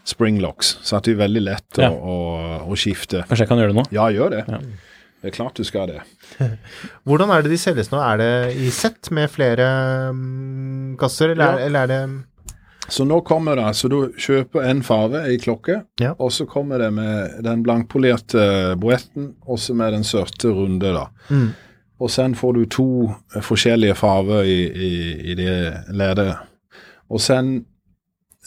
springlocks, 0.09 0.79
så 0.83 1.01
det 1.05 1.13
er 1.15 1.23
veldig 1.25 1.43
lett 1.45 1.79
å, 1.81 1.83
Ja. 1.85 1.91
å, 1.93 2.19
å 2.73 2.77
skifte. 2.79 3.25
Kanskje 3.29 3.45
jeg 3.45 3.51
kan 3.51 3.59
gjøre 3.61 3.75
det 3.75 3.81
nå? 3.83 3.87
Ja, 3.93 4.09
gjør 4.15 4.31
det. 4.39 4.45
Ja. 4.49 4.61
Det 5.19 5.33
er 5.33 5.35
klart 5.35 5.59
du 5.59 5.65
skal 5.67 5.91
det. 5.91 6.01
Hvordan 7.09 7.33
er 7.35 7.43
det 7.43 7.51
de 7.51 7.59
selges 7.59 7.91
nå? 7.91 7.99
Er 7.99 8.21
det 8.21 8.33
i 8.63 8.71
sett 8.71 9.11
med 9.11 9.29
flere 9.35 9.67
um, 10.15 10.95
kasser, 11.01 11.35
eller, 11.35 11.59
er, 11.59 11.59
Ja. 11.59 11.67
eller 11.67 11.81
er 11.83 11.87
det 11.93 12.03
Så 12.89 13.05
nå 13.05 13.21
kommer 13.21 13.57
det, 13.61 13.69
så 13.77 13.89
du 13.93 13.97
kjøper 14.17 14.65
en 14.71 14.83
farve 14.83 15.27
i 15.29 15.37
klokke, 15.39 15.83
Ja. 16.01 16.15
og 16.19 16.31
så 16.33 16.47
kommer 16.49 16.79
det 16.81 16.89
med 16.97 17.43
den 17.45 17.63
blankpolerte 17.63 18.77
boetten, 18.81 19.35
også 19.47 19.75
med 19.77 19.93
den 19.93 20.05
sørte 20.09 20.49
runde, 20.57 20.93
da. 20.97 21.07
Mm. 21.29 21.51
Og 22.01 22.11
sen 22.15 22.35
får 22.39 22.55
du 22.55 22.65
to 22.71 22.87
forskjellige 23.43 23.95
farver 23.99 24.47
i, 24.47 24.59
i, 24.71 24.93
i 25.33 25.35
det 25.35 25.57
ledet. 25.93 26.37
Og 27.11 27.21
sen 27.21 27.65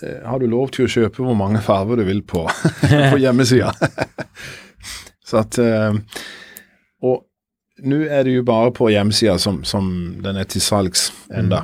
eh, 0.01 0.21
har 0.25 0.39
du 0.39 0.47
lov 0.47 0.71
til 0.71 0.86
å 0.88 0.91
kjøpe 0.93 1.21
hvor 1.25 1.36
mange 1.38 1.60
farver 1.62 1.99
du 2.01 2.06
vil 2.08 2.21
på, 2.23 2.45
på 3.12 3.19
hjemmesida. 3.21 3.73
Så 5.27 5.43
at 5.43 5.58
eh, 5.62 5.93
Og 7.04 7.21
nå 7.84 8.01
er 8.08 8.23
det 8.27 8.34
jo 8.39 8.43
bare 8.47 8.71
på 8.75 8.89
hjemmesida 8.91 9.38
som, 9.41 9.62
som 9.67 9.91
den 10.23 10.38
er 10.38 10.47
til 10.49 10.62
salgs 10.63 11.10
enda. 11.34 11.63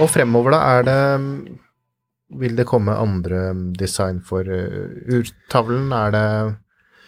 Og 0.00 0.10
fremover, 0.12 0.50
da, 0.52 0.58
er 0.76 0.82
det 0.86 1.00
Vil 2.40 2.56
det 2.58 2.66
komme 2.68 2.92
andre 2.98 3.54
design 3.78 4.18
for 4.26 4.40
uh, 4.44 4.90
urtavlen? 5.16 5.92
Er 5.94 6.10
det 6.14 6.24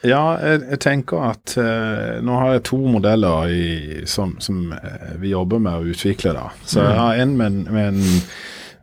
Ja, 0.07 0.21
jeg, 0.39 0.61
jeg 0.71 0.79
tenker 0.85 1.25
at 1.33 1.57
eh, 1.59 2.21
nå 2.23 2.37
har 2.39 2.53
jeg 2.55 2.63
to 2.69 2.77
modeller 2.87 3.49
i, 3.51 4.05
som, 4.07 4.37
som 4.41 4.69
eh, 4.77 5.17
vi 5.19 5.33
jobber 5.33 5.59
med 5.59 5.75
å 5.75 5.89
utvikle. 5.91 6.31
da. 6.37 6.45
Så 6.63 6.85
jeg 6.87 6.95
har 7.01 7.19
en 7.19 7.33
med, 7.37 7.47
en- 7.51 7.67
med 7.75 7.89
en, 7.89 8.23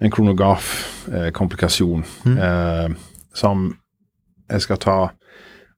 en 0.04 0.12
kronograf-komplikasjon 0.12 2.04
eh, 2.36 2.90
som 3.34 3.64
jeg 4.52 4.62
skal 4.68 4.78
ta 4.84 4.98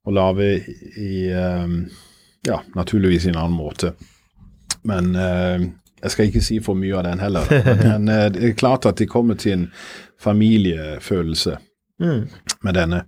og 0.07 0.13
lage 0.17 0.49
i 0.97 1.27
eh, 1.29 1.67
Ja, 2.45 2.61
naturligvis 2.75 3.25
i 3.25 3.29
en 3.29 3.39
annen 3.41 3.57
måte. 3.57 3.93
Men 4.87 5.15
eh, 5.15 5.67
jeg 6.03 6.13
skal 6.13 6.29
ikke 6.29 6.43
si 6.45 6.59
for 6.63 6.77
mye 6.77 6.95
av 6.99 7.07
den 7.07 7.23
heller. 7.23 7.49
Men 7.87 8.11
eh, 8.13 8.27
det 8.33 8.43
er 8.45 8.59
klart 8.59 8.85
at 8.85 8.99
det 9.01 9.09
kommer 9.09 9.39
til 9.39 9.55
en 9.57 9.67
familiefølelse 10.21 11.57
med 11.97 12.73
denne. 12.77 13.03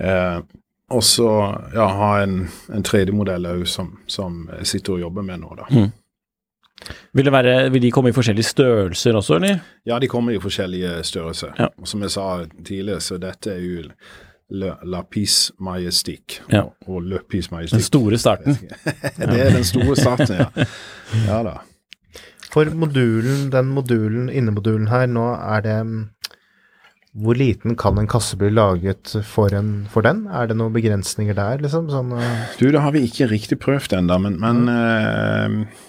Eh, 0.00 0.38
og 0.92 1.04
så 1.04 1.28
ja, 1.74 1.86
ha 1.88 2.12
en, 2.22 2.46
en 2.72 2.84
3D-modell 2.84 3.48
òg 3.48 3.66
som, 3.68 3.94
som 4.10 4.46
jeg 4.58 4.68
sitter 4.74 4.96
og 4.96 5.04
jobber 5.06 5.24
med 5.24 5.40
nå, 5.40 5.54
da. 5.56 5.84
Vil, 7.12 7.24
det 7.24 7.32
være, 7.32 7.54
vil 7.72 7.84
de 7.84 7.92
komme 7.94 8.10
i 8.10 8.16
forskjellige 8.16 8.50
størrelser 8.50 9.16
også, 9.16 9.38
eller? 9.38 9.62
Ja, 9.86 9.98
de 10.02 10.10
kommer 10.10 10.34
i 10.34 10.40
forskjellige 10.42 10.98
størrelser. 11.06 11.54
Ja. 11.58 11.70
Og 11.78 11.88
som 11.88 12.02
jeg 12.02 12.12
sa 12.14 12.26
tidligere, 12.64 13.00
så 13.00 13.18
dette 13.22 13.54
er 13.54 13.62
jo 13.62 13.86
Le, 14.52 14.74
Lapis 14.84 15.52
Majestique. 15.60 16.42
Ja. 16.52 16.66
og, 16.66 16.88
og 16.88 17.02
Le 17.08 17.20
Pis 17.28 17.50
Majestique. 17.50 17.80
Den 17.80 17.88
store 17.88 18.18
starten. 18.20 18.58
det 19.18 19.38
er 19.40 19.52
den 19.54 19.64
store 19.64 19.96
starten, 19.96 20.34
ja. 20.36 20.66
Ja 21.26 21.42
da. 21.46 21.58
For 22.52 22.68
modulen, 22.76 23.46
den 23.52 23.70
modulen, 23.72 24.28
innemodulen 24.28 24.90
her, 24.92 25.06
nå 25.08 25.30
er 25.38 25.62
det 25.64 25.76
mm, 25.88 26.02
Hvor 27.24 27.36
liten 27.36 27.76
kan 27.76 27.98
en 28.00 28.08
kasse 28.08 28.36
bli 28.40 28.50
laget 28.52 29.14
for, 29.28 29.52
en, 29.56 29.86
for 29.92 30.04
den? 30.04 30.26
Er 30.28 30.48
det 30.48 30.56
noen 30.56 30.72
begrensninger 30.72 31.36
der, 31.36 31.60
liksom? 31.64 31.88
Sånn, 31.92 32.12
uh, 32.16 32.52
Du, 32.60 32.68
det 32.72 32.80
har 32.80 32.92
vi 32.92 33.04
ikke 33.08 33.28
riktig 33.32 33.58
prøvd 33.60 33.96
ennå, 33.98 34.18
men, 34.26 34.36
men 34.40 34.68
uh, 34.68 35.88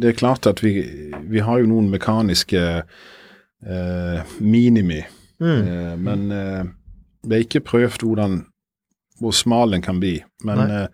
det 0.00 0.12
er 0.12 0.20
klart 0.20 0.48
at 0.48 0.62
vi, 0.64 0.84
vi 1.28 1.44
har 1.44 1.60
jo 1.60 1.68
noen 1.68 1.90
mekaniske 1.92 2.62
uh, 2.80 4.36
minimi, 4.40 5.00
eh, 5.00 5.96
men 6.00 6.28
det 7.22 7.36
er 7.36 7.44
ikke 7.44 7.60
prøvd 7.66 8.04
hvordan, 8.06 8.38
hvor 9.20 9.34
smal 9.36 9.70
den 9.76 9.82
kan 9.84 9.98
bli. 10.00 10.14
Men 10.46 10.62
eh, 10.70 10.86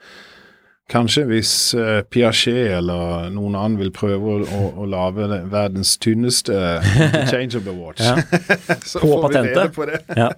kanskje 0.91 1.25
hvis 1.31 1.53
eh, 1.79 2.01
Piaget 2.11 2.73
eller 2.79 3.31
noen 3.35 3.55
annen 3.59 3.79
vil 3.81 3.91
prøve 3.95 4.35
å, 4.37 4.43
å, 4.45 4.61
å 4.83 4.87
lage 4.91 5.27
verdens 5.51 5.97
tynneste 6.03 6.55
interchangeable 7.07 7.75
watch, 7.79 8.03
Ja. 8.03 8.17
så 8.91 9.01
På 9.03 9.09
får 9.09 9.17
vi 9.17 9.23
patentet. 9.27 9.57
rede 9.57 9.73
på 9.75 9.87
det. 9.87 9.99
Ja. 10.17 10.31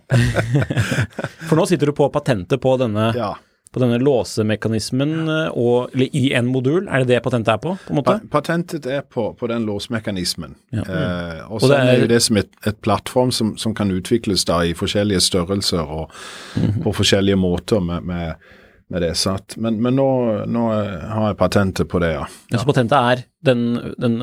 For 1.49 1.57
nå 1.61 1.67
sitter 1.69 1.91
du 1.93 1.97
på 1.97 2.09
patentet 2.13 2.61
på 2.61 2.77
denne, 2.81 3.11
Ja. 3.17 3.35
På 3.73 3.81
denne 3.83 3.99
låsemekanismen 4.01 5.13
eh, 5.29 5.49
og, 5.59 5.91
eller 5.95 6.15
i 6.17 6.33
en 6.39 6.47
modul. 6.51 6.87
Er 6.89 7.05
det 7.05 7.09
det 7.15 7.23
patentet 7.25 7.55
er 7.55 7.63
på? 7.63 7.75
på 7.87 7.93
en 7.95 7.99
måte? 8.01 8.19
Pa 8.31 8.39
patentet 8.41 8.87
er 8.87 9.03
på, 9.03 9.31
på 9.39 9.49
den 9.51 9.67
låsemekanismen. 9.69 10.55
Ja. 10.75 10.83
Eh, 10.85 11.41
og 11.49 11.59
Og 11.59 11.67
så 11.69 11.75
er 11.77 11.95
er- 11.95 12.01
jo 12.05 12.07
det 12.11 12.23
som 12.25 12.37
et, 12.41 12.51
et 12.67 12.81
plattform 12.85 13.31
som, 13.33 13.57
som 13.59 13.75
kan 13.75 13.91
utvikles 13.91 14.45
da 14.49 14.63
i 14.65 14.75
forskjellige 14.75 15.21
størrelser 15.31 15.83
og 15.85 16.11
Mhm. 16.57 16.83
på 16.83 16.93
forskjellige 16.97 17.37
måter 17.37 17.81
med, 17.85 18.03
med, 18.05 18.35
med 18.91 19.03
det. 19.03 19.17
satt. 19.17 19.53
at, 19.53 19.57
men 19.59 19.81
men 19.83 19.95
nå, 19.97 20.07
nå 20.49 20.63
eh, 20.73 21.09
har 21.13 21.27
jeg 21.29 21.37
patentet 21.37 21.89
på 21.89 22.01
det, 22.01 22.13
ja. 22.15 22.25
Ja, 22.51 22.59
så 22.59 22.65
patentet 22.67 22.93
er 22.99 23.23
den, 23.45 23.93
den, 24.01 24.19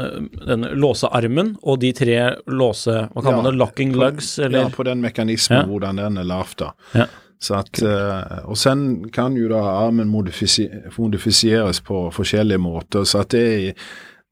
den 0.47 0.62
låsearmen 0.81 1.55
og 1.63 1.79
de 1.79 1.91
tre 1.93 2.36
låse... 2.47 3.08
Hva 3.13 3.21
kaller 3.21 3.43
man 3.43 3.51
det? 3.51 3.60
Locking 3.60 3.93
lugs? 3.95 4.39
Eller? 4.39 4.60
Ja, 4.65 4.69
på 4.69 4.84
den 4.84 5.01
mekanismen, 5.01 5.62
Ja. 5.62 5.65
hvordan 5.69 5.95
den 6.01 6.17
er 6.17 6.23
lavt 6.23 6.58
da. 6.58 6.71
Ja. 6.93 7.05
Så 7.45 7.60
at, 7.60 7.77
uh, 7.84 8.49
og 8.49 8.58
sen 8.58 9.10
kan 9.13 9.36
jo 9.38 9.49
da 9.51 9.62
armen 9.86 10.10
modifiseres 10.10 11.81
på 11.86 12.01
forskjellige 12.15 12.62
måter, 12.62 13.05
så 13.05 13.21
at 13.21 13.36
det, 13.36 13.75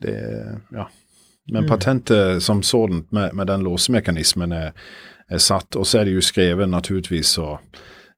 det 0.01 0.17
ja. 0.73 0.87
Men 1.51 1.67
patentet 1.67 2.43
som 2.43 2.63
sådant 2.63 3.11
med, 3.11 3.33
med 3.35 3.47
den 3.47 3.65
låsemekanismen 3.67 4.51
er, 4.55 4.71
er 5.27 5.41
satt, 5.43 5.75
og 5.75 5.87
så 5.87 5.99
er 5.99 6.07
det 6.07 6.15
jo 6.15 6.23
skrevet 6.23 6.69
naturligvis 6.71 7.35
så 7.35 7.57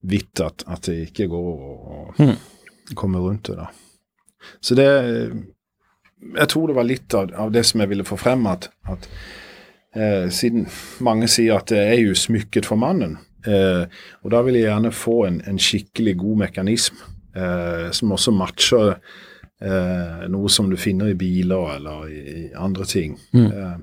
vidt 0.06 0.42
at, 0.46 0.64
at 0.70 0.86
det 0.86 1.08
ikke 1.08 1.28
går 1.32 1.50
å 1.50 1.98
mm. 2.20 2.36
komme 2.94 3.24
rundt 3.24 3.50
det. 3.50 3.58
da. 3.58 3.72
Så 4.62 4.78
det 4.78 4.90
Jeg 6.36 6.48
tror 6.50 6.68
det 6.68 6.76
var 6.78 6.88
litt 6.88 7.14
av, 7.14 7.34
av 7.34 7.52
det 7.52 7.66
som 7.66 7.82
jeg 7.82 7.90
ville 7.90 8.06
få 8.06 8.18
frem, 8.18 8.46
at, 8.50 8.70
at 8.90 9.10
eh, 9.94 10.30
siden 10.34 10.70
mange 11.06 11.28
sier 11.30 11.60
at 11.60 11.70
det 11.74 11.82
er 11.82 12.00
jo 12.02 12.16
smykket 12.18 12.66
for 12.66 12.82
mannen, 12.82 13.18
og 13.48 14.32
da 14.34 14.42
vil 14.46 14.56
jeg 14.60 14.68
gjerne 14.70 14.92
få 14.96 15.16
en, 15.28 15.42
en 15.48 15.60
skikkelig 15.62 16.16
god 16.22 16.38
mekanisme 16.46 16.98
eh, 17.38 17.90
som 17.94 18.12
også 18.16 18.34
matcher 18.34 18.94
eh, 19.62 20.24
noe 20.34 20.50
som 20.50 20.70
du 20.72 20.78
finner 20.82 21.12
i 21.14 21.18
biler 21.20 21.76
eller 21.78 22.08
i, 22.10 22.22
i 22.46 22.54
andre 22.58 22.88
ting. 22.90 23.18
Eh, 23.36 23.76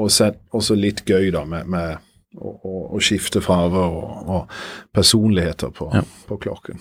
og 0.00 0.08
så 0.14 0.30
også 0.56 0.76
litt 0.78 1.02
gøy 1.04 1.28
da 1.34 1.42
med, 1.44 1.66
med 1.68 1.98
å, 2.38 2.48
å, 2.54 2.74
å 2.96 3.00
skifte 3.02 3.42
farger 3.44 3.90
og, 3.90 4.28
og 4.30 4.60
personligheter 4.96 5.72
på, 5.76 5.90
Ja. 5.92 6.04
på 6.28 6.38
klokken. 6.40 6.80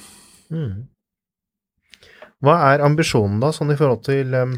hva 2.40 2.56
er 2.72 2.84
ambisjonen, 2.86 3.40
da, 3.44 3.50
sånn 3.54 3.74
i 3.74 3.78
forhold 3.80 4.06
til 4.08 4.32
um, 4.38 4.54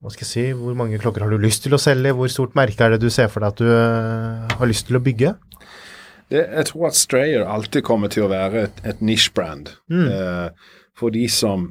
Hva 0.00 0.12
skal 0.14 0.24
jeg 0.24 0.30
si, 0.30 0.44
hvor 0.56 0.76
mange 0.78 0.96
klokker 1.02 1.24
har 1.26 1.32
du 1.34 1.40
lyst 1.42 1.64
til 1.66 1.74
å 1.76 1.80
selge? 1.82 2.14
Hvor 2.16 2.30
stort 2.32 2.54
merke 2.56 2.86
er 2.86 2.94
det 2.94 3.02
du 3.02 3.10
ser 3.12 3.28
for 3.32 3.42
deg 3.44 3.50
at 3.52 3.58
du 3.60 3.66
uh, 3.68 4.54
har 4.60 4.70
lyst 4.70 4.86
til 4.88 4.96
å 4.96 5.02
bygge? 5.04 5.34
Det, 6.30 6.44
jeg 6.44 6.66
tror 6.70 6.86
at 6.90 6.98
Strayer 6.98 7.46
alltid 7.48 7.82
kommer 7.86 8.12
til 8.12 8.26
å 8.26 8.30
være 8.30 8.68
et, 8.68 8.82
et 8.86 9.00
niche-brand. 9.02 9.72
Eh, 9.90 10.68
for 10.98 11.14
de 11.14 11.24
som 11.32 11.70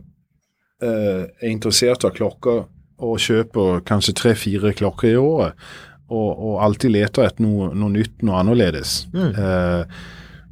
eh, 0.84 1.30
er 1.30 1.52
interessert 1.52 2.04
av 2.08 2.16
klokker 2.18 2.66
og 3.00 3.22
kjøper 3.24 3.84
kanskje 3.88 4.16
tre-fire 4.20 4.74
klokker 4.76 5.14
i 5.14 5.20
året, 5.20 5.70
og, 6.10 6.30
og 6.34 6.58
alltid 6.66 6.92
leter 6.96 7.28
etter 7.30 7.46
noe, 7.46 7.70
noe 7.78 7.94
nytt, 7.94 8.18
noe 8.26 8.42
annerledes. 8.42 9.04
Eh, 9.16 10.00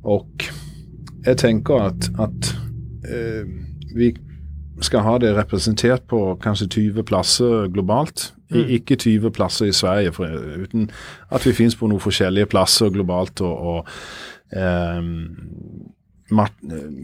og 0.07 0.47
jeg 1.25 1.39
tenker 1.41 1.89
at, 1.89 2.09
at 2.21 2.51
eh, 3.09 3.43
vi 3.97 4.13
skal 4.85 5.03
ha 5.07 5.17
det 5.19 5.33
representert 5.35 6.05
på 6.07 6.21
kanskje 6.43 6.69
20 6.77 7.07
plasser 7.09 7.67
globalt. 7.73 8.31
I, 8.47 8.63
ikke 8.77 8.95
20 8.95 9.31
plasser 9.35 9.67
i 9.67 9.75
Sverige, 9.75 10.13
for, 10.15 10.31
uten 10.63 10.89
at 11.35 11.43
vi 11.43 11.55
finnes 11.57 11.75
på 11.75 11.89
noen 11.91 12.03
forskjellige 12.03 12.47
plasser 12.53 12.93
globalt. 12.95 13.41
og, 13.41 13.57
og 13.57 13.87
um, 14.55 15.93
mat, 16.29 16.53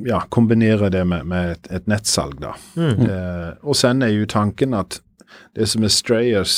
ja, 0.05 0.21
kombinere 0.29 0.89
det 0.89 1.05
med, 1.07 1.25
med 1.25 1.51
et, 1.51 1.71
et 1.71 1.87
nettsalg, 1.87 2.39
da. 2.41 2.53
Eh, 2.77 3.49
og 3.63 3.77
sen 3.77 4.03
er 4.03 4.13
jo 4.13 4.29
tanken 4.29 4.75
at 4.77 4.99
det 5.57 5.67
som 5.71 5.85
er 5.85 5.93
Strayers 5.93 6.57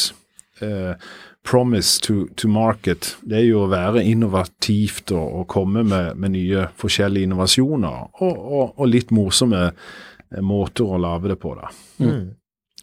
eh, 0.63 0.95
promise 1.45 2.01
to, 2.01 2.25
to 2.37 2.49
market, 2.51 3.13
det 3.21 3.39
er 3.41 3.47
jo 3.49 3.65
å 3.65 3.71
være 3.71 4.03
innovativt 4.03 5.13
og, 5.13 5.41
og 5.41 5.47
komme 5.51 5.85
med, 5.85 6.15
med 6.17 6.35
nye 6.35 6.67
forskjellige 6.79 7.29
innovasjoner, 7.29 8.09
og, 8.21 8.33
og, 8.33 8.73
og 8.79 8.89
litt 8.89 9.13
morsomme 9.15 9.67
eh, 9.69 10.41
måter 10.41 10.89
å 10.89 11.01
lage 11.01 11.33
det 11.33 11.39
på, 11.41 11.53
da. 11.59 11.69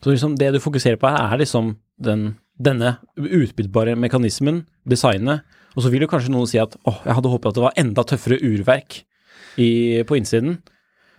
Så 0.02 0.10
liksom 0.10 0.32
det 0.38 0.48
du 0.54 0.62
fokuserer 0.62 0.98
på 0.98 1.10
her, 1.10 1.28
er 1.30 1.42
liksom 1.42 1.76
den, 2.04 2.26
denne 2.60 2.96
utbyttbare 3.16 3.96
mekanismen, 3.98 4.64
designet, 4.88 5.46
og 5.76 5.84
så 5.84 5.92
vil 5.92 6.04
jo 6.04 6.10
kanskje 6.10 6.32
noen 6.34 6.48
si 6.50 6.60
at 6.60 6.76
åh, 6.88 7.00
jeg 7.06 7.16
hadde 7.16 7.32
håpet 7.32 7.52
at 7.52 7.56
det 7.58 7.64
var 7.64 7.78
enda 7.80 8.04
tøffere 8.04 8.40
urverk 8.44 9.00
i, 9.60 9.70
på 10.08 10.18
innsiden. 10.18 10.58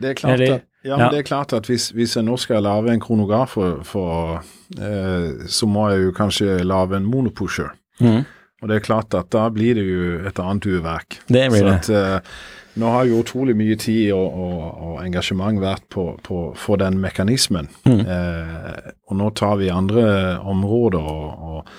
Det 0.01 0.11
er 0.11 0.19
klart, 0.19 0.35
Eller- 0.35 0.55
at, 0.59 0.67
ja, 0.83 0.91
ja. 0.91 0.97
men 0.99 1.13
det 1.13 1.19
er 1.23 1.27
klart 1.29 1.53
at 1.55 1.69
hvis, 1.71 1.89
hvis 1.95 2.17
jeg 2.17 2.27
nå 2.27 2.35
skal 2.41 2.65
lage 2.65 2.91
en 2.91 3.01
kronograf, 3.01 3.55
for, 3.55 3.83
for, 3.87 4.43
eh, 4.77 5.47
så 5.47 5.69
må 5.69 5.87
jeg 5.93 6.09
jo 6.09 6.15
kanskje 6.17 6.57
lage 6.67 6.97
en 6.99 7.07
monopusher. 7.07 7.71
Mm. 8.03 8.25
Og 8.63 8.69
det 8.69 8.77
er 8.77 8.83
klart 8.85 9.15
at 9.17 9.29
da 9.35 9.47
blir 9.51 9.75
det 9.75 9.83
jo 9.87 10.03
et 10.27 10.39
annet 10.39 10.67
urverk. 10.71 11.17
Det 11.27 11.47
blir 11.51 11.63
så 11.63 11.69
det. 11.69 11.73
At, 11.79 11.89
eh, 11.89 12.35
nå 12.79 12.89
har 12.89 13.05
jo 13.05 13.21
utrolig 13.21 13.53
mye 13.57 13.77
tid 13.77 14.11
og, 14.15 14.33
og, 14.33 14.61
og 14.87 14.99
engasjement 15.03 15.61
vært 15.61 15.85
på, 15.93 16.07
på, 16.25 16.43
for 16.57 16.81
den 16.81 16.97
mekanismen. 17.01 17.69
Mm. 17.85 18.01
Eh, 18.01 18.93
og 19.09 19.17
nå 19.19 19.29
tar 19.37 19.59
vi 19.61 19.69
andre 19.73 20.05
områder 20.41 21.09
og, 21.13 21.59
og, 21.59 21.73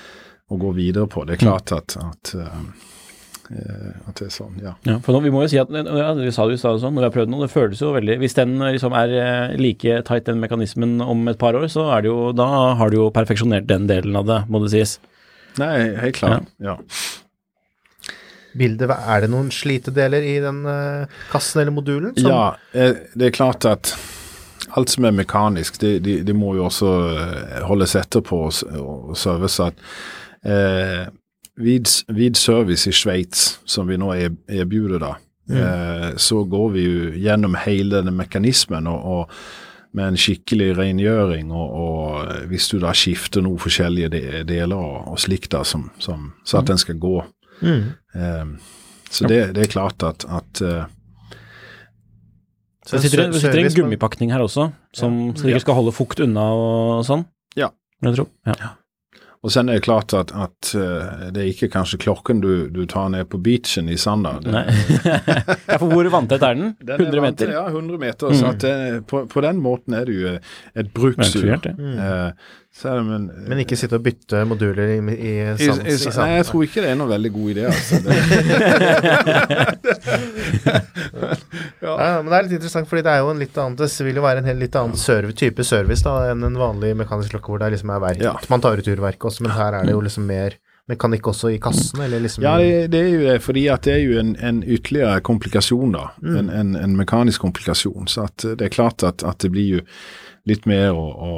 går 0.54 0.74
videre 0.76 1.10
på. 1.10 1.24
Det 1.26 1.34
er 1.34 1.40
klart 1.40 1.72
at, 1.74 1.96
at, 1.98 2.30
eh, 2.38 2.58
eh, 3.50 3.88
at 4.06 4.20
det 4.20 4.28
er 4.28 4.34
sånn, 4.36 4.60
ja. 4.62 4.76
Ja, 4.86 5.00
for 5.02 5.16
nå, 5.16 5.24
vi 5.24 5.32
må 5.34 5.42
jo 5.42 5.50
si 5.50 5.58
at, 5.58 5.72
ja, 5.74 6.12
vi 6.14 6.30
sa 6.30 6.46
det 6.46 6.54
jo 6.54 6.60
i 6.60 6.62
stad 6.62 6.78
sånn, 6.78 6.94
når 6.94 7.02
vi 7.02 7.08
har 7.08 7.16
prøvd 7.16 7.32
noe, 7.32 7.42
det 7.42 7.50
føles 7.50 7.82
jo 7.82 7.90
veldig 7.96 8.20
Hvis 8.22 8.38
den 8.38 8.54
eh, 8.60 8.76
liksom 8.76 8.94
er 8.94 9.16
eh, 9.18 9.56
like 9.58 9.98
tight, 10.06 10.28
den 10.28 10.38
mekanismen, 10.44 11.00
om 11.02 11.26
et 11.32 11.40
par 11.40 11.58
år, 11.58 11.66
så 11.74 11.88
er 11.96 12.06
det 12.06 12.12
jo 12.12 12.30
Da 12.38 12.46
har 12.78 12.94
du 12.94 13.00
jo 13.00 13.10
perfeksjonert 13.16 13.66
den 13.66 13.90
delen 13.90 14.14
av 14.20 14.30
det, 14.30 14.40
må 14.46 14.62
det 14.62 14.70
sies. 14.76 15.00
Nei, 15.58 15.74
helt 15.98 16.22
klart. 16.22 16.46
ja. 16.62 16.78
Bildet, 18.58 18.90
er 18.90 19.20
det 19.24 19.30
noen 19.32 19.50
slitedeler 19.54 20.22
i 20.22 20.36
den 20.44 20.62
eh, 20.70 21.06
kassen 21.32 21.60
eller 21.62 21.72
modulen? 21.74 22.14
som- 22.16 22.30
Ja, 22.30 22.44
eh, 22.72 22.94
det 23.14 23.26
er 23.30 23.36
klart 23.36 23.64
at 23.66 23.94
alt 24.76 24.90
som 24.90 25.04
er 25.04 25.12
mekanisk, 25.12 25.78
det, 25.82 26.02
det, 26.04 26.20
det 26.26 26.34
må 26.36 26.54
jo 26.56 26.64
også 26.68 26.92
eh, 27.18 27.60
holdes 27.68 27.94
etterpå 28.00 28.44
og, 28.46 28.52
s- 28.52 28.64
og 28.64 29.16
service. 29.16 29.60
At, 29.62 29.74
eh, 30.44 31.04
vid, 31.56 31.86
vid 32.08 32.34
service 32.36 32.88
i 32.90 32.92
Sveits, 32.92 33.58
som 33.66 33.86
vi 33.88 33.96
nå 34.00 34.12
er, 34.16 34.32
erbjuder 34.48 34.98
da, 35.02 35.12
eh, 35.50 36.08
så 36.16 36.40
går 36.50 36.72
vi 36.74 36.82
jo 36.88 37.10
gjennom 37.26 37.54
hele 37.66 37.98
denne 38.00 38.14
mekanismen 38.16 38.86
og, 38.90 39.04
og 39.04 39.30
med 39.94 40.08
en 40.08 40.16
skikkelig 40.18 40.72
rengjøring, 40.76 41.52
og, 41.54 41.70
og 41.78 42.48
hvis 42.50 42.66
du 42.72 42.80
da 42.82 42.90
skifter 42.98 43.44
noen 43.46 43.60
forskjellige 43.62 44.08
deler 44.48 44.74
og, 44.74 45.12
og 45.12 45.20
slikt 45.22 45.52
da, 45.54 45.60
som, 45.62 45.84
som, 46.02 46.32
så 46.44 46.58
at 46.58 46.66
den 46.72 46.80
skal 46.82 46.98
gå. 46.98 47.20
Eh, 47.64 48.44
så 49.10 49.30
det, 49.30 49.40
det 49.56 49.66
er 49.66 49.72
klart 49.72 50.02
at, 50.06 50.24
at 50.26 50.62
eh, 50.64 50.84
Det 52.90 53.02
sitter, 53.04 53.28
det 53.32 53.40
sitter 53.40 53.62
en 53.62 53.74
gummipakning 53.78 54.32
her 54.34 54.44
også, 54.44 54.70
som 54.92 55.20
sikkert 55.38 55.64
skal 55.64 55.78
holde 55.80 55.94
fukt 55.96 56.20
unna 56.24 56.48
og 56.52 57.04
sånn. 57.08 57.24
Ja. 57.56 57.70
Jeg 58.04 58.18
tror. 58.18 58.32
Ja. 58.50 58.74
Og 59.44 59.52
sen 59.52 59.68
er 59.68 59.76
det 59.76 59.84
klart 59.84 60.12
at, 60.16 60.30
at 60.32 60.70
eh, 60.72 61.24
det 61.36 61.42
er 61.42 61.48
ikke 61.50 61.68
kanskje 61.74 61.98
klokken 62.00 62.40
du, 62.40 62.66
du 62.72 62.86
tar 62.88 63.10
ned 63.12 63.28
på 63.28 63.36
beachen 63.44 63.90
i 63.92 63.96
Sanda. 64.00 64.38
Nei. 64.40 64.64
ja, 65.68 65.76
for 65.76 65.90
hvor 65.90 66.08
vanntett 66.14 66.46
er 66.48 66.56
den? 66.56 66.70
Den 66.80 66.94
er 66.96 67.02
100 67.04 67.24
meter? 67.26 67.52
Ja, 67.52 67.64
100 67.68 68.00
meter. 68.00 68.32
Så 68.38 68.48
at 68.54 68.64
det, 68.64 69.02
på, 69.10 69.26
på 69.28 69.44
den 69.44 69.60
måten 69.64 69.98
er 69.98 70.08
det 70.08 70.16
jo 70.16 70.32
et 70.80 70.92
bruksur. 70.96 71.44
Eh, 71.44 71.60
så 71.60 71.68
det, 71.68 71.74
men, 72.82 73.30
Men 73.48 73.60
ikke 73.62 73.76
sitte 73.78 73.96
og 74.00 74.04
bytte 74.04 74.44
moduler 74.50 74.96
i, 74.96 74.98
i, 74.98 75.32
sand, 75.60 75.86
i, 75.86 75.94
i 75.94 75.96
sand. 75.98 76.18
Nei, 76.24 76.32
jeg 76.40 76.46
tror 76.50 76.62
ikke 76.66 76.82
det 76.82 76.90
er 76.90 76.98
noen 76.98 77.12
veldig 77.14 77.32
god 77.36 77.48
idé. 77.54 77.62
Altså. 77.70 77.94
Det, 78.04 78.12
Ja, 81.84 82.22
men 82.22 82.30
det 82.30 82.36
er 82.36 82.46
litt 82.46 82.56
interessant, 82.56 82.88
fordi 82.88 83.04
det 83.04 83.12
er 83.12 83.22
jo 83.22 83.30
en 83.32 83.40
litt 83.42 83.56
annen 83.60 83.76
Det 83.78 83.88
vil 84.06 84.18
jo 84.18 84.24
være 84.24 84.42
en 84.42 84.48
helt 84.48 84.62
litt 84.62 84.76
annen 84.78 84.98
serv, 84.98 85.32
type 85.36 85.66
service 85.66 86.04
da 86.06 86.30
enn 86.32 86.44
en 86.46 86.58
vanlig 86.58 86.94
mekanisk 86.98 87.34
klokke 87.34 87.52
hvor 87.52 87.62
det 87.62 87.74
liksom 87.76 87.92
er 87.94 88.02
verk. 88.02 88.22
Ja. 88.24 88.34
Man 88.52 88.64
tar 88.64 88.80
ut 88.80 88.88
urverket 88.90 89.28
også, 89.30 89.44
men 89.46 89.54
her 89.54 89.78
er 89.78 89.88
det 89.88 89.94
jo 89.94 90.02
liksom 90.04 90.26
mer 90.28 90.56
mekanikk 90.90 91.30
også 91.30 91.50
i 91.54 91.58
kassen, 91.62 92.02
eller 92.04 92.20
liksom 92.20 92.44
ja, 92.44 92.58
det, 92.60 92.90
det 92.92 93.00
er 93.00 93.08
jo 93.08 93.22
det, 93.24 93.36
fordi 93.44 93.64
at 93.72 93.86
det 93.86 93.94
er 93.94 94.02
jo 94.02 94.18
en, 94.20 94.34
en 94.36 94.60
ytterligere 94.62 95.22
komplikasjon, 95.24 95.94
da. 95.96 96.06
En, 96.22 96.50
en, 96.52 96.74
en 96.76 96.96
mekanisk 96.98 97.40
komplikasjon. 97.46 98.08
Så 98.10 98.26
at 98.28 98.44
det 98.44 98.68
er 98.68 98.74
klart 98.74 99.04
at, 99.06 99.24
at 99.24 99.40
det 99.40 99.52
blir 99.54 99.78
jo 99.78 99.84
litt 100.48 100.66
mer 100.68 100.92
å, 100.92 101.04
å 101.08 101.32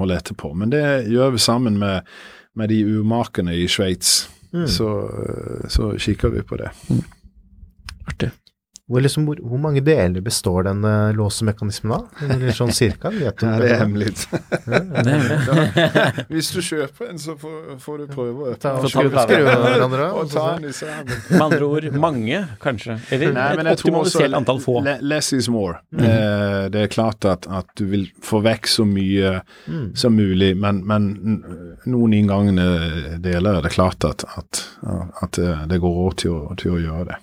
holde 0.00 0.18
etter 0.18 0.34
på. 0.38 0.50
Men 0.58 0.74
det 0.74 0.84
gjør 1.06 1.36
vi 1.36 1.42
sammen 1.42 1.78
med, 1.78 2.08
med 2.58 2.72
de 2.74 2.80
urmakene 2.96 3.54
i 3.54 3.68
Sveits. 3.70 4.24
Så, 4.70 4.88
så 5.66 5.92
kikker 5.98 6.30
vi 6.30 6.42
på 6.46 6.58
det. 6.60 6.68
Artig. 8.06 8.28
Hvor, 8.84 9.00
liksom, 9.00 9.24
hvor, 9.24 9.38
hvor 9.40 9.56
mange 9.56 9.80
deler 9.80 10.20
består 10.20 10.66
den 10.66 10.84
uh, 10.84 11.08
låsemekanismen 11.16 11.94
av? 11.96 12.02
Eller 12.20 12.52
sånn 12.52 12.72
cirka? 12.76 13.08
Vet 13.14 13.40
du 13.40 13.46
Ja, 13.48 13.54
det 13.62 13.70
er 13.72 13.78
hemmelig. 13.80 14.10
Hvis 16.32 16.50
du 16.52 16.58
kjøper 16.60 17.08
en, 17.08 17.20
så 17.22 17.32
får, 17.40 17.78
får 17.80 18.02
du 18.02 18.10
prøve 18.12 18.50
å 18.50 18.56
Ta 18.60 18.74
skru, 18.84 19.08
skru 19.08 19.38
hverandre 19.46 20.08
av. 20.10 20.18
og 20.18 20.26
og 20.26 20.34
ta 20.34 20.44
den 20.58 20.68
i 20.68 20.74
sammen. 20.76 21.14
Med 21.30 21.44
andre 21.46 21.68
ord 21.70 21.86
mange, 22.04 22.42
kanskje. 22.60 22.98
Eller 23.16 23.32
Nei, 23.32 23.46
et 23.62 23.70
optimalisert 23.72 24.36
antall 24.36 24.60
få. 24.60 24.76
Less 25.00 25.32
is 25.32 25.48
more. 25.48 25.80
Eh, 25.96 26.66
det 26.74 26.84
er 26.84 26.92
klart 26.92 27.24
at, 27.30 27.48
at 27.48 27.72
du 27.80 27.86
vil 27.88 28.04
få 28.24 28.42
vekk 28.44 28.68
så 28.68 28.84
mye 28.88 29.38
som 29.96 30.12
mulig, 30.16 30.52
men, 30.60 30.82
men 30.84 31.08
noen 31.88 32.18
inngangende 32.20 33.16
deler 33.24 33.62
er 33.62 33.64
det 33.64 33.72
klart 33.78 34.04
at, 34.04 34.28
at, 34.36 34.62
at 35.24 35.40
det, 35.40 35.56
det 35.72 35.80
går 35.80 35.98
råd 36.02 36.20
til 36.20 36.40
til 36.60 36.76
å 36.76 36.80
gjøre 36.82 37.08
det. 37.14 37.20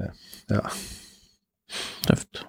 Ja. 0.00 0.12
Ja. 0.52 0.62
Tøft. 2.06 2.42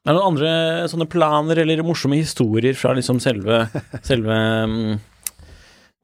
Er 0.00 0.14
det 0.14 0.16
noen 0.16 0.32
andre 0.32 0.52
sånne 0.88 1.06
planer 1.10 1.60
eller 1.60 1.82
morsomme 1.84 2.16
historier 2.16 2.76
fra 2.78 2.94
liksom 2.96 3.20
selve, 3.20 3.66
selve 4.08 4.36
mm, 4.70 4.92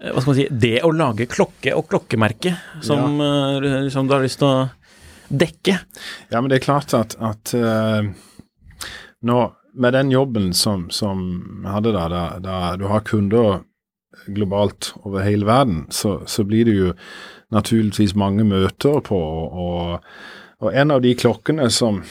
eh, 0.03 0.11
Hva 0.13 0.21
skal 0.21 0.31
man 0.31 0.39
si 0.39 0.49
Det 0.53 0.75
å 0.85 0.93
lage 0.93 1.29
klokke 1.33 1.73
og 1.79 1.87
klokkemerke 1.89 2.53
som 2.85 3.23
ja. 3.23 3.87
som 3.93 4.09
du 4.09 4.17
har 4.17 4.27
lyst 4.27 4.43
til 4.43 4.51
å 4.51 4.67
dekke? 5.29 5.79
Ja, 6.31 6.41
men 6.41 6.51
det 6.53 6.61
er 6.61 6.67
klart 6.67 6.93
at, 6.95 7.17
at 7.19 7.55
uh, 7.57 8.05
nå, 9.27 9.39
med 9.75 9.97
den 9.97 10.13
jobben 10.13 10.53
som, 10.55 10.87
som 10.95 11.65
hadde 11.67 11.95
da, 11.97 12.05
da, 12.13 12.27
da 12.39 12.59
du 12.79 12.87
har 12.93 13.03
kunder 13.09 13.65
globalt 14.27 14.93
over 15.03 15.25
hele 15.27 15.49
verden, 15.49 15.87
så, 15.91 16.21
så 16.27 16.45
blir 16.47 16.69
det 16.69 16.77
jo 16.77 16.93
naturligvis 17.55 18.15
mange 18.19 18.45
møter 18.45 19.01
på, 19.05 19.19
og, 19.19 19.99
og 20.63 20.73
en 20.75 20.91
av 20.91 21.03
de 21.05 21.15
klokkene 21.19 21.69
som, 21.71 22.03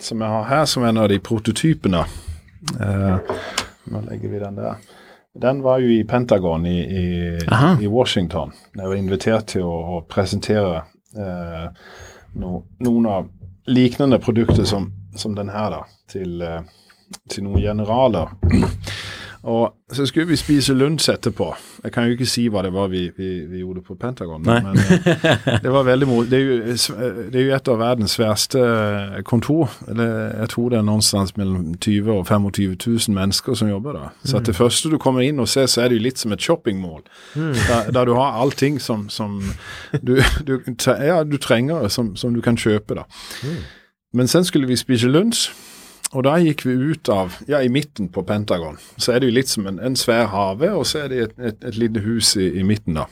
som 0.00 0.20
jeg 0.20 0.34
har 0.36 0.48
her, 0.50 0.64
som 0.68 0.84
en 0.84 1.00
av 1.00 1.08
de 1.12 1.20
prototypene 1.22 2.04
eh, 2.80 3.38
Nå 3.92 4.00
legger 4.06 4.30
vi 4.30 4.38
den 4.38 4.58
der. 4.60 4.76
Den 5.34 5.62
var 5.64 5.80
jo 5.82 5.88
i 5.90 6.04
Pentagon 6.06 6.66
i, 6.70 6.76
i, 6.78 7.06
i 7.82 7.88
Washington. 7.90 8.52
Jeg 8.76 8.86
var 8.86 8.94
invitert 8.94 9.48
til 9.50 9.64
å, 9.66 9.72
å 9.96 10.00
presentere 10.06 10.84
eh, 11.18 11.64
no, 12.38 12.60
noen 12.84 13.08
av 13.10 13.26
liknende 13.66 14.20
produkter 14.22 14.68
som, 14.68 14.86
som 15.18 15.34
den 15.34 15.50
her, 15.50 15.74
da, 15.74 15.80
til, 16.12 16.36
eh, 16.46 16.60
til 17.32 17.48
noen 17.48 17.64
generaler. 17.64 18.30
Og 19.42 19.72
så 19.96 20.06
skulle 20.06 20.26
vi 20.28 20.36
spise 20.36 20.74
lunsj 20.74 21.10
etterpå. 21.12 21.48
Jeg 21.84 21.92
kan 21.92 22.06
jo 22.06 22.16
ikke 22.16 22.26
si 22.28 22.44
hva 22.52 22.62
det 22.64 22.72
var 22.74 22.88
vi, 22.92 23.04
vi, 23.16 23.30
vi 23.50 23.62
gjorde 23.62 23.82
på 23.86 23.96
Pentagon, 24.00 24.42
Nei. 24.46 24.58
men 24.64 24.78
eh, 24.78 25.58
det 25.64 25.72
var 25.72 25.86
veldig 25.86 26.08
moro. 26.08 26.26
Det, 26.28 26.40
det 27.32 27.40
er 27.40 27.46
jo 27.46 27.56
et 27.56 27.70
av 27.72 27.80
verdens 27.80 28.16
verste 28.20 28.62
kontor. 29.28 29.72
Eller 29.88 30.32
jeg 30.42 30.52
tror 30.54 30.72
det 30.72 30.78
er 30.80 30.86
noenstans 30.86 31.34
mellom 31.36 31.74
20 31.76 32.12
og 32.14 32.24
25 32.28 32.76
000 32.86 33.16
mennesker 33.18 33.58
som 33.58 33.70
jobber 33.70 33.98
der. 33.98 34.14
Så 34.24 34.38
at 34.40 34.48
det 34.48 34.56
første 34.56 34.92
du 34.92 34.98
kommer 35.02 35.26
inn 35.26 35.42
og 35.42 35.50
ser, 35.50 35.68
så 35.70 35.84
er 35.84 35.92
det 35.92 36.00
jo 36.00 36.06
litt 36.08 36.22
som 36.22 36.32
et 36.32 36.42
shoppingmål. 36.42 37.02
Der, 37.34 37.90
der 37.92 38.08
du 38.08 38.14
har 38.18 38.40
allting 38.42 38.80
som, 38.80 39.08
som 39.12 39.40
du, 40.02 40.18
du, 40.46 40.58
ja, 40.86 41.22
du 41.24 41.36
trenger, 41.42 41.88
som, 41.88 42.14
som 42.16 42.34
du 42.34 42.40
kan 42.44 42.56
kjøpe. 42.58 43.02
da. 43.02 43.06
Men 44.12 44.28
sen 44.28 44.44
skulle 44.44 44.68
vi 44.68 44.76
spise 44.76 45.08
lunsj. 45.08 45.50
Og 46.12 46.26
da 46.26 46.34
gikk 46.42 46.66
vi 46.66 46.74
ut 46.92 47.08
av 47.08 47.38
Ja, 47.48 47.62
i 47.62 47.70
midten 47.72 48.10
på 48.12 48.24
Pentagon. 48.28 48.76
Så 49.00 49.14
er 49.14 49.22
det 49.22 49.30
jo 49.30 49.36
litt 49.38 49.48
som 49.48 49.66
en, 49.66 49.80
en 49.80 49.96
svær 49.96 50.28
hage, 50.32 50.68
og 50.72 50.84
så 50.86 51.04
er 51.04 51.08
det 51.12 51.22
et, 51.22 51.38
et, 51.38 51.64
et 51.70 51.78
lite 51.80 52.02
hus 52.04 52.34
i, 52.36 52.50
i 52.60 52.66
midten, 52.66 53.00
da. 53.00 53.08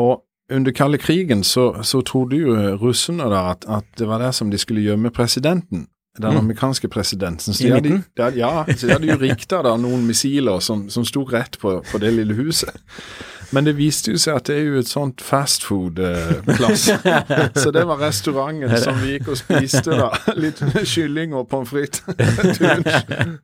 Og 0.00 0.22
under 0.52 0.74
kalde 0.76 0.98
krigen 1.00 1.44
så, 1.44 1.82
så 1.82 2.02
trodde 2.04 2.36
jo 2.36 2.56
russerne 2.80 3.28
da 3.32 3.46
at, 3.54 3.64
at 3.68 3.88
det 3.98 4.08
var 4.08 4.20
der 4.20 4.36
som 4.36 4.50
de 4.52 4.60
skulle 4.60 4.84
gjemme 4.84 5.10
presidenten. 5.10 5.86
Den 6.20 6.36
amerikanske 6.36 6.88
presidenten. 6.92 7.54
Så 7.54 7.64
I 7.64 7.66
de 7.66 7.72
hadde, 7.72 7.88
midten? 7.88 8.04
de 8.16 8.26
ja, 8.36 8.64
så 8.76 8.86
de 8.86 8.92
hadde 8.92 9.08
jo 9.08 9.16
rikta 9.16 9.62
da 9.64 9.78
noen 9.80 10.04
missiler 10.04 10.60
som, 10.60 10.84
som 10.92 11.06
sto 11.08 11.24
rett 11.24 11.56
på, 11.60 11.78
på 11.88 12.00
det 12.02 12.10
lille 12.12 12.36
huset. 12.36 12.76
Men 13.52 13.66
det 13.68 13.74
viste 13.76 14.14
jo 14.14 14.20
seg 14.20 14.38
at 14.40 14.48
det 14.48 14.56
er 14.56 14.66
jo 14.70 14.80
et 14.80 14.88
sånt 14.88 15.20
fastfood-plass. 15.24 16.86
så 17.62 17.72
det 17.74 17.84
var 17.88 18.00
restauranten 18.00 18.72
som 18.80 19.00
vi 19.02 19.16
gikk 19.16 19.32
og 19.34 19.40
spiste, 19.40 19.96
da. 19.98 20.08
Litt 20.42 20.62
kylling 20.88 21.36
og 21.36 21.48
pommes 21.52 21.72
frites. 21.72 22.02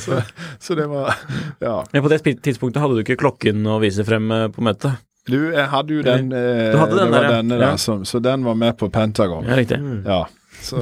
Så, 0.00 0.22
så 0.58 0.74
det 0.74 0.86
var 0.88 1.12
Ja. 1.60 1.82
Men 1.92 2.02
på 2.02 2.08
det 2.08 2.22
tidspunktet 2.24 2.80
hadde 2.80 2.94
du 2.96 3.02
ikke 3.02 3.18
klokken 3.20 3.66
å 3.68 3.74
vise 3.82 4.00
frem 4.08 4.30
eh, 4.32 4.46
på 4.48 4.64
møtet. 4.64 5.02
Du, 5.28 5.50
jeg 5.52 5.66
hadde 5.68 5.92
jo 5.98 6.04
den 6.06 6.30
eh, 6.32 6.70
Du 6.72 6.78
hadde 6.80 6.96
den 6.96 7.10
Det 7.10 7.12
var 7.12 7.20
der, 7.20 7.28
ja. 7.28 7.34
denne 7.36 7.58
Ja. 7.58 7.60
der, 7.66 7.76
som, 7.82 8.04
så 8.08 8.16
den 8.24 8.46
var 8.48 8.56
med 8.56 8.78
på 8.80 8.88
Pentagon. 8.88 9.44
Ja, 9.44 9.58
riktig. 9.60 9.76
Ja, 10.08 10.22
så 10.64 10.80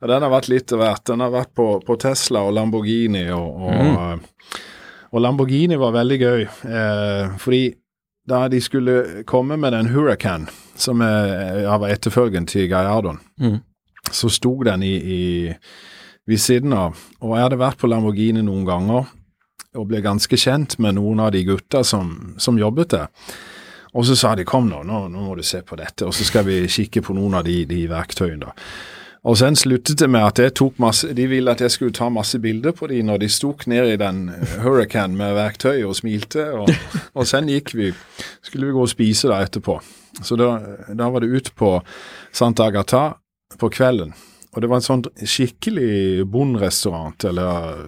og 0.00 0.08
Den 0.08 0.22
har 0.24 0.30
vært 0.32 0.50
litt 0.52 0.72
av 0.72 0.80
hvert. 0.80 1.06
Den 1.08 1.24
har 1.24 1.32
vært 1.32 1.54
på, 1.56 1.66
på 1.84 1.96
Tesla 2.00 2.44
og 2.48 2.54
Lamborghini, 2.56 3.26
og, 3.32 3.64
og, 3.68 4.28
og 5.12 5.20
Lamborghini 5.24 5.76
var 5.80 5.92
veldig 5.96 6.18
gøy. 6.20 6.42
Eh, 6.70 7.36
fordi 7.42 7.62
da 8.30 8.44
de 8.48 8.60
skulle 8.62 9.24
komme 9.26 9.56
med 9.58 9.72
den 9.74 9.88
Huracan, 9.90 10.48
som 10.78 11.00
er, 11.02 11.64
var 11.66 11.88
etterfølgen 11.90 12.46
til 12.46 12.68
Gallardoen, 12.70 13.18
Mm. 13.40 13.58
så 14.12 14.28
sto 14.30 14.52
den 14.62 14.82
i, 14.82 14.94
i, 14.96 15.54
ved 16.26 16.38
siden 16.38 16.72
av. 16.72 16.96
Og 17.20 17.34
jeg 17.36 17.42
hadde 17.48 17.58
vært 17.58 17.78
på 17.80 17.88
Lamborghini 17.90 18.42
noen 18.42 18.64
ganger 18.68 19.08
og 19.74 19.86
ble 19.88 20.00
ganske 20.02 20.36
kjent 20.36 20.78
med 20.82 20.94
noen 20.98 21.20
av 21.20 21.32
de 21.32 21.44
gutta 21.46 21.82
som, 21.84 22.34
som 22.38 22.58
jobbet 22.58 22.90
der. 22.90 23.08
Og 23.94 24.04
så 24.06 24.14
sa 24.18 24.34
de 24.38 24.44
kom 24.46 24.68
nå, 24.70 24.82
nå, 24.86 25.08
nå 25.10 25.20
må 25.26 25.34
du 25.38 25.42
se 25.42 25.62
på 25.66 25.76
dette, 25.78 26.06
og 26.06 26.14
så 26.14 26.22
skal 26.26 26.44
vi 26.46 26.60
kikke 26.70 27.02
på 27.02 27.14
noen 27.14 27.34
av 27.40 27.44
de, 27.46 27.64
de 27.66 27.84
verktøyene. 27.90 28.46
da. 28.46 28.52
Og 29.28 29.36
sen 29.36 29.56
sluttet 29.58 30.00
det 30.00 30.08
med 30.08 30.24
at 30.24 30.40
jeg 30.40 30.54
tok 30.56 30.78
masse, 30.80 31.10
de 31.12 31.26
ville 31.28 31.52
at 31.52 31.60
jeg 31.60 31.74
skulle 31.74 31.92
ta 31.96 32.08
masse 32.12 32.38
bilder 32.40 32.72
på 32.76 32.88
de 32.88 33.02
når 33.04 33.20
de 33.20 33.28
stok 33.28 33.66
ned 33.68 33.92
i 33.92 33.98
den 34.00 34.30
eh, 34.32 34.54
Hurricane 34.64 35.16
med 35.16 35.36
verktøy 35.36 35.82
og 35.84 35.98
smilte. 35.98 36.46
Og, 36.56 36.70
og 37.18 37.28
sen 37.28 37.50
gikk 37.52 37.74
vi, 37.76 37.90
skulle 38.40 38.70
vi 38.70 38.76
gå 38.76 38.86
og 38.86 38.92
spise 38.92 39.28
da 39.28 39.42
etterpå. 39.44 39.76
Så 40.24 40.38
da, 40.40 40.54
da 40.96 41.10
var 41.12 41.20
det 41.20 41.32
ut 41.36 41.52
på 41.56 41.76
Santa 42.32 42.70
Agatha 42.70 43.04
på 43.60 43.68
kvelden. 43.72 44.14
Og 44.50 44.62
det 44.62 44.70
var 44.70 44.80
en 44.80 44.88
sånn 44.88 45.04
skikkelig 45.20 46.24
bondrestaurant, 46.26 47.22
eller 47.28 47.84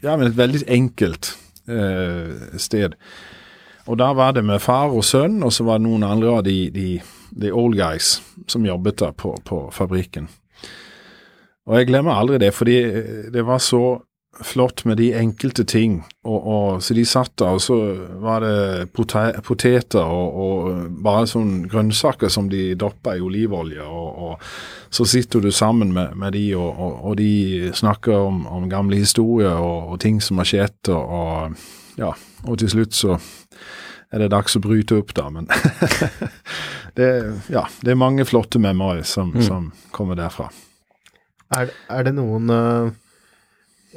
ja, 0.00 0.14
men 0.14 0.30
et 0.30 0.38
veldig 0.38 0.62
enkelt 0.72 1.34
eh, 1.68 2.54
sted. 2.56 2.94
Og 3.88 3.98
da 4.00 4.12
var 4.16 4.32
det 4.36 4.46
med 4.46 4.62
far 4.62 4.94
og 4.94 5.04
sønn, 5.04 5.42
og 5.44 5.52
så 5.52 5.66
var 5.68 5.80
det 5.80 5.88
noen 5.88 6.06
andre 6.06 6.38
av 6.38 6.42
de, 6.46 6.56
de, 6.72 6.88
de 7.34 7.52
old 7.52 7.76
guys 7.76 8.18
som 8.48 8.64
jobbet 8.64 9.02
der 9.02 9.12
på, 9.16 9.34
på 9.44 9.66
fabrikken. 9.74 10.30
Og 11.68 11.76
jeg 11.76 11.90
glemmer 11.90 12.16
aldri 12.16 12.40
det, 12.40 12.54
fordi 12.56 12.78
det 13.32 13.44
var 13.44 13.60
så 13.60 13.98
flott 14.44 14.84
med 14.84 14.96
de 14.96 15.12
enkelte 15.14 15.64
ting. 15.64 16.04
Og, 16.24 16.46
og 16.46 16.82
Så 16.82 16.94
de 16.94 17.04
satt 17.04 17.32
der, 17.38 17.56
og 17.56 17.62
så 17.62 17.76
var 18.22 18.40
det 18.44 18.92
pote 18.94 19.32
poteter 19.44 20.04
og, 20.04 20.38
og 20.38 21.00
bare 21.02 21.26
sånne 21.26 21.68
grønnsaker 21.70 22.30
som 22.32 22.50
de 22.50 22.74
doppa 22.78 23.16
i 23.16 23.24
olivolje. 23.24 23.82
Og, 23.82 24.22
og 24.28 24.94
så 24.94 25.04
sitter 25.04 25.40
du 25.40 25.50
sammen 25.52 25.92
med, 25.92 26.14
med 26.16 26.32
de, 26.32 26.46
og, 26.56 27.16
de 27.18 27.72
snakker 27.74 28.14
om, 28.14 28.46
om 28.46 28.70
gamle 28.70 28.96
historier 28.96 29.58
og, 29.58 29.98
ting 30.00 30.22
som 30.22 30.38
har 30.38 30.48
skjedd. 30.48 30.92
Og, 30.94 31.58
ja, 31.98 32.14
og 32.46 32.58
til 32.62 32.72
slutt 32.76 32.94
så 32.94 33.18
er 34.08 34.22
det 34.22 34.30
dags 34.32 34.56
å 34.56 34.62
bryte 34.64 34.96
opp, 35.02 35.12
da. 35.16 35.26
Men 35.32 35.50
det, 36.96 37.10
ja, 37.52 37.66
det 37.82 37.92
er 37.92 38.00
mange 38.00 38.24
flotte 38.28 38.62
memories 38.62 39.18
som, 39.18 39.34
som 39.42 39.72
kommer 39.92 40.16
derfra. 40.16 40.48
Er, 41.56 41.70
er 41.88 42.04
det 42.04 42.12
noen 42.18 42.50
eh, 42.52 42.90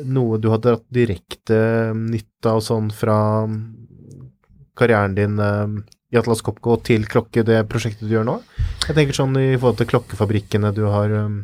Noe 0.07 0.37
du 0.39 0.47
har 0.53 0.61
dratt 0.63 0.85
direkte 0.93 1.57
nytte 1.97 2.47
av 2.53 2.61
sånn 2.63 2.87
fra 2.95 3.17
karrieren 4.79 5.15
din 5.17 5.39
eh, 5.39 5.67
i 6.11 6.17
Atlas 6.19 6.41
Copco 6.43 6.77
til 6.83 7.05
klokke, 7.07 7.43
det 7.47 7.61
prosjektet 7.71 8.07
du 8.07 8.13
gjør 8.15 8.25
nå? 8.27 8.37
Jeg 8.87 8.95
tenker 8.97 9.15
sånn 9.15 9.35
i 9.39 9.49
forhold 9.59 9.77
til 9.81 9.89
klokkefabrikkene 9.91 10.71
du 10.75 10.83
har 10.91 11.13
eh, 11.15 11.35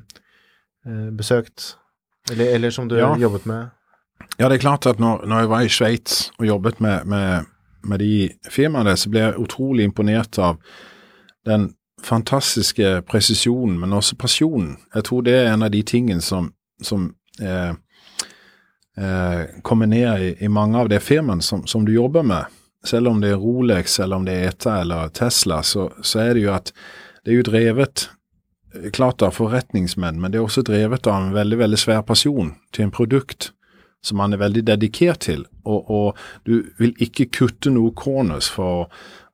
eh, 0.87 1.09
besøkt, 1.15 1.73
eller, 2.31 2.53
eller 2.57 2.73
som 2.75 2.87
du 2.91 2.97
Ja. 2.99 3.11
har 3.13 3.21
jobbet 3.27 3.45
med. 3.47 3.69
Ja, 4.39 4.47
det 4.49 4.57
er 4.57 4.63
klart 4.65 4.87
at 4.89 4.99
når, 4.99 5.23
når 5.27 5.43
jeg 5.43 5.51
var 5.53 5.61
i 5.67 5.71
Sveits 5.71 6.17
og 6.39 6.45
jobbet 6.47 6.79
med, 6.83 7.05
med, 7.07 7.45
med 7.87 7.99
de 8.03 8.11
firmaene, 8.51 8.95
så 8.97 9.09
ble 9.13 9.23
jeg 9.27 9.39
utrolig 9.43 9.85
imponert 9.87 10.39
av 10.41 10.57
den 11.47 11.69
fantastiske 12.03 13.01
presisjonen, 13.01 13.79
men 13.79 13.93
også 13.93 14.15
pasjonen. 14.15 14.75
Jeg 14.93 15.07
tror 15.09 15.25
det 15.25 15.35
er 15.35 15.51
en 15.53 15.65
av 15.65 15.71
de 15.73 15.81
tingene 15.83 16.21
som, 16.21 16.51
som 16.83 17.09
eh, 17.41 17.73
eh, 18.97 19.41
kommer 19.61 19.89
ned 19.89 20.21
i, 20.21 20.35
i 20.45 20.49
mange 20.49 20.77
av 20.79 20.89
de 20.89 20.99
firmaene 20.99 21.41
som, 21.41 21.65
som 21.67 21.85
du 21.85 21.93
jobber 21.93 22.23
med. 22.23 22.53
Selv 22.85 23.09
om 23.11 23.21
det 23.21 23.33
er 23.33 23.41
Rolex, 23.41 23.99
eller 23.99 24.21
om 24.21 24.27
det 24.27 24.37
er 24.37 24.51
ETA 24.51 24.77
eller 24.81 25.09
Tesla, 25.09 25.63
så, 25.63 25.89
så 26.01 26.21
er 26.23 26.37
det 26.37 26.45
jo 26.45 26.53
at 26.53 26.71
det 27.25 27.33
er 27.33 27.41
jo 27.41 27.49
drevet 27.49 28.07
eh, 28.75 28.89
klart 28.93 29.25
av 29.25 29.35
forretningsmenn, 29.39 30.21
men 30.21 30.31
det 30.31 30.41
er 30.41 30.47
også 30.47 30.65
drevet 30.67 31.09
av 31.09 31.21
en 31.21 31.35
veldig, 31.35 31.61
veldig 31.65 31.81
svær 31.81 32.05
pasjon 32.07 32.53
til 32.71 32.87
en 32.87 32.93
produkt 32.93 33.51
som 34.05 34.19
man 34.21 34.33
er 34.33 34.39
veldig 34.39 34.61
dedikert 34.67 35.25
til, 35.25 35.41
og, 35.65 35.89
og 35.89 36.19
du 36.45 36.69
vil 36.77 36.93
ikke 37.03 37.25
kutte 37.33 37.73
noe 37.73 37.91
corners 37.97 38.47
for 38.53 38.85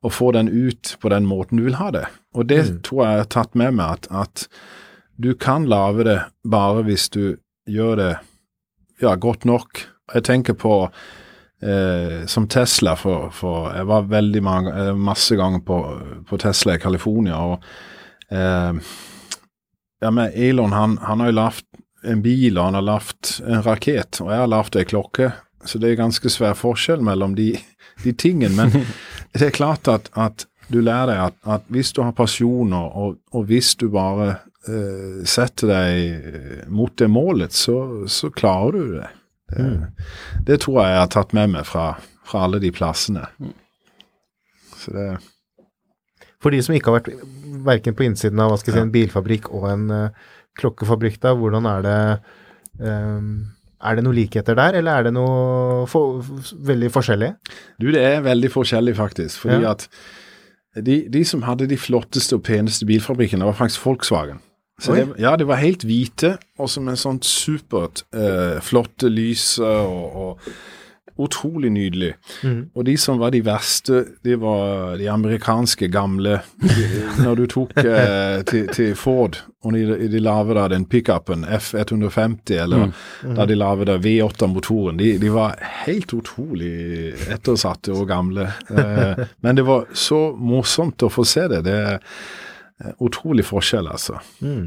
å 0.04 0.12
få 0.12 0.30
den 0.36 0.50
ut 0.52 0.96
på 1.00 1.10
den 1.12 1.24
måten 1.28 1.58
du 1.58 1.64
vil 1.66 1.78
ha 1.80 1.90
det. 1.94 2.04
Og 2.36 2.48
det 2.50 2.60
tror 2.84 3.04
jeg 3.04 3.16
jeg 3.16 3.24
har 3.24 3.32
tatt 3.32 3.58
med 3.58 3.78
meg, 3.78 3.96
at, 3.96 4.08
at 4.12 4.46
du 5.16 5.32
kan 5.38 5.68
lage 5.70 6.04
det 6.04 6.18
bare 6.44 6.84
hvis 6.84 7.08
du 7.14 7.36
gjør 7.70 7.96
det 8.00 8.12
ja, 9.00 9.14
godt 9.16 9.46
nok. 9.48 9.86
Jeg 10.12 10.26
tenker 10.26 10.56
på 10.58 10.74
eh, 11.64 12.26
som 12.30 12.48
Tesla, 12.52 12.96
for, 13.00 13.30
for 13.34 13.70
jeg 13.72 13.88
var 13.88 14.10
veldig 14.10 14.42
mange, 14.44 14.74
eh, 14.74 14.92
masse 14.94 15.36
ganger 15.38 15.64
på, 15.64 15.80
på 16.28 16.40
Tesla 16.42 16.76
i 16.76 16.82
California, 16.82 17.40
og 17.40 18.34
eh, 18.34 18.84
ja, 20.04 20.10
men 20.10 20.34
Elon 20.34 20.76
han, 20.76 20.98
han 21.00 21.22
har 21.22 21.32
jo 21.32 21.38
lagd 21.38 21.80
en 22.04 22.20
bil, 22.24 22.58
og 22.58 22.68
han 22.68 22.76
har 22.76 22.84
lagd 22.84 23.38
en 23.48 23.64
rakett, 23.64 24.20
og 24.20 24.28
jeg 24.28 24.42
har 24.42 24.50
lagd 24.52 24.76
ei 24.76 24.84
klokke. 24.84 25.30
Så 25.64 25.80
det 25.80 25.94
er 25.94 26.02
ganske 26.02 26.28
svær 26.28 26.52
forskjell 26.58 27.00
mellom 27.00 27.32
de, 27.38 27.54
de 28.02 28.12
tingene. 28.12 28.54
Men 28.56 28.86
det 29.36 29.48
er 29.48 29.54
klart 29.54 29.88
at, 29.90 30.10
at 30.18 30.46
du 30.72 30.80
lærer 30.80 31.26
at, 31.28 31.36
at 31.46 31.66
hvis 31.72 31.92
du 31.92 32.02
har 32.02 32.16
pasjoner, 32.16 32.90
og, 32.96 33.18
og 33.32 33.44
hvis 33.50 33.74
du 33.80 33.88
bare 33.92 34.36
uh, 34.68 35.20
setter 35.28 35.70
deg 35.70 36.64
mot 36.72 36.94
det 36.98 37.10
målet, 37.10 37.52
så, 37.52 38.06
så 38.08 38.32
klarer 38.34 38.78
du 38.78 38.96
det. 38.98 39.10
Det, 39.54 39.68
det 40.48 40.62
tror 40.64 40.80
jeg 40.80 40.94
jeg 40.94 41.02
har 41.02 41.12
tatt 41.12 41.34
med 41.36 41.52
meg 41.52 41.68
fra, 41.68 41.92
fra 42.26 42.46
alle 42.46 42.62
de 42.62 42.72
plassene. 42.74 43.26
Så 44.80 44.94
det 44.96 45.08
For 46.42 46.52
de 46.52 46.60
som 46.64 46.74
ikke 46.76 46.90
har 46.90 47.00
vært 47.00 47.26
verken 47.64 47.94
på 47.96 48.04
innsiden 48.04 48.40
av 48.42 48.50
hva 48.50 48.56
skal 48.60 48.72
jeg 48.72 48.80
si, 48.80 48.84
en 48.84 48.94
bilfabrikk 48.94 49.46
og 49.52 49.68
en 49.70 49.84
uh, 49.92 50.32
klokkefabrikk, 50.58 51.20
da, 51.22 51.34
hvordan 51.38 51.66
er 51.66 51.84
det 51.84 51.98
eh, 52.80 53.30
Er 53.84 53.96
det 53.98 54.04
noen 54.06 54.16
likheter 54.16 54.56
der, 54.56 54.78
eller 54.80 54.98
er 54.98 55.02
det 55.08 55.12
noe 55.16 55.84
for, 55.90 56.22
veldig 56.64 56.88
forskjellig? 56.94 57.32
Du, 57.80 57.90
det 57.92 58.00
er 58.02 58.22
veldig 58.24 58.50
forskjellig, 58.54 58.96
faktisk. 58.96 59.42
Fordi 59.44 59.60
Ja. 59.62 59.74
at 59.76 59.88
de, 60.84 61.02
de 61.12 61.24
som 61.24 61.42
hadde 61.46 61.68
de 61.70 61.76
flotteste 61.78 62.34
og 62.38 62.42
peneste 62.46 62.86
bilfabrikkene, 62.88 63.44
var 63.46 63.52
faktisk 63.60 63.84
Volkswagen. 63.86 64.40
Det, 64.82 65.04
ja, 65.22 65.36
de 65.38 65.46
var 65.46 65.60
helt 65.62 65.84
hvite, 65.86 66.32
og 66.58 66.66
som 66.72 66.88
en 66.90 66.96
sånn 66.98 67.20
supert 67.22 68.02
eh, 68.12 68.56
flotte 68.64 69.06
lys 69.12 69.58
og, 69.62 70.16
og 70.24 70.48
utrolig 71.18 71.70
nydelig. 71.72 72.14
Mm. 72.42 72.70
Og 72.74 72.84
de 72.86 72.96
som 72.98 73.18
var 73.18 73.30
de 73.30 73.40
verste, 73.46 74.00
de 74.26 74.34
var 74.40 74.96
de 74.98 75.08
amerikanske 75.10 75.88
gamle. 75.88 76.40
Når 77.24 77.34
du 77.38 77.44
tok 77.50 77.76
eh, 77.84 78.42
til, 78.48 78.68
til 78.74 78.94
Ford, 78.98 79.38
og 79.64 79.76
de, 79.76 80.08
de 80.10 80.20
lagde 80.20 80.66
den 80.74 80.86
pickupen 80.90 81.44
F150, 81.44 82.54
eller 82.62 82.90
da 83.22 83.46
de 83.46 83.58
lagde 83.58 83.88
da 83.88 83.98
V8-motoren, 84.02 84.98
de, 84.98 85.14
de 85.22 85.32
var 85.32 85.56
helt 85.86 86.12
utrolig 86.16 87.14
ettersatte 87.32 87.94
og 87.94 88.08
gamle. 88.10 88.50
Eh, 88.70 89.24
men 89.46 89.60
det 89.60 89.66
var 89.68 89.86
så 89.94 90.26
morsomt 90.36 91.06
å 91.06 91.12
få 91.12 91.26
se 91.28 91.46
det. 91.52 91.64
Det 91.68 91.78
er 91.78 91.98
eh, 91.98 92.94
utrolig 92.98 93.46
forskjell, 93.46 93.88
altså. 93.88 94.18
Mm. 94.42 94.66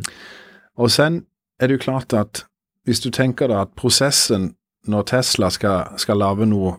Og 0.77 0.93
sen 0.93 1.25
er 1.59 1.67
det 1.67 1.79
jo 1.79 1.87
klart 1.89 2.13
at 2.15 2.45
hvis 2.87 3.01
du 3.03 3.09
tenker 3.11 3.51
deg 3.51 3.65
at 3.65 3.75
prosessen 3.75 4.53
når 4.87 5.07
Tesla 5.11 5.49
skal, 5.53 5.97
skal 5.99 6.21
lage 6.21 6.47
noe 6.49 6.75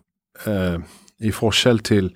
eh, 0.47 0.79
i 1.25 1.33
forskjell 1.35 1.83
til 1.87 2.11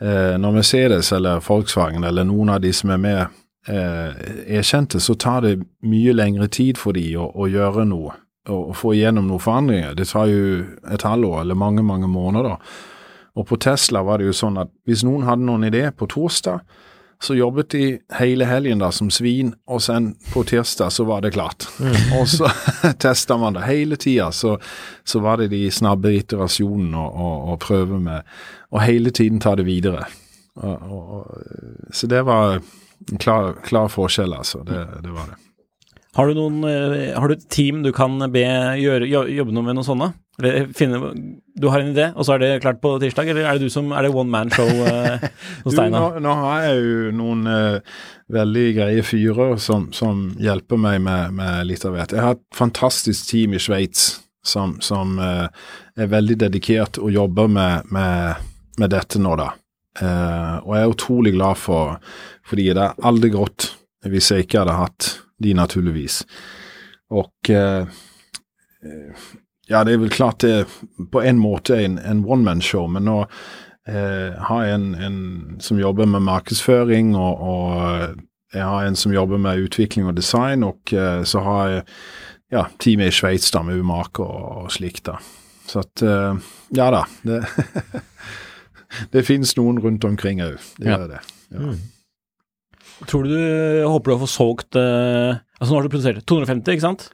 eh, 0.00 0.34
når 0.40 0.58
Mercedes 0.58 1.12
eller 1.12 1.42
Volkswagen 1.44 2.04
eller 2.04 2.26
noen 2.28 2.54
av 2.54 2.62
de 2.64 2.72
som 2.76 2.92
er 2.94 3.00
med, 3.02 3.38
eh, 3.68 4.62
kjente, 4.62 5.00
så 5.00 5.14
tar 5.14 5.46
det 5.46 5.56
mye 5.86 6.14
lengre 6.16 6.48
tid 6.48 6.80
for 6.80 6.96
de 6.96 7.06
å, 7.16 7.28
å 7.34 7.48
gjøre 7.50 7.86
noe 7.88 8.18
og 8.50 8.72
få 8.74 8.96
igjennom 8.96 9.28
noen 9.30 9.42
forandringer. 9.42 9.92
Det 9.94 10.08
tar 10.10 10.26
jo 10.26 10.64
et 10.90 11.04
halvår 11.06 11.44
eller 11.44 11.54
mange, 11.54 11.84
mange 11.86 12.08
måneder. 12.10 12.56
Og 13.38 13.46
på 13.46 13.56
Tesla 13.62 14.02
var 14.02 14.18
det 14.18 14.26
jo 14.26 14.34
sånn 14.34 14.58
at 14.58 14.72
hvis 14.88 15.04
noen 15.06 15.22
hadde 15.28 15.46
noen 15.46 15.68
idé 15.68 15.84
på 15.94 16.08
torsdag, 16.10 16.64
Så 17.22 17.34
jobbet 17.38 17.70
de 17.70 17.98
hele 18.18 18.44
helgen 18.44 18.80
da 18.82 18.88
som 18.90 19.10
svin, 19.10 19.52
og 19.70 19.82
sen 19.84 20.08
på 20.32 20.42
tirsdag 20.48 20.90
så 20.90 21.04
var 21.06 21.22
det 21.22 21.30
klart. 21.36 21.68
Og 22.18 22.26
så 22.28 22.50
testa 23.04 23.36
man 23.38 23.54
det 23.54 23.62
hele 23.68 23.96
tida. 23.96 24.32
Så, 24.34 24.56
så 25.04 25.22
var 25.22 25.38
det 25.38 25.52
de 25.52 25.68
snabbe 25.70 26.10
iterasjonene 26.18 26.98
og, 26.98 27.14
og, 27.14 27.52
og 27.52 27.60
prøve 27.62 28.00
med 28.02 28.26
Og 28.72 28.82
hele 28.82 29.10
tiden 29.14 29.38
ta 29.40 29.54
det 29.54 29.68
videre. 29.68 30.06
Og, 30.56 31.30
så 31.92 32.06
det 32.10 32.24
var 32.26 32.58
en 32.58 33.18
klar, 33.18 33.52
klar 33.64 33.88
forskjell, 33.92 34.34
altså. 34.34 34.64
Det, 34.66 34.82
det 35.04 35.14
var 35.14 35.30
det. 35.30 35.38
Har 36.16 36.26
du, 36.28 36.34
noen, 36.36 36.58
eh, 36.68 37.14
har 37.16 37.28
du 37.28 37.34
et 37.38 37.48
team 37.48 37.84
du 37.84 37.92
kan 37.96 38.18
be 38.32 38.44
gjøre, 38.80 39.08
jobbe 39.08 39.54
noe 39.54 39.64
med 39.64 39.78
noe 39.78 39.86
sånt? 39.86 40.18
Eller 40.42 40.72
finne, 40.76 40.98
du 41.54 41.68
har 41.70 41.82
en 41.82 41.92
idé, 41.92 42.08
og 42.16 42.26
så 42.26 42.34
er 42.34 42.42
det 42.42 42.50
klart 42.64 42.80
på 42.82 42.94
tirsdag? 43.02 43.30
Eller 43.32 43.46
er 43.46 43.58
det 43.58 43.68
du 43.68 43.72
som 43.72 43.92
er 43.94 44.06
det 44.06 44.12
one 44.14 44.32
man 44.32 44.50
show 44.52 44.66
eh, 44.66 45.22
hos 45.64 45.76
Steinar? 45.76 46.18
nå? 46.18 46.24
nå, 46.24 46.34
har 46.42 46.66
jeg 46.66 46.82
jo 46.82 47.14
noen 47.20 47.46
eh, 47.52 48.02
veldig 48.32 48.66
greie 48.80 49.06
fyrer 49.06 49.56
som, 49.62 49.90
som 49.94 50.30
hjelper 50.42 50.80
meg 50.80 51.00
med, 51.04 51.38
med 51.38 51.70
litt 51.70 51.86
av 51.86 51.96
hvert. 51.96 52.16
Jeg 52.16 52.26
har 52.26 52.36
et 52.38 52.44
fantastisk 52.56 53.30
team 53.30 53.56
i 53.56 53.62
Sveits 53.62 54.10
som, 54.42 54.78
som 54.82 55.18
eh, 55.22 55.46
er 55.96 56.10
veldig 56.12 56.40
dedikert 56.46 56.98
og 56.98 57.12
jobber 57.14 57.50
med, 57.50 57.92
med, 57.94 58.48
med 58.82 58.92
dette 58.92 59.22
nå, 59.22 59.36
da. 59.38 59.52
Eh, 60.00 60.56
og 60.64 60.74
jeg 60.74 60.82
er 60.82 60.94
utrolig 60.94 61.34
glad 61.36 61.60
for 61.60 61.98
fordi 62.48 62.70
det 62.72 62.80
er 62.80 63.04
aldri 63.04 63.28
gått 63.34 63.68
hvis 64.08 64.30
jeg 64.32 64.46
ikke 64.46 64.62
hadde 64.62 64.78
hatt 64.80 65.08
de, 65.42 65.52
naturligvis. 65.54 66.22
Og 67.12 67.52
eh, 67.52 67.86
eh, 68.82 69.26
ja, 69.72 69.82
det 69.88 69.94
er 69.96 70.02
vel 70.04 70.12
klart 70.12 70.44
det 70.44 70.66
på 71.12 71.22
en 71.24 71.38
måte 71.40 71.78
en, 71.80 71.98
en 71.98 72.22
one-man-show, 72.28 72.86
men 72.92 73.06
nå 73.08 73.16
eh, 73.88 74.36
har 74.48 74.66
jeg 74.68 74.74
en, 74.78 74.88
en 75.08 75.16
som 75.64 75.80
jobber 75.80 76.06
med 76.12 76.22
markedsføring, 76.28 77.14
og, 77.16 77.40
og 77.40 78.20
jeg 78.52 78.66
har 78.68 78.84
en 78.86 78.98
som 79.00 79.14
jobber 79.16 79.40
med 79.40 79.64
utvikling 79.64 80.06
og 80.10 80.16
design, 80.18 80.62
og 80.68 80.92
eh, 80.92 81.22
så 81.24 81.40
har 81.46 81.62
jeg 81.72 81.84
ja, 82.52 82.66
teamet 82.84 83.08
i 83.08 83.16
Sveits 83.16 83.48
da, 83.54 83.62
med 83.64 83.80
umaker 83.80 84.28
og, 84.28 84.66
og 84.66 84.72
slikt. 84.74 85.06
da. 85.08 85.16
Så 85.66 85.80
at 85.86 86.02
eh, 86.04 86.36
Ja 86.76 86.90
da. 86.92 87.02
Det, 87.24 87.40
det 89.14 89.24
finnes 89.24 89.54
noen 89.56 89.80
rundt 89.80 90.04
omkring 90.04 90.42
òg. 90.44 90.58
Det 90.76 90.90
Ja. 90.90 90.98
gjør 90.98 91.14
det. 91.14 91.22
Ja. 91.56 91.72
Tror 93.08 93.24
du 93.26 93.32
håper 93.88 94.10
du 94.10 94.14
har 94.14 94.20
fått 94.22 94.30
solgt 94.36 94.76
eh, 94.78 95.38
Altså 95.58 95.72
nå 95.72 95.78
har 95.80 95.86
du 95.88 95.90
produsert 95.94 96.20
250, 96.28 96.76
ikke 96.76 96.84
sant? 96.84 97.08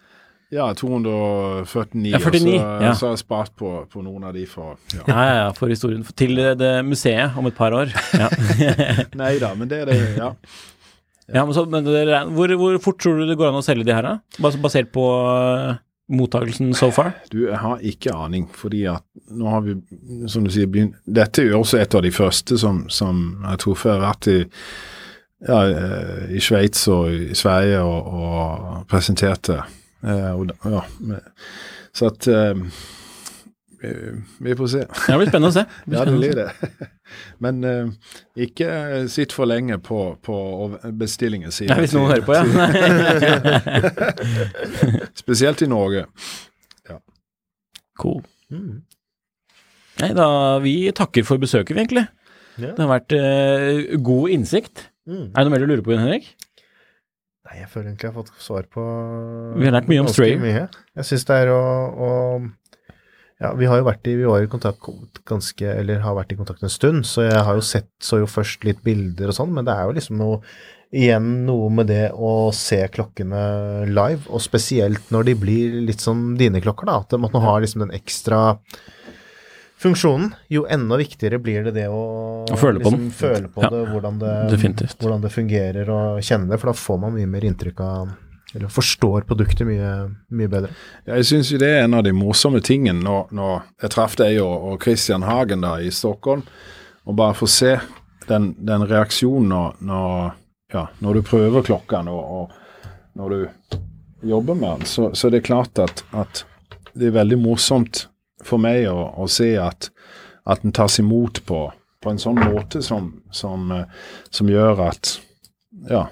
Ja, 0.48 0.70
249, 0.72 2.08
Ja, 2.14 2.18
49, 2.18 2.24
og 2.24 2.40
så, 2.40 2.84
ja. 2.84 2.92
så 2.96 3.06
har 3.06 3.12
jeg 3.12 3.20
spart 3.20 3.52
på, 3.60 3.72
på 3.92 4.00
noen 4.00 4.24
av 4.30 4.32
de 4.32 4.46
for 4.48 4.78
ja. 4.94 5.02
Ja, 5.04 5.24
ja, 5.42 5.48
for 5.56 5.68
historien. 5.68 6.06
Til 6.16 6.38
det, 6.38 6.54
det 6.62 6.70
museet 6.88 7.36
om 7.36 7.48
et 7.50 7.56
par 7.58 7.76
år. 7.76 7.92
Ja, 8.16 8.30
Nei 9.20 9.34
da, 9.42 9.52
men 9.58 9.68
det 9.68 9.82
er 9.82 9.90
det, 9.90 9.98
ja. 10.16 10.30
ja 11.36 11.44
men, 11.44 11.52
så, 11.56 11.66
men 11.68 11.84
det, 11.84 12.06
hvor, 12.32 12.54
hvor 12.62 12.80
fort 12.86 13.02
tror 13.04 13.20
du 13.20 13.28
det 13.28 13.36
går 13.36 13.50
an 13.50 13.60
å 13.60 13.66
selge 13.66 13.84
de 13.84 13.92
her, 13.92 14.08
da? 14.08 14.40
Bas- 14.40 14.56
Basert 14.64 14.88
på 14.94 15.04
uh, 15.04 15.76
mottakelsen 16.08 16.72
so 16.78 16.88
far? 16.96 17.12
Du, 17.28 17.42
jeg 17.50 17.60
har 17.60 17.84
ikke 17.84 18.16
aning, 18.16 18.48
fordi 18.48 18.86
at 18.88 19.04
nå 19.28 19.52
har 19.52 19.66
vi, 19.68 19.76
som 20.32 20.48
du 20.48 20.54
sier, 20.54 20.70
begynt 20.72 20.96
Dette 21.04 21.44
er 21.44 21.52
jo 21.52 21.60
også 21.60 21.82
et 21.84 21.92
av 21.98 22.06
de 22.08 22.14
første 22.16 22.56
som, 22.56 22.86
som 22.88 23.26
jeg 23.44 23.66
tror 23.66 23.76
før 23.84 23.98
har 23.98 24.06
vært 24.14 24.32
i 24.32 24.38
ja, 25.44 25.58
eh, 25.68 26.30
i 26.34 26.40
Sveits 26.42 26.88
og 26.90 27.12
i 27.12 27.34
Sverige 27.38 27.84
og, 27.86 28.08
og 28.16 28.86
presenterte. 28.90 29.60
Eh, 30.04 30.30
og, 30.34 30.46
da- 30.50 30.70
ja, 30.70 31.20
så 31.96 32.06
at 32.12 32.26
eh, 32.30 32.54
vi, 33.82 33.92
vi 34.38 34.54
får 34.58 34.66
se. 34.72 34.78
Ja, 34.78 35.12
Det 35.12 35.18
blir 35.20 35.30
spennende 35.30 35.50
å 35.52 35.54
se. 35.54 35.64
Ja, 35.94 36.04
det 36.06 36.14
blir 36.16 36.34
det. 36.38 36.48
Men 37.42 37.60
uh, 37.64 37.90
ikke 38.38 38.68
sitt 39.10 39.32
for 39.34 39.48
lenge 39.48 39.78
på, 39.82 40.00
på 40.22 40.36
bestillingen 40.98 41.54
sin. 41.54 41.70
Ja, 41.70 41.78
hvis 41.80 41.94
noen 41.96 42.10
hører 42.12 42.26
på, 42.26 42.34
ja. 42.36 42.44
Spesielt 45.22 45.62
i 45.62 45.70
Norge. 45.70 46.04
cool. 47.98 48.20
Mm. 48.52 48.82
Nei, 49.98 50.12
da, 50.14 50.26
vi 50.62 50.74
takker 50.94 51.24
for 51.26 51.40
besøket, 51.42 51.74
vi, 51.74 51.82
egentlig. 51.82 52.06
Ja. 52.58 52.74
Det 52.74 52.82
har 52.84 52.90
vært 52.92 53.14
uh, 53.14 53.96
god 54.02 54.34
innsikt. 54.34 54.84
Mm. 55.08 55.30
Er 55.32 55.38
det 55.38 55.46
noe 55.48 55.54
mer 55.54 55.64
du 55.64 55.70
lurer 55.70 55.86
på, 55.86 55.96
Henrik? 55.98 56.28
Nei, 57.48 57.62
jeg 57.62 57.70
føler 57.72 57.88
egentlig 57.88 58.08
jeg 58.08 58.12
har 58.12 58.20
fått 58.20 58.44
svar 58.44 58.66
på 58.68 58.84
Vi 59.56 59.64
har 59.64 59.72
lært 59.72 59.88
mye 59.88 60.02
om 60.04 60.08
Stray. 60.12 60.36
Mye. 60.40 60.66
Jeg 60.98 61.08
syns 61.08 61.24
det 61.28 61.36
er 61.44 61.52
å, 61.54 61.60
å 61.96 62.10
Ja, 63.40 63.54
vi 63.56 63.68
har 63.70 63.80
jo 63.80 63.86
vært 63.86 64.10
i 64.10 64.16
Vi 64.18 64.26
var 64.28 64.44
i 64.44 64.50
kontakt 64.52 65.22
ganske 65.28 65.70
Eller 65.72 66.02
har 66.04 66.18
vært 66.18 66.34
i 66.34 66.38
kontakt 66.40 66.64
en 66.66 66.72
stund, 66.72 67.06
så 67.08 67.24
jeg 67.24 67.44
har 67.48 67.56
jo 67.56 67.64
sett 67.64 67.88
Så 68.04 68.20
jo 68.20 68.28
først 68.28 68.66
litt 68.68 68.82
bilder 68.84 69.32
og 69.32 69.38
sånn, 69.38 69.54
men 69.56 69.64
det 69.68 69.76
er 69.76 69.88
jo 69.88 69.96
liksom 69.96 70.20
noe 70.20 70.42
Igjen 70.88 71.42
noe 71.44 71.68
med 71.68 71.90
det 71.90 72.06
å 72.16 72.48
se 72.56 72.78
klokkene 72.88 73.40
live, 73.90 74.22
og 74.32 74.40
spesielt 74.40 75.10
når 75.12 75.26
de 75.28 75.34
blir 75.36 75.74
litt 75.84 76.00
som 76.00 76.30
dine 76.40 76.62
klokker, 76.64 76.88
da. 76.88 77.02
At 77.04 77.12
man 77.20 77.44
har 77.44 77.60
liksom 77.60 77.82
den 77.84 77.92
ekstra 77.92 78.38
funksjonen. 79.78 80.32
Jo 80.48 80.64
enda 80.70 80.96
viktigere 80.98 81.38
blir 81.42 81.64
det 81.68 81.74
det 81.76 81.88
å, 81.88 82.00
Å 82.50 82.56
føle 82.58 82.80
på 82.80 82.90
liksom, 82.90 83.04
den. 83.04 83.10
føle 83.14 83.50
på 83.54 83.62
Ja, 83.62 83.70
det, 83.74 83.82
hvordan 83.92 84.18
det, 84.22 84.94
hvordan 85.00 85.20
det 85.24 85.30
fungerer 85.34 85.90
og 85.94 86.22
kjenne 86.24 86.50
det, 86.50 86.58
for 86.58 86.72
da 86.72 86.78
får 86.78 86.98
man 87.04 87.14
mye 87.14 87.28
mer 87.30 87.46
inntrykk 87.46 87.80
av 87.84 88.10
Eller 88.54 88.72
forstår 88.72 89.26
produktet 89.28 89.66
mye, 89.68 89.92
mye 90.32 90.48
bedre. 90.48 90.70
Ja, 91.04 91.18
jeg 91.20 91.28
syns 91.28 91.50
jo 91.52 91.58
det 91.60 91.68
er 91.68 91.82
en 91.84 91.94
av 91.98 92.02
de 92.06 92.14
morsomme 92.16 92.62
tingene 92.64 93.02
når, 93.04 93.28
når 93.36 93.58
jeg 93.84 93.92
traff 93.92 94.16
deg 94.16 94.38
og, 94.40 94.54
og 94.72 94.82
Christian 94.82 95.26
Hagen 95.28 95.60
da 95.66 95.74
i 95.84 95.90
Stockholm, 95.92 96.42
og 97.04 97.18
bare 97.18 97.36
få 97.36 97.46
se 97.50 97.74
den, 98.28 98.54
den 98.58 98.86
reaksjonen 98.88 99.52
når, 99.52 99.76
når, 99.84 100.32
ja, 100.72 100.86
når 101.04 101.20
du 101.20 101.26
prøver 101.28 101.66
klokken 101.68 102.08
og, 102.08 102.24
og 102.38 103.20
når 103.20 103.34
du 103.34 103.76
jobber 104.32 104.56
med 104.56 104.80
den, 104.80 104.86
så, 104.88 105.10
så 105.14 105.28
det 105.30 105.42
er 105.42 105.46
klart 105.52 105.78
at, 105.84 106.02
at 106.16 106.42
det 106.98 107.10
er 107.10 107.18
veldig 107.20 107.38
morsomt 107.44 108.06
for 108.44 108.62
meg 108.62 108.86
å, 108.90 108.96
å 109.18 109.26
se 109.30 109.52
at, 109.60 109.90
at 110.48 110.62
den 110.64 110.74
tas 110.76 110.98
imot 111.02 111.42
på, 111.48 111.64
på 112.02 112.12
en 112.12 112.20
sånn 112.22 112.38
måte 112.38 112.82
som, 112.84 113.10
som, 113.34 113.70
eh, 113.74 113.84
som 114.30 114.50
gjør 114.50 114.84
at 114.88 115.16
ja, 115.88 116.06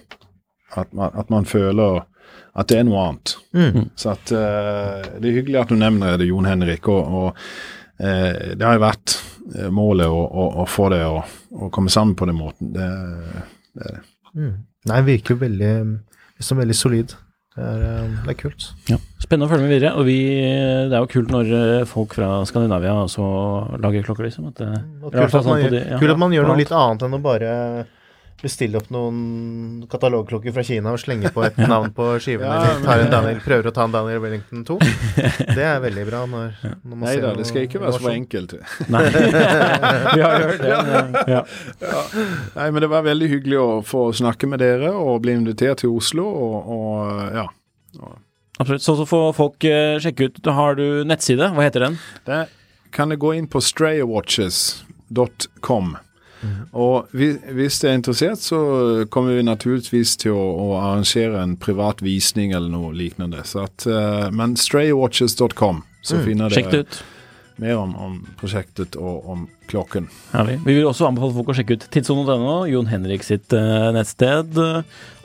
at 0.77 0.93
man, 0.95 1.15
at 1.15 1.31
man 1.33 1.49
føler 1.49 2.03
at 2.57 2.71
det 2.71 2.81
er 2.81 2.87
noe 2.89 3.03
annet. 3.03 3.33
Så 4.01 4.13
at 4.15 4.33
uh, 4.33 5.03
det 5.21 5.29
er 5.29 5.35
hyggelig 5.41 5.59
at 5.61 5.73
du 5.73 5.77
nevner 5.77 6.17
det, 6.17 6.29
Jon 6.31 6.49
Henrik. 6.49 6.89
Og, 6.89 7.17
og 7.19 7.27
uh, 8.01 8.55
det 8.57 8.65
har 8.65 8.79
jo 8.79 8.85
vært 8.85 9.17
målet 9.73 10.09
å, 10.09 10.23
å, 10.25 10.47
å 10.63 10.67
få 10.69 10.89
det 10.91 11.03
å, 11.07 11.21
å 11.53 11.69
komme 11.75 11.93
sammen 11.93 12.17
på 12.19 12.29
den 12.29 12.39
måten. 12.39 12.73
Det, 12.75 12.89
det 13.77 13.91
er 13.91 13.99
det. 13.99 14.05
Nei, 14.87 15.03
virker 15.07 15.39
veldig 15.41 15.73
liksom 16.39 16.61
veldig 16.63 16.77
solid. 16.77 17.15
Det 17.57 17.65
er, 17.65 17.83
eh, 17.89 18.17
det 18.27 18.33
er 18.35 18.37
kult. 18.37 18.67
Ja. 18.91 18.99
Spennende 19.23 19.47
å 19.49 19.51
følge 19.55 19.65
med 19.65 19.73
videre. 19.73 19.95
Og 19.97 20.05
vi, 20.05 20.17
det 20.91 20.93
er 20.93 21.01
jo 21.01 21.09
kult 21.09 21.31
når 21.33 21.53
eh, 21.57 21.85
folk 21.89 22.13
fra 22.19 22.31
Skandinavia 22.49 22.93
også 23.07 23.29
lager 23.81 24.05
klokker, 24.05 24.29
liksom. 24.29 24.51
At 24.53 24.61
i 24.61 24.69
hvert 24.69 25.17
kult 25.17 25.17
at 25.17 25.33
man, 25.33 25.47
sånn 25.47 25.57
på 25.57 25.63
gjør, 25.65 25.73
de- 25.79 25.85
ja, 25.89 26.01
kult 26.03 26.15
at 26.17 26.21
man 26.21 26.35
gjør 26.37 26.51
noe 26.51 26.59
litt 26.61 26.75
annet 26.77 27.07
enn 27.09 27.17
å 27.17 27.23
bare 27.25 27.53
bestille 28.43 28.77
opp 28.79 28.91
noen 28.93 29.87
katalogklokker 29.91 30.53
fra 30.53 30.63
Kina 30.67 30.91
og 30.93 30.99
slenge 31.01 31.31
på 31.33 31.45
et 31.47 31.57
navn 31.73 31.91
på 31.97 32.05
skiven, 32.21 32.47
Ja, 32.47 32.53
eller 32.77 33.05
men- 33.07 33.11
Daniel, 33.15 33.41
prøver 33.45 33.67
å 33.71 33.73
ta 33.77 33.83
en 33.89 33.93
Daniel 33.95 34.21
Wellington 34.23 34.65
2. 34.69 34.77
Det 35.57 35.65
er 35.65 35.81
veldig 35.85 36.05
bra 36.11 36.21
når, 36.31 36.49
når 36.83 36.93
man 36.93 36.99
Nei 37.07 37.15
ser 37.17 37.23
da, 37.25 37.31
det 37.39 37.47
skal 37.49 37.61
ikke 37.67 37.81
være 37.83 37.99
så 38.03 38.11
enkelt. 38.13 38.51
Nei. 38.93 39.05
vi 39.15 39.21
har 40.21 40.33
hørt 40.45 40.61
det. 40.61 40.69
Ja. 41.33 41.43
Nei, 42.59 42.69
men 42.71 42.79
det 42.85 42.91
var 42.93 43.03
veldig 43.09 43.29
hyggelig 43.33 43.59
å 43.63 43.65
få 43.87 44.01
snakke 44.21 44.45
med 44.53 44.59
dere 44.65 44.91
og 44.93 45.15
bli 45.25 45.33
invitert 45.39 45.77
til 45.85 45.91
Oslo. 45.97 46.25
Og, 46.29 46.57
og 46.77 46.93
ja. 47.41 47.47
Absolutt. 48.61 48.83
Så, 48.85 48.93
så 49.01 49.05
får 49.09 49.33
folk 49.37 49.59
eh, 49.69 49.97
sjekke 50.05 50.23
ut. 50.31 50.37
Da 50.45 50.51
har 50.57 50.73
du 50.79 50.87
nettside. 51.09 51.47
Hva 51.57 51.63
heter 51.67 51.81
den? 51.89 51.95
Der 52.29 52.45
kan 52.97 53.07
du 53.13 53.17
gå 53.21 53.31
inn 53.37 53.49
på 53.53 53.59
strayawatches.com. 53.65 55.87
Og 56.75 57.07
vi- 57.13 57.39
hvis 57.53 57.79
det 57.81 57.91
er 57.91 57.95
interessert, 57.99 58.39
så 58.39 59.07
kommer 59.11 59.35
vi 59.37 59.43
naturligvis 59.43 60.17
til 60.17 60.33
å, 60.33 60.45
å 60.67 60.77
arrangere 60.81 61.43
en 61.43 61.57
privat 61.57 62.01
visning 62.03 62.53
eller 62.53 62.69
noe 62.69 62.93
lignende. 62.93 63.43
Så 63.45 63.65
at, 63.65 63.87
eh, 63.87 64.31
men 64.31 64.57
straywatches.com, 64.57 65.83
så 66.03 66.23
finner 66.25 66.51
Sjekk 66.51 66.71
det 66.71 66.81
ut. 66.87 67.03
Mer 67.63 67.77
om, 67.81 67.95
om 67.97 68.17
prosjektet 68.41 68.97
og 69.01 69.27
om 69.33 69.45
klokken. 69.71 70.07
Herlig. 70.33 70.59
Vi 70.67 70.75
vil 70.77 70.87
også 70.87 71.09
anbefale 71.09 71.35
folk 71.35 71.51
å 71.51 71.57
sjekke 71.57 71.77
ut 71.79 71.87
tidssonen.no, 71.95 72.57
Jon 72.71 72.91
Henrik 72.91 73.25
sitt 73.27 73.55
eh, 73.57 73.89
nettsted. 73.97 74.59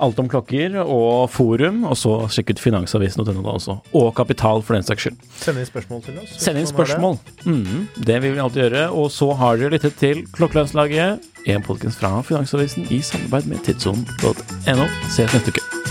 Alt 0.01 0.21
om 0.23 0.29
klokker 0.31 0.79
og 0.81 1.27
forum, 1.33 1.83
og 1.89 1.97
så 1.99 2.15
sjekke 2.33 2.55
ut 2.55 2.63
finansavisen.no 2.63 3.43
da 3.43 3.55
også. 3.57 3.77
Og 3.97 4.09
Kapital, 4.17 4.63
for 4.65 4.77
den 4.77 4.87
saks 4.87 5.07
skyld. 5.07 5.19
Send 5.41 5.61
inn 5.61 5.69
spørsmål 5.69 6.05
til 6.07 6.21
oss. 6.23 6.33
Send 6.41 6.61
inn 6.61 6.65
det. 6.65 6.73
spørsmål. 6.73 7.19
Mhm, 7.45 7.85
det 8.07 8.21
vil 8.23 8.37
vi 8.37 8.43
alltid 8.45 8.65
gjøre. 8.65 8.87
Og 8.95 9.11
så 9.13 9.31
har 9.41 9.59
dere 9.61 9.75
lyttet 9.75 9.99
til 10.01 10.25
Klokkelandslaget, 10.37 11.29
en 11.51 11.63
podkast 11.65 11.97
fra 12.01 12.19
Finansavisen 12.25 12.87
i 12.93 13.01
samarbeid 13.05 13.49
med 13.49 13.65
tidssonen.no. 13.67 14.89
Ses 15.09 15.33
neste 15.33 15.53
uke. 15.53 15.90